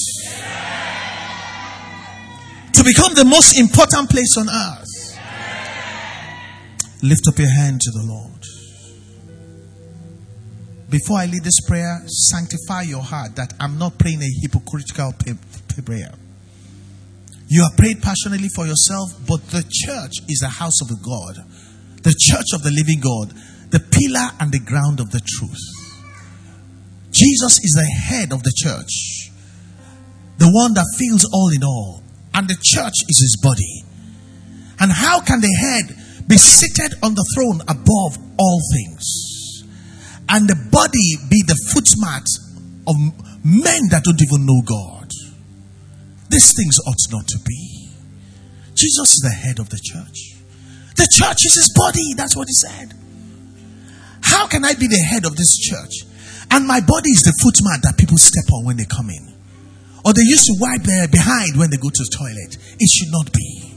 to 2.74 2.85
become 2.85 3.14
the 3.14 3.24
most 3.26 3.59
important 3.59 4.09
place 4.09 4.39
on 4.39 4.49
earth. 4.49 5.18
Lift 7.03 7.26
up 7.26 7.39
your 7.41 7.51
hand 7.51 7.80
to 7.80 7.91
the 7.91 8.05
Lord. 8.07 8.34
Before 10.95 11.19
I 11.19 11.27
lead 11.27 11.43
this 11.43 11.59
prayer, 11.67 12.03
sanctify 12.07 12.83
your 12.83 13.03
heart 13.03 13.35
that 13.35 13.53
I'm 13.59 13.81
not 13.81 13.99
praying 13.99 14.23
a 14.23 14.31
hypocritical 14.43 15.13
prayer. 15.85 16.15
You 17.49 17.65
have 17.65 17.77
prayed 17.77 18.01
passionately 18.01 18.47
for 18.55 18.65
yourself, 18.65 19.11
but 19.27 19.43
the 19.51 19.67
church 19.69 20.23
is 20.29 20.39
the 20.39 20.55
house 20.55 20.81
of 20.81 20.87
God, 21.03 21.51
the 22.05 22.15
church 22.17 22.55
of 22.55 22.63
the 22.63 22.71
living 22.71 23.01
God, 23.03 23.35
the 23.75 23.83
pillar 23.83 24.39
and 24.39 24.53
the 24.53 24.61
ground 24.61 25.01
of 25.01 25.11
the 25.11 25.19
truth. 25.19 25.59
Jesus 27.11 27.59
is 27.59 27.75
the 27.75 27.91
head 27.91 28.33
of 28.33 28.45
the 28.45 28.55
church, 28.55 29.35
the 30.39 30.47
one 30.47 30.75
that 30.75 30.87
fills 30.97 31.29
all 31.35 31.51
in 31.51 31.65
all, 31.65 32.05
and 32.35 32.47
the 32.47 32.55
church 32.63 32.95
is 33.09 33.19
his 33.19 33.37
body. 33.43 33.83
And 34.79 34.93
how 34.93 35.21
can 35.23 35.41
the 35.41 35.57
head 35.59 35.99
be 36.29 36.39
seated 36.39 36.95
on 37.03 37.17
the 37.17 37.27
throne 37.35 37.63
above 37.63 38.17
all 38.39 38.61
things? 38.73 39.34
And 40.29 40.49
the 40.49 40.57
body 40.70 41.16
be 41.29 41.43
the 41.47 41.59
footmat 41.72 42.27
of 42.87 42.97
men 43.45 43.89
that 43.91 44.05
don't 44.05 44.20
even 44.22 44.47
know 44.47 44.62
God. 44.64 45.11
These 46.31 46.57
things 46.57 46.79
ought 46.87 46.99
not 47.12 47.27
to 47.29 47.39
be. 47.45 47.91
Jesus 48.75 49.14
is 49.14 49.22
the 49.22 49.31
head 49.31 49.59
of 49.59 49.68
the 49.68 49.79
church. 49.83 50.35
The 50.97 51.09
church 51.11 51.45
is 51.45 51.55
his 51.55 51.72
body. 51.77 52.14
That's 52.16 52.37
what 52.37 52.49
he 52.49 52.55
said. 52.55 52.95
How 54.22 54.47
can 54.47 54.64
I 54.64 54.75
be 54.75 54.87
the 54.87 54.99
head 54.99 55.27
of 55.27 55.37
this 55.37 55.57
church? 55.59 56.09
And 56.51 56.66
my 56.66 56.81
body 56.81 57.11
is 57.11 57.22
the 57.22 57.35
footmat 57.43 57.83
that 57.83 57.99
people 57.99 58.18
step 58.18 58.51
on 58.53 58.64
when 58.64 58.77
they 58.77 58.87
come 58.87 59.11
in. 59.11 59.35
Or 60.05 60.12
they 60.12 60.22
used 60.22 60.47
to 60.47 60.57
wipe 60.61 60.83
their 60.83 61.09
behind 61.09 61.57
when 61.57 61.70
they 61.70 61.77
go 61.77 61.89
to 61.89 62.03
the 62.05 62.12
toilet. 62.16 62.57
It 62.79 62.91
should 62.91 63.12
not 63.12 63.33
be. 63.33 63.75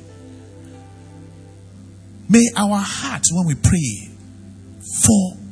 May 2.29 2.43
our 2.57 2.79
hearts, 2.79 3.31
when 3.31 3.47
we 3.47 3.55
pray 3.55 4.11
for 5.03 5.46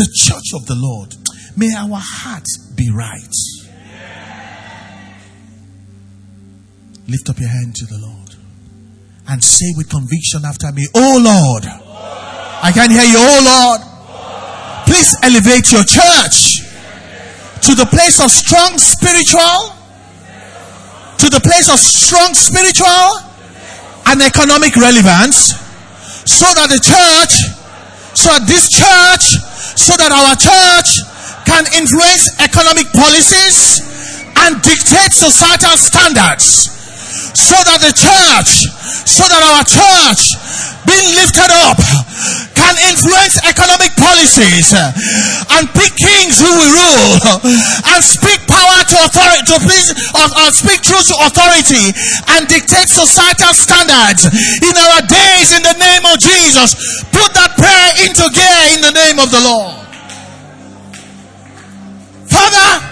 the 0.00 0.08
church 0.16 0.56
of 0.56 0.64
the 0.64 0.74
Lord. 0.80 1.12
May 1.60 1.76
our 1.76 2.00
hearts 2.00 2.56
be 2.72 2.88
right. 2.88 3.36
Lift 7.04 7.28
up 7.28 7.36
your 7.36 7.52
hand 7.52 7.76
to 7.76 7.84
the 7.84 8.00
Lord 8.00 8.32
and 9.28 9.44
say 9.44 9.68
with 9.76 9.90
conviction 9.92 10.48
after 10.48 10.72
me, 10.72 10.88
Oh 10.96 11.20
Lord. 11.20 11.68
I 11.68 12.72
can 12.72 12.88
hear 12.88 13.04
you, 13.04 13.20
Oh 13.20 13.40
Lord. 13.44 13.80
Please 14.88 15.12
elevate 15.20 15.68
your 15.68 15.84
church 15.84 16.64
to 17.68 17.76
the 17.76 17.84
place 17.84 18.24
of 18.24 18.32
strong 18.32 18.80
spiritual, 18.80 19.76
to 21.20 21.28
the 21.28 21.44
place 21.44 21.68
of 21.68 21.76
strong 21.76 22.32
spiritual 22.32 23.20
and 24.08 24.22
economic 24.24 24.76
relevance, 24.80 25.52
so 26.24 26.48
that 26.56 26.72
the 26.72 26.80
church, 26.80 27.52
so 28.16 28.32
that 28.32 28.48
this 28.48 28.72
church 28.72 29.49
so 29.76 29.96
that 29.96 30.10
our 30.12 30.34
church 30.36 31.00
can 31.46 31.64
influence 31.76 32.30
economic 32.40 32.86
policies 32.92 33.80
and 34.46 34.60
dictate 34.62 35.12
societal 35.12 35.76
standards. 35.76 36.70
So 37.34 37.54
that 37.54 37.80
the 37.82 37.92
church 37.94 38.70
so 39.06 39.26
that 39.26 39.42
our 39.42 39.64
church 39.66 40.34
being 40.86 41.08
lifted 41.18 41.50
up 41.66 41.78
can 42.54 42.74
influence 42.90 43.38
economic 43.42 43.90
policies 43.98 44.70
and 44.74 45.66
pick 45.74 45.90
kings 45.98 46.38
who 46.38 46.50
will 46.50 46.70
rule 46.70 47.14
to 49.46 49.56
please 49.60 49.92
or 50.16 50.50
speak 50.52 50.80
truth 50.82 51.06
to 51.08 51.16
authority 51.24 51.92
and 52.36 52.48
dictate 52.48 52.88
societal 52.88 53.54
standards 53.54 54.26
in 54.60 54.74
our 54.74 55.00
days 55.06 55.54
in 55.56 55.62
the 55.62 55.76
name 55.78 56.04
of 56.08 56.16
Jesus 56.18 56.76
put 57.12 57.32
that 57.34 57.56
prayer 57.56 57.90
into 58.08 58.24
gear 58.32 58.62
in 58.76 58.80
the 58.82 58.94
name 58.94 59.18
of 59.18 59.30
the 59.30 59.40
Lord 59.40 59.76
Father 62.28 62.90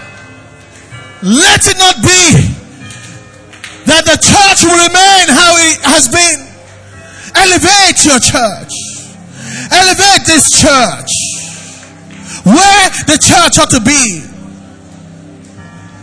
let 1.21 1.67
it 1.67 1.77
not 1.77 1.99
be 2.01 2.59
that 3.89 4.05
the 4.05 4.21
church 4.21 4.63
will 4.63 4.77
remain 4.77 5.25
how 5.33 5.57
it 5.57 5.81
has 5.81 6.07
been. 6.07 6.45
Elevate 7.35 8.05
your 8.05 8.21
church. 8.21 8.71
Elevate 9.73 10.23
this 10.29 10.53
church. 10.53 11.11
Where 12.45 12.85
the 13.09 13.17
church 13.17 13.57
ought 13.57 13.73
to 13.73 13.81
be. 13.81 14.38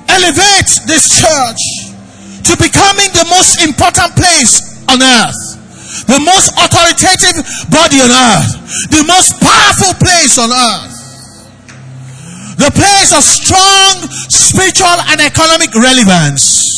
Elevate 0.09 0.87
this 0.87 1.21
church 1.21 1.63
to 2.47 2.57
becoming 2.57 3.11
the 3.13 3.27
most 3.31 3.63
important 3.63 4.15
place 4.15 4.85
on 4.89 5.03
earth. 5.03 5.57
The 6.07 6.21
most 6.21 6.53
authoritative 6.55 7.43
body 7.71 7.99
on 8.01 8.11
earth. 8.11 8.91
The 8.91 9.05
most 9.07 9.41
powerful 9.41 9.95
place 9.99 10.39
on 10.39 10.51
earth. 10.53 10.95
The 12.59 12.71
place 12.71 13.13
of 13.13 13.23
strong 13.23 14.09
spiritual 14.31 14.99
and 15.13 15.21
economic 15.21 15.75
relevance 15.75 16.76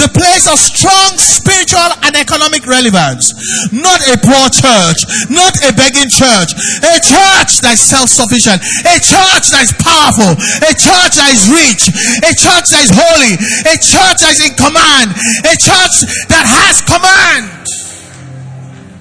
the 0.00 0.08
place 0.08 0.48
of 0.48 0.56
strong 0.56 1.20
spiritual 1.20 1.92
and 2.08 2.16
economic 2.16 2.64
relevance. 2.64 3.36
Not 3.68 4.00
a 4.08 4.16
poor 4.16 4.48
church, 4.48 5.00
not 5.28 5.52
a 5.68 5.70
begging 5.76 6.08
church, 6.08 6.56
a 6.80 6.96
church 6.96 7.60
that 7.60 7.76
is 7.76 7.82
self-sufficient, 7.84 8.64
a 8.88 8.96
church 8.96 9.52
that 9.52 9.62
is 9.68 9.72
powerful, 9.76 10.32
a 10.64 10.72
church 10.72 11.12
that 11.20 11.28
is 11.28 11.44
rich, 11.52 11.92
a 12.24 12.32
church 12.32 12.72
that 12.72 12.82
is 12.88 12.92
holy, 12.92 13.36
a 13.68 13.76
church 13.76 14.18
that 14.24 14.32
is 14.32 14.40
in 14.48 14.52
command, 14.56 15.12
a 15.44 15.54
church 15.60 15.96
that 16.32 16.44
has 16.48 16.80
command. 16.80 17.52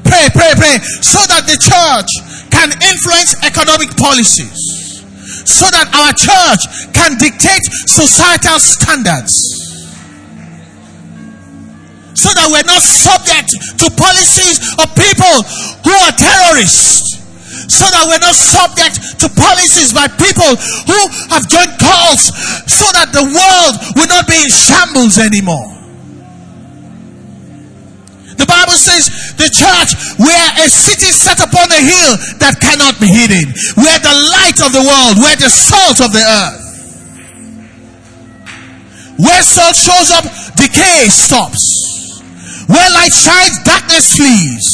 Pray, 0.04 0.28
pray, 0.36 0.54
pray, 0.60 0.76
so 1.00 1.24
that 1.32 1.48
the 1.48 1.56
church 1.56 2.12
can 2.52 2.70
influence 2.84 3.32
economic 3.48 3.96
policies. 3.96 4.76
So 5.48 5.70
that 5.72 5.88
our 5.94 6.12
church 6.14 6.94
can 6.94 7.18
dictate 7.18 7.64
societal 7.88 8.60
standards 8.60 9.55
so 12.16 12.32
that 12.32 12.48
we're 12.48 12.66
not 12.66 12.82
subject 12.82 13.52
to 13.80 13.86
policies 14.00 14.64
of 14.80 14.88
people 14.96 15.36
who 15.84 15.94
are 15.94 16.16
terrorists. 16.16 17.22
So 17.66 17.84
that 17.90 18.06
we're 18.08 18.22
not 18.22 18.36
subject 18.36 19.20
to 19.20 19.28
policies 19.36 19.92
by 19.92 20.08
people 20.08 20.52
who 20.86 21.00
have 21.34 21.50
joined 21.50 21.76
cults 21.82 22.32
so 22.70 22.86
that 22.94 23.10
the 23.12 23.26
world 23.26 23.74
will 23.98 24.08
not 24.08 24.28
be 24.28 24.38
in 24.38 24.50
shambles 24.52 25.18
anymore. 25.18 25.76
The 28.38 28.46
Bible 28.46 28.78
says 28.78 29.08
the 29.40 29.50
church, 29.50 29.96
we're 30.20 30.52
a 30.62 30.68
city 30.70 31.10
set 31.10 31.40
upon 31.40 31.72
a 31.72 31.82
hill 31.82 32.12
that 32.44 32.60
cannot 32.60 33.00
be 33.00 33.08
hidden. 33.08 33.50
We're 33.80 34.04
the 34.04 34.18
light 34.36 34.60
of 34.62 34.72
the 34.76 34.84
world. 34.84 35.18
We're 35.24 35.40
the 35.40 35.50
salt 35.50 36.04
of 36.04 36.12
the 36.12 36.22
earth. 36.22 36.62
Where 39.18 39.42
salt 39.42 39.76
shows 39.76 40.12
up, 40.12 40.28
decay 40.60 41.08
stops. 41.08 41.85
Where 42.68 42.90
light 42.92 43.14
shines, 43.14 43.62
darkness 43.64 44.16
flees. 44.16 44.66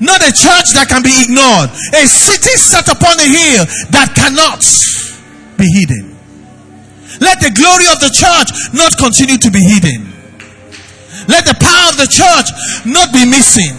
Not 0.00 0.24
a 0.24 0.32
church 0.32 0.72
that 0.80 0.88
can 0.88 1.04
be 1.04 1.12
ignored. 1.12 1.68
A 1.92 2.08
city 2.08 2.56
set 2.56 2.88
upon 2.88 3.20
a 3.20 3.28
hill 3.28 3.64
that 3.92 4.16
cannot 4.16 4.64
be 5.60 5.68
hidden. 5.76 6.16
Let 7.20 7.40
the 7.44 7.52
glory 7.52 7.84
of 7.92 8.00
the 8.00 8.08
church 8.08 8.48
not 8.72 8.96
continue 8.96 9.36
to 9.36 9.50
be 9.52 9.60
hidden. 9.60 10.08
Let 11.28 11.44
the 11.44 11.56
power 11.60 11.92
of 11.92 12.00
the 12.00 12.08
church 12.08 12.48
not 12.88 13.12
be 13.12 13.28
missing. 13.28 13.76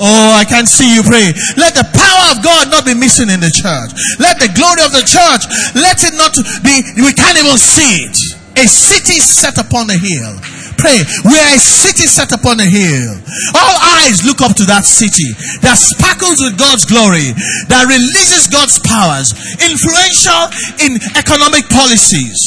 Oh, 0.00 0.32
I 0.32 0.48
can 0.48 0.64
see 0.64 0.94
you 0.94 1.02
pray. 1.02 1.34
Let 1.60 1.76
the 1.76 1.84
power 1.84 2.24
of 2.32 2.40
God 2.40 2.70
not 2.70 2.86
be 2.86 2.94
missing 2.94 3.28
in 3.28 3.40
the 3.40 3.52
church. 3.52 3.92
Let 4.16 4.40
the 4.40 4.48
glory 4.48 4.80
of 4.80 4.96
the 4.96 5.04
church, 5.04 5.44
let 5.74 6.00
it 6.06 6.14
not 6.16 6.32
be, 6.64 7.04
we 7.04 7.12
can't 7.12 7.36
even 7.36 7.58
see 7.58 8.06
it. 8.06 8.16
A 8.58 8.66
city 8.66 9.22
set 9.22 9.54
upon 9.58 9.86
a 9.90 9.94
hill. 9.94 10.34
Pray. 10.74 10.98
We 11.22 11.38
are 11.38 11.54
a 11.54 11.62
city 11.62 12.10
set 12.10 12.34
upon 12.34 12.58
a 12.58 12.66
hill. 12.66 13.14
All 13.54 13.76
eyes 14.02 14.26
look 14.26 14.42
up 14.42 14.58
to 14.58 14.66
that 14.66 14.82
city 14.82 15.30
that 15.62 15.78
sparkles 15.78 16.42
with 16.42 16.58
God's 16.58 16.82
glory, 16.86 17.34
that 17.70 17.86
releases 17.86 18.50
God's 18.50 18.82
powers, 18.82 19.30
influential 19.62 20.50
in 20.82 20.98
economic 21.14 21.70
policies, 21.70 22.38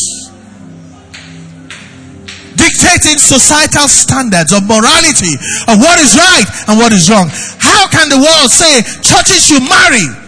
dictating 2.60 3.16
societal 3.16 3.88
standards 3.88 4.52
of 4.52 4.68
morality, 4.68 5.36
of 5.72 5.80
what 5.80 6.00
is 6.00 6.16
right 6.20 6.48
and 6.68 6.76
what 6.76 6.92
is 6.92 7.08
wrong. 7.08 7.32
How 7.60 7.88
can 7.88 8.12
the 8.12 8.20
world 8.20 8.52
say 8.52 8.84
churches 9.00 9.48
should 9.48 9.64
marry? 9.64 10.22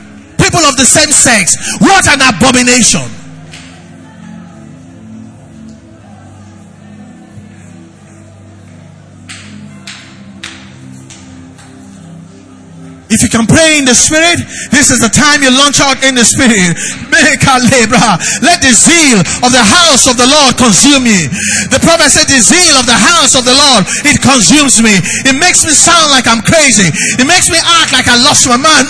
people 0.44 0.60
of 0.68 0.76
the 0.76 0.84
same 0.84 1.10
sex. 1.10 1.56
What 1.80 2.04
an 2.12 2.20
abomination. 2.20 3.23
If 13.14 13.22
you 13.22 13.30
can 13.30 13.46
pray 13.46 13.78
in 13.78 13.86
the 13.86 13.94
spirit, 13.94 14.42
this 14.74 14.90
is 14.90 14.98
the 14.98 15.14
time 15.14 15.46
you 15.46 15.54
launch 15.54 15.78
out 15.78 16.02
in 16.02 16.18
the 16.18 16.26
spirit. 16.26 16.74
Let 17.14 18.58
the 18.66 18.74
zeal 18.74 19.22
of 19.46 19.54
the 19.54 19.62
house 19.62 20.10
of 20.10 20.18
the 20.18 20.26
Lord 20.26 20.58
consume 20.58 21.06
me. 21.06 21.30
The 21.70 21.78
prophet 21.78 22.10
said, 22.10 22.26
The 22.26 22.42
zeal 22.42 22.74
of 22.74 22.90
the 22.90 22.98
house 22.98 23.38
of 23.38 23.46
the 23.46 23.54
Lord, 23.54 23.86
it 24.10 24.18
consumes 24.18 24.82
me. 24.82 24.98
It 25.30 25.38
makes 25.38 25.62
me 25.62 25.78
sound 25.78 26.10
like 26.10 26.26
I'm 26.26 26.42
crazy. 26.42 26.90
It 27.22 27.30
makes 27.30 27.54
me 27.54 27.62
act 27.62 27.94
like 27.94 28.10
I 28.10 28.18
lost 28.18 28.50
my 28.50 28.58
mind. 28.58 28.90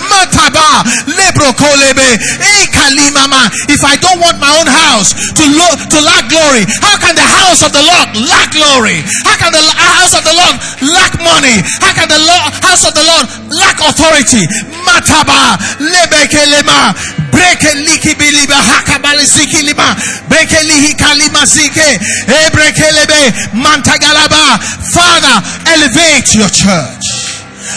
If 3.68 3.82
I 3.84 4.00
don't 4.00 4.24
want 4.24 4.40
my 4.40 4.48
own 4.56 4.68
house 4.68 5.12
to, 5.36 5.44
lo- 5.44 5.76
to 5.76 5.98
lack 6.00 6.32
glory, 6.32 6.64
how 6.80 6.96
can 6.96 7.12
the 7.12 7.28
house 7.44 7.60
of 7.60 7.76
the 7.76 7.84
Lord 7.84 8.08
lack 8.24 8.56
glory? 8.56 9.04
How 9.28 9.36
can 9.36 9.52
the 9.52 9.60
house 9.60 10.16
of 10.16 10.24
the 10.24 10.32
Lord 10.32 10.56
lack 10.80 11.12
money? 11.20 11.60
How 11.84 11.92
can 11.92 12.08
the 12.08 12.20
house 12.64 12.88
of 12.88 12.96
the 12.96 13.04
Lord 13.04 13.28
lack 13.52 13.76
authority? 13.84 14.13
Authority. 14.14 14.46
Mataba 14.84 15.58
lebekelema 15.80 16.94
breke 17.32 17.74
liki 17.74 18.14
biliba 18.14 18.54
hakabali 18.54 19.26
ziki 19.26 19.62
lima 19.62 19.96
breke 20.28 20.62
lihi 20.62 20.94
kalima 20.94 21.44
zike 21.46 22.00
ebrekelebe 22.46 23.34
mantagalaba. 23.52 24.58
Father, 24.92 25.42
elevate 25.66 26.34
your 26.34 26.48
church. 26.48 27.04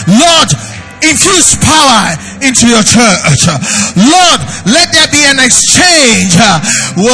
Lord, 0.08 0.50
infuse 1.02 1.56
power 1.58 2.18
into 2.42 2.68
your 2.68 2.84
church. 2.84 3.48
Lord, 3.96 4.40
let 4.66 4.92
there 4.92 5.08
be 5.12 5.24
an 5.26 5.40
exchange 5.40 6.36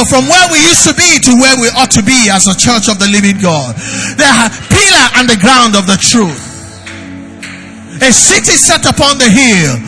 from 0.08 0.28
where 0.28 0.48
we 0.52 0.58
used 0.58 0.84
to 0.84 0.94
be 0.94 1.18
to 1.20 1.32
where 1.40 1.56
we 1.60 1.68
ought 1.76 1.90
to 1.92 2.02
be 2.02 2.28
as 2.30 2.46
a 2.46 2.54
church 2.54 2.88
of 2.88 2.98
the 2.98 3.06
living 3.06 3.38
God. 3.40 3.74
The 4.16 4.26
pillar 4.68 5.06
and 5.16 5.28
the 5.28 5.36
ground 5.36 5.76
of 5.76 5.86
the 5.86 5.96
truth. 5.96 6.53
A 8.04 8.12
city 8.12 8.60
set 8.60 8.84
upon 8.84 9.16
the 9.16 9.24
hill. 9.24 9.80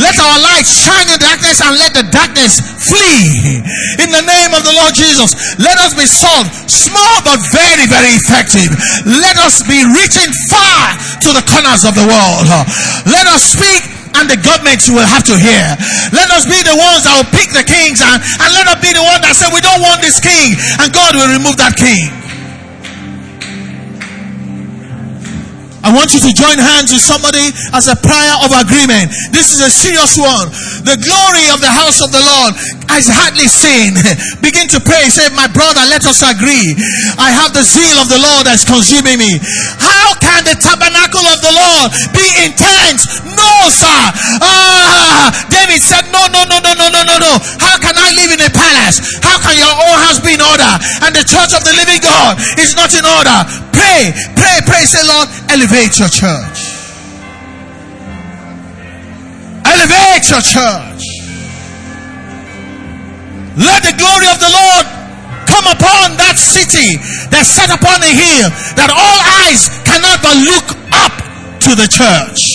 Let 0.00 0.16
our 0.16 0.38
light 0.40 0.64
shine 0.64 1.04
in 1.04 1.20
darkness 1.20 1.60
and 1.60 1.76
let 1.76 1.92
the 1.92 2.08
darkness 2.08 2.64
flee. 2.64 3.60
In 4.00 4.08
the 4.08 4.24
name 4.24 4.56
of 4.56 4.64
the 4.64 4.72
Lord 4.72 4.96
Jesus, 4.96 5.36
let 5.60 5.76
us 5.84 5.92
be 5.92 6.08
salt, 6.08 6.48
small 6.64 7.20
but 7.20 7.44
very, 7.52 7.84
very 7.84 8.16
effective. 8.16 8.72
Let 9.04 9.36
us 9.36 9.60
be 9.68 9.84
reaching 9.84 10.32
far 10.48 10.96
to 10.96 11.36
the 11.36 11.44
corners 11.44 11.84
of 11.84 11.92
the 11.92 12.08
world. 12.08 12.48
Let 13.04 13.28
us 13.28 13.44
speak 13.52 13.84
and 14.16 14.32
the 14.32 14.40
governments 14.40 14.88
will 14.88 15.04
have 15.04 15.28
to 15.28 15.36
hear. 15.36 15.76
Let 16.08 16.32
us 16.32 16.48
be 16.48 16.56
the 16.64 16.72
ones 16.72 17.04
that 17.04 17.20
will 17.20 17.32
pick 17.36 17.52
the 17.52 17.68
kings 17.68 18.00
and, 18.00 18.16
and 18.16 18.48
let 18.56 18.64
us 18.64 18.80
be 18.80 18.96
the 18.96 19.04
one 19.04 19.20
that 19.20 19.36
say 19.36 19.52
we 19.52 19.60
don't 19.60 19.84
want 19.84 20.00
this 20.00 20.16
king 20.24 20.56
and 20.80 20.88
God 20.88 21.20
will 21.20 21.28
remove 21.28 21.60
that 21.60 21.76
king. 21.76 22.31
I 25.82 25.90
want 25.90 26.14
you 26.14 26.22
to 26.22 26.30
join 26.30 26.62
hands 26.62 26.94
with 26.94 27.02
somebody 27.02 27.50
as 27.74 27.90
a 27.90 27.98
prayer 27.98 28.36
of 28.46 28.54
agreement. 28.54 29.10
This 29.34 29.50
is 29.50 29.58
a 29.58 29.70
serious 29.70 30.14
one. 30.14 30.46
The 30.86 30.94
glory 30.94 31.50
of 31.50 31.58
the 31.58 31.70
house 31.70 31.98
of 31.98 32.14
the 32.14 32.22
Lord 32.22 32.54
is 32.94 33.10
hardly 33.10 33.50
seen. 33.50 33.98
Begin 34.46 34.70
to 34.70 34.78
pray. 34.78 35.10
Say, 35.10 35.26
My 35.34 35.50
brother, 35.50 35.82
let 35.90 36.06
us 36.06 36.22
agree. 36.22 36.78
I 37.18 37.34
have 37.34 37.50
the 37.50 37.66
zeal 37.66 37.98
of 37.98 38.06
the 38.06 38.22
Lord 38.22 38.46
that's 38.46 38.62
consuming 38.62 39.18
me. 39.18 39.42
How 39.82 40.14
can 40.22 40.46
the 40.46 40.54
tabernacle 40.54 41.26
of 41.26 41.42
the 41.42 41.50
Lord 41.50 41.90
be 42.14 42.26
intense? 42.46 43.10
No, 43.26 43.52
sir. 43.66 44.00
Ah, 44.38 45.34
David 45.50 45.82
said, 45.82 46.06
No, 46.14 46.30
no, 46.30 46.46
no, 46.46 46.62
no, 46.62 46.78
no, 46.78 46.86
no, 46.94 47.02
no, 47.02 47.16
no. 47.18 47.32
How 47.58 47.74
can 47.82 47.98
I 47.98 48.14
live 48.22 48.30
in 48.38 48.40
a 48.46 48.50
palace? 48.54 49.02
How 49.18 49.42
can 49.42 49.58
your 49.58 49.74
own 49.74 49.98
house 49.98 50.22
be 50.22 50.38
in 50.38 50.42
order? 50.46 50.70
And 51.02 51.10
the 51.10 51.26
church 51.26 51.50
of 51.58 51.66
the 51.66 51.74
living 51.74 51.98
God 51.98 52.38
is 52.62 52.78
not 52.78 52.94
in 52.94 53.02
order. 53.02 53.34
Pray, 53.74 54.14
pray, 54.38 54.62
pray. 54.62 54.84
Say, 54.86 55.02
Lord, 55.08 55.26
elevate 55.50 55.71
your 55.72 56.12
church. 56.12 56.60
Elevate 59.64 60.28
your 60.28 60.44
church. 60.44 61.00
Let 63.56 63.80
the 63.80 63.96
glory 63.96 64.28
of 64.28 64.36
the 64.36 64.52
Lord 64.52 64.84
come 65.48 65.64
upon 65.72 66.20
that 66.20 66.36
city 66.36 67.00
that's 67.32 67.48
set 67.48 67.72
upon 67.72 68.04
a 68.04 68.12
hill 68.12 68.52
that 68.76 68.92
all 68.92 69.18
eyes 69.48 69.72
cannot 69.88 70.20
but 70.20 70.36
look 70.44 70.68
up 70.92 71.16
to 71.64 71.72
the 71.72 71.88
church. 71.88 72.52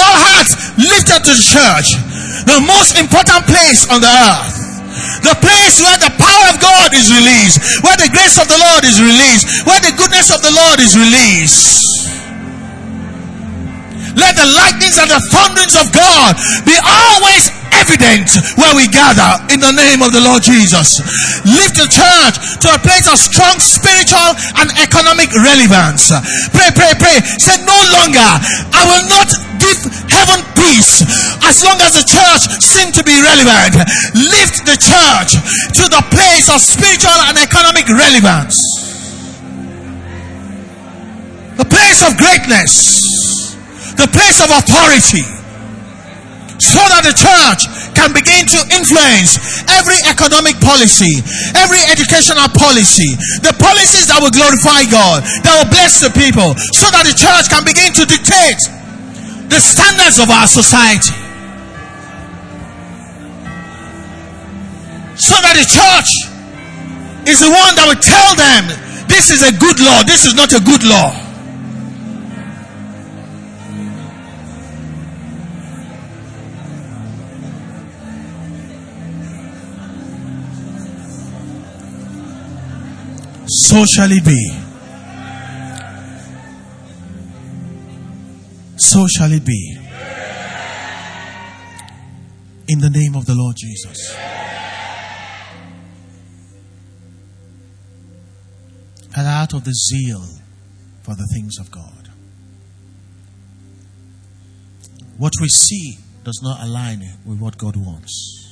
All 0.00 0.16
hearts 0.16 0.56
lifted 0.80 1.20
to 1.20 1.36
the 1.36 1.44
church. 1.44 2.00
The 2.48 2.64
most 2.64 2.96
important 2.96 3.44
place 3.44 3.84
on 3.92 4.00
the 4.00 4.08
earth. 4.08 4.56
The 5.20 5.36
place 5.36 5.84
where 5.84 6.00
the 6.00 6.16
power 6.16 6.46
of 6.48 6.64
God 6.64 6.96
is 6.96 7.12
released, 7.12 7.84
where 7.84 8.00
the 8.00 8.08
grace 8.08 8.40
of 8.40 8.48
the 8.48 8.56
Lord 8.56 8.88
is 8.88 9.04
released, 9.04 9.68
where 9.68 9.84
the 9.84 9.92
goodness 10.00 10.32
of 10.32 10.40
the 10.40 10.52
Lord 10.52 10.80
is 10.80 10.96
released. 10.96 11.93
The 14.44 14.52
lightnings 14.60 15.00
and 15.00 15.08
the 15.08 15.24
thunderings 15.32 15.72
of 15.72 15.88
God 15.88 16.36
be 16.68 16.76
always 16.76 17.48
evident 17.80 18.28
where 18.60 18.76
we 18.76 18.84
gather 18.92 19.40
in 19.48 19.56
the 19.56 19.72
name 19.72 20.04
of 20.04 20.12
the 20.12 20.20
Lord 20.20 20.44
Jesus. 20.44 21.00
Lift 21.48 21.80
the 21.80 21.88
church 21.88 22.36
to 22.60 22.68
a 22.76 22.80
place 22.84 23.08
of 23.08 23.16
strong 23.16 23.56
spiritual 23.56 24.36
and 24.60 24.68
economic 24.84 25.32
relevance. 25.32 26.12
Pray, 26.52 26.68
pray, 26.76 26.92
pray. 26.92 27.24
Say 27.40 27.56
no 27.64 27.72
longer, 27.96 28.20
I 28.20 28.84
will 28.84 29.08
not 29.08 29.32
give 29.56 29.80
heaven 30.12 30.44
peace 30.52 31.00
as 31.48 31.64
long 31.64 31.80
as 31.80 31.96
the 31.96 32.04
church 32.04 32.44
seems 32.60 32.92
to 33.00 33.02
be 33.02 33.16
relevant. 33.16 33.80
Lift 34.12 34.68
the 34.68 34.76
church 34.76 35.40
to 35.80 35.88
the 35.88 36.04
place 36.12 36.52
of 36.52 36.60
spiritual 36.60 37.16
and 37.32 37.40
economic 37.40 37.88
relevance. 37.88 38.60
The 41.56 41.64
place 41.64 42.04
of 42.04 42.20
greatness. 42.20 43.23
The 43.96 44.08
place 44.10 44.42
of 44.42 44.50
authority 44.50 45.22
so 46.58 46.82
that 46.90 47.02
the 47.02 47.14
church 47.14 47.66
can 47.94 48.14
begin 48.14 48.46
to 48.46 48.60
influence 48.74 49.38
every 49.74 49.98
economic 50.06 50.58
policy, 50.62 51.22
every 51.58 51.82
educational 51.90 52.46
policy, 52.54 53.14
the 53.42 53.54
policies 53.58 54.10
that 54.10 54.18
will 54.22 54.34
glorify 54.34 54.86
God, 54.86 55.26
that 55.42 55.54
will 55.58 55.70
bless 55.70 55.98
the 56.02 56.10
people, 56.14 56.54
so 56.74 56.90
that 56.94 57.06
the 57.06 57.14
church 57.14 57.46
can 57.50 57.62
begin 57.66 57.90
to 57.94 58.06
dictate 58.06 58.60
the 59.50 59.58
standards 59.58 60.18
of 60.22 60.30
our 60.30 60.46
society. 60.46 61.14
So 65.18 65.34
that 65.38 65.54
the 65.54 65.66
church 65.66 66.10
is 67.30 67.38
the 67.42 67.50
one 67.50 67.72
that 67.78 67.86
will 67.86 68.02
tell 68.02 68.34
them 68.34 68.72
this 69.06 69.30
is 69.30 69.42
a 69.42 69.52
good 69.54 69.78
law, 69.78 70.02
this 70.02 70.26
is 70.26 70.34
not 70.34 70.50
a 70.54 70.62
good 70.62 70.82
law. 70.82 71.23
So 83.56 83.84
shall 83.84 84.10
it 84.10 84.24
be. 84.24 84.64
so 88.94 89.06
shall 89.08 89.32
it 89.32 89.44
be. 89.44 89.76
In 92.68 92.78
the 92.78 92.90
name 92.90 93.14
of 93.16 93.26
the 93.26 93.34
Lord 93.34 93.56
Jesus. 93.56 94.14
And 99.16 99.26
out 99.26 99.52
of 99.52 99.64
the 99.64 99.72
zeal 99.72 100.24
for 101.02 101.14
the 101.14 101.26
things 101.34 101.58
of 101.58 101.70
God. 101.70 102.08
What 105.16 105.32
we 105.40 105.48
see 105.48 105.98
does 106.24 106.40
not 106.42 106.60
align 106.62 107.02
with 107.24 107.38
what 107.38 107.58
God 107.58 107.76
wants. 107.76 108.43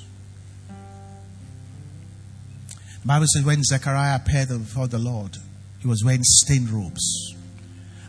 Bible 3.05 3.27
says 3.27 3.45
when 3.45 3.63
Zechariah 3.65 4.17
appeared 4.17 4.49
before 4.49 4.87
the 4.87 4.99
Lord, 4.99 5.37
he 5.81 5.89
was 5.89 6.05
wearing 6.05 6.23
stained 6.23 6.71
robes. 6.71 7.35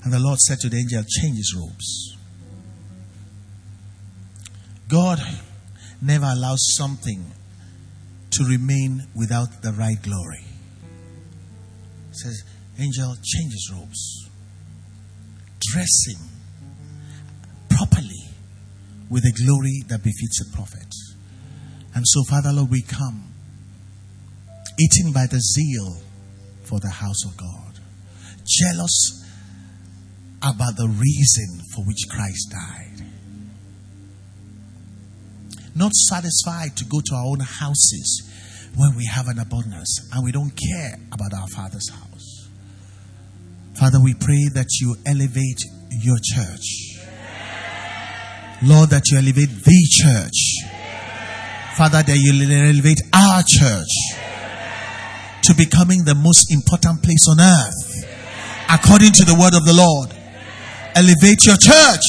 And 0.03 0.13
the 0.13 0.19
Lord 0.19 0.37
said 0.39 0.59
to 0.59 0.69
the 0.69 0.77
angel, 0.77 1.03
Change 1.03 1.37
his 1.37 1.55
robes. 1.57 2.17
God 4.87 5.19
never 6.01 6.25
allows 6.25 6.75
something 6.75 7.25
to 8.31 8.43
remain 8.43 9.07
without 9.15 9.61
the 9.63 9.71
right 9.71 9.99
glory. 10.01 10.45
He 12.09 12.13
says, 12.13 12.43
Angel, 12.77 13.15
change 13.23 13.53
his 13.53 13.71
robes, 13.73 14.29
dress 15.59 16.05
him 16.07 16.29
properly 17.69 18.29
with 19.09 19.23
the 19.23 19.31
glory 19.31 19.81
that 19.87 20.03
befits 20.03 20.41
a 20.41 20.55
prophet. 20.55 20.93
And 21.95 22.03
so, 22.07 22.23
Father 22.23 22.51
Lord, 22.51 22.69
we 22.69 22.81
come 22.81 23.32
eaten 24.79 25.13
by 25.13 25.27
the 25.27 25.39
zeal 25.39 26.01
for 26.63 26.79
the 26.79 26.89
house 26.89 27.25
of 27.25 27.37
God, 27.37 27.79
jealous 28.45 29.25
about 30.41 30.75
the 30.75 30.87
reason 30.87 31.61
for 31.73 31.85
which 31.85 32.07
Christ 32.09 32.51
died 32.51 32.93
not 35.75 35.91
satisfied 35.93 36.75
to 36.77 36.85
go 36.85 37.01
to 37.03 37.15
our 37.15 37.25
own 37.25 37.39
houses 37.39 38.29
when 38.75 38.95
we 38.95 39.05
have 39.05 39.27
an 39.27 39.39
abundance 39.39 40.09
and 40.13 40.23
we 40.23 40.31
don't 40.31 40.51
care 40.51 40.95
about 41.11 41.33
our 41.33 41.47
Father's 41.47 41.89
house. 41.89 42.49
Father, 43.79 43.99
we 44.03 44.13
pray 44.13 44.49
that 44.53 44.67
you 44.79 44.95
elevate 45.05 45.65
your 45.89 46.17
church. 46.21 46.99
Lord, 48.61 48.89
that 48.91 49.03
you 49.11 49.17
elevate 49.17 49.49
the 49.49 49.87
church. 49.89 50.63
Father, 51.75 52.03
that 52.03 52.17
you 52.17 52.31
elevate 52.33 53.01
our 53.13 53.41
church 53.45 53.89
to 55.43 55.53
becoming 55.55 56.03
the 56.03 56.15
most 56.15 56.51
important 56.51 57.03
place 57.03 57.27
on 57.29 57.39
earth 57.39 58.03
according 58.69 59.11
to 59.11 59.25
the 59.25 59.35
word 59.35 59.53
of 59.53 59.65
the 59.65 59.73
Lord. 59.75 60.09
Elevate 60.95 61.45
your 61.45 61.57
church 61.59 62.05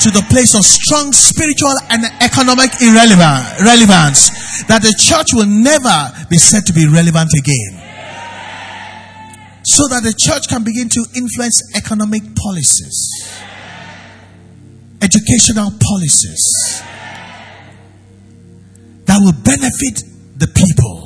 to 0.00 0.10
the 0.10 0.24
place 0.30 0.54
of 0.54 0.64
strong 0.64 1.12
spiritual 1.12 1.74
and 1.90 2.04
economic 2.20 2.70
irrelevance 2.82 4.30
that 4.66 4.82
the 4.82 4.94
church 4.98 5.32
will 5.32 5.48
never 5.48 6.12
be 6.28 6.38
said 6.38 6.66
to 6.66 6.72
be 6.72 6.86
relevant 6.86 7.30
again. 7.36 7.80
So 9.64 9.88
that 9.88 10.02
the 10.04 10.12
church 10.12 10.48
can 10.48 10.62
begin 10.62 10.88
to 10.90 11.02
influence 11.16 11.74
economic 11.74 12.22
policies, 12.36 13.08
educational 15.00 15.72
policies 15.80 16.82
that 19.06 19.18
will 19.20 19.32
benefit 19.40 20.04
the 20.36 20.48
people. 20.48 21.03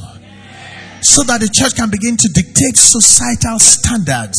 So 1.08 1.24
that 1.24 1.40
the 1.40 1.48
church 1.48 1.72
can 1.74 1.88
begin 1.88 2.20
to 2.20 2.28
dictate 2.36 2.76
societal 2.76 3.58
standards 3.58 4.36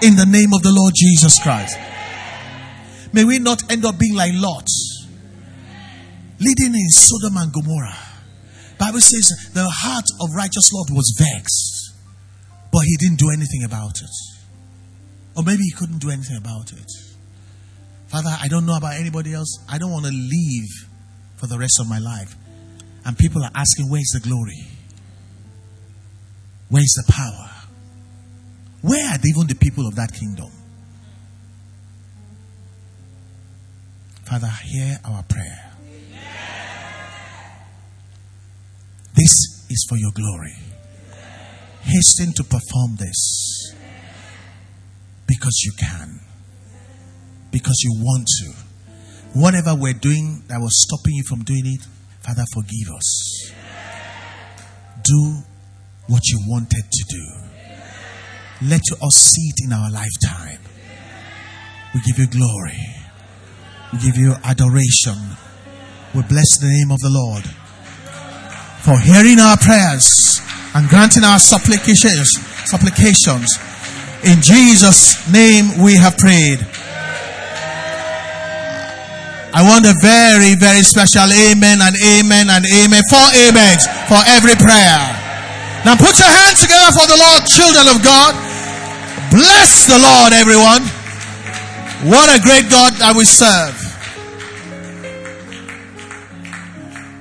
in 0.00 0.14
the 0.14 0.24
name 0.24 0.54
of 0.54 0.62
the 0.62 0.70
Lord 0.70 0.94
Jesus 0.94 1.42
Christ. 1.42 1.74
May 3.12 3.26
we 3.26 3.42
not 3.42 3.66
end 3.66 3.84
up 3.84 3.98
being 3.98 4.14
like 4.14 4.30
Lot, 4.32 4.70
leading 6.38 6.78
in 6.78 6.88
Sodom 6.94 7.36
and 7.36 7.50
Gomorrah. 7.50 7.98
Bible 8.78 9.02
says 9.02 9.50
the 9.52 9.66
heart 9.66 10.06
of 10.22 10.30
righteous 10.38 10.70
Lot 10.72 10.86
was 10.94 11.18
vexed, 11.18 11.98
but 12.70 12.86
he 12.86 12.94
didn't 12.96 13.18
do 13.18 13.34
anything 13.34 13.66
about 13.66 13.98
it. 13.98 14.14
Or 15.36 15.42
maybe 15.42 15.66
he 15.66 15.74
couldn't 15.74 15.98
do 15.98 16.10
anything 16.10 16.38
about 16.38 16.70
it. 16.70 16.86
Father, 18.06 18.30
I 18.40 18.46
don't 18.46 18.66
know 18.66 18.78
about 18.78 18.94
anybody 19.02 19.34
else. 19.34 19.58
I 19.68 19.78
don't 19.78 19.90
want 19.90 20.06
to 20.06 20.14
leave 20.14 20.70
for 21.36 21.48
the 21.48 21.58
rest 21.58 21.82
of 21.82 21.88
my 21.90 21.98
life. 21.98 22.36
And 23.04 23.18
people 23.18 23.42
are 23.42 23.50
asking, 23.52 23.90
where's 23.90 24.14
the 24.14 24.20
glory? 24.22 24.69
Where's 26.70 26.94
the 27.04 27.12
power? 27.12 27.50
Where 28.80 29.10
are 29.10 29.18
even 29.24 29.46
the 29.48 29.56
people 29.56 29.86
of 29.86 29.96
that 29.96 30.14
kingdom? 30.14 30.50
Father, 34.24 34.48
hear 34.64 34.98
our 35.04 35.24
prayer. 35.24 35.72
This 39.14 39.66
is 39.68 39.84
for 39.88 39.98
your 39.98 40.12
glory. 40.14 40.54
Hasten 41.82 42.32
to 42.34 42.44
perform 42.44 42.96
this 42.96 43.74
because 45.26 45.62
you 45.64 45.72
can, 45.72 46.20
because 47.50 47.80
you 47.82 47.92
want 48.00 48.26
to. 48.38 48.52
Whatever 49.34 49.74
we're 49.74 49.92
doing 49.94 50.44
that 50.46 50.60
was 50.60 50.80
stopping 50.86 51.14
you 51.14 51.24
from 51.24 51.42
doing 51.42 51.66
it, 51.66 51.84
Father, 52.22 52.44
forgive 52.52 52.94
us. 52.94 53.52
Do 55.02 55.42
what 56.10 56.26
you 56.26 56.42
wanted 56.48 56.82
to 56.90 57.04
do. 57.08 57.24
Let 58.66 58.82
us 59.00 59.14
see 59.14 59.54
it 59.54 59.64
in 59.64 59.72
our 59.72 59.90
lifetime. 59.90 60.58
We 61.94 62.00
give 62.02 62.18
you 62.18 62.26
glory. 62.26 62.82
We 63.92 63.98
give 64.00 64.16
you 64.16 64.34
adoration. 64.42 65.16
We 66.14 66.22
bless 66.22 66.58
the 66.58 66.66
name 66.66 66.90
of 66.90 66.98
the 66.98 67.10
Lord 67.10 67.46
for 68.82 68.98
hearing 68.98 69.38
our 69.38 69.56
prayers 69.56 70.42
and 70.74 70.88
granting 70.88 71.22
our 71.22 71.38
supplications. 71.38 72.28
Supplications. 72.66 73.46
In 74.26 74.42
Jesus' 74.42 75.30
name 75.30 75.78
we 75.78 75.94
have 75.94 76.18
prayed. 76.18 76.58
I 79.52 79.62
want 79.62 79.86
a 79.86 79.94
very, 80.02 80.54
very 80.58 80.82
special 80.82 81.30
amen 81.30 81.78
and 81.82 81.94
amen 82.18 82.50
and 82.50 82.64
amen. 82.66 83.02
Four 83.10 83.28
amens 83.46 83.86
for 84.10 84.22
every 84.26 84.54
prayer. 84.58 85.19
Now 85.84 85.96
put 85.96 86.18
your 86.18 86.28
hands 86.28 86.60
together 86.60 86.92
for 86.92 87.06
the 87.08 87.16
Lord, 87.16 87.46
children 87.46 87.88
of 87.88 88.04
God. 88.04 88.34
Bless 89.30 89.86
the 89.86 89.98
Lord, 89.98 90.32
everyone. 90.32 90.82
What 92.10 92.28
a 92.28 92.42
great 92.42 92.70
God 92.70 92.92
that 92.94 93.14
we 93.16 93.24
serve. 93.24 93.76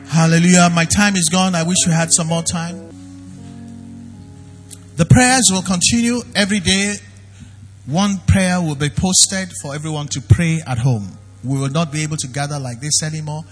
Hallelujah. 0.10 0.70
My 0.74 0.86
time 0.86 1.16
is 1.16 1.30
gone. 1.30 1.56
I 1.56 1.64
wish 1.64 1.78
we 1.86 1.94
had 1.94 2.12
some 2.12 2.28
more 2.28 2.44
time. 2.44 2.90
The 4.98 5.06
prayers 5.06 5.50
will 5.50 5.62
continue 5.62 6.22
every 6.36 6.60
day. 6.60 6.96
One 7.86 8.18
prayer 8.28 8.62
will 8.62 8.76
be 8.76 8.90
posted 8.90 9.54
for 9.62 9.74
everyone 9.74 10.08
to 10.08 10.22
pray 10.22 10.62
at 10.68 10.80
home. 10.80 11.18
We 11.44 11.58
will 11.58 11.70
not 11.70 11.92
be 11.94 12.04
able 12.04 12.18
to 12.18 12.28
gather 12.28 12.60
like 12.60 12.82
this 12.82 13.02
anymore 13.04 13.44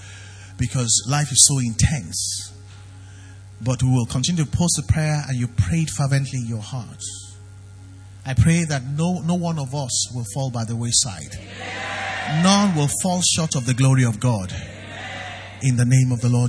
because 0.58 1.08
life 1.10 1.32
is 1.32 1.45
so 1.45 1.60
intense. 1.60 2.51
But 3.62 3.82
we 3.82 3.89
will 3.89 4.05
continue 4.05 4.45
to 4.45 4.49
post 4.49 4.76
the 4.78 4.91
prayer 4.91 5.24
and 5.28 5.38
you 5.38 5.47
prayed 5.47 5.89
fervently 5.89 6.39
in 6.39 6.47
your 6.47 6.62
hearts. 6.62 7.38
I 8.26 8.34
pray 8.34 8.66
that 8.66 8.84
no, 8.84 9.22
no 9.22 9.36
one 9.36 9.58
of 9.58 9.74
us 9.74 10.14
will 10.14 10.26
fall 10.34 10.51
by 10.51 10.66
the 10.66 10.76
wayside. 10.76 11.34
None 12.43 12.76
will 12.76 12.89
fall 13.01 13.22
short 13.22 13.55
of 13.55 13.66
the 13.66 13.74
glory 13.74 14.03
of 14.03 14.20
God. 14.20 14.53
In 15.64 15.76
the 15.76 15.86
name 15.86 16.12
of 16.12 16.22
the 16.22 16.30
Lord 16.30 16.45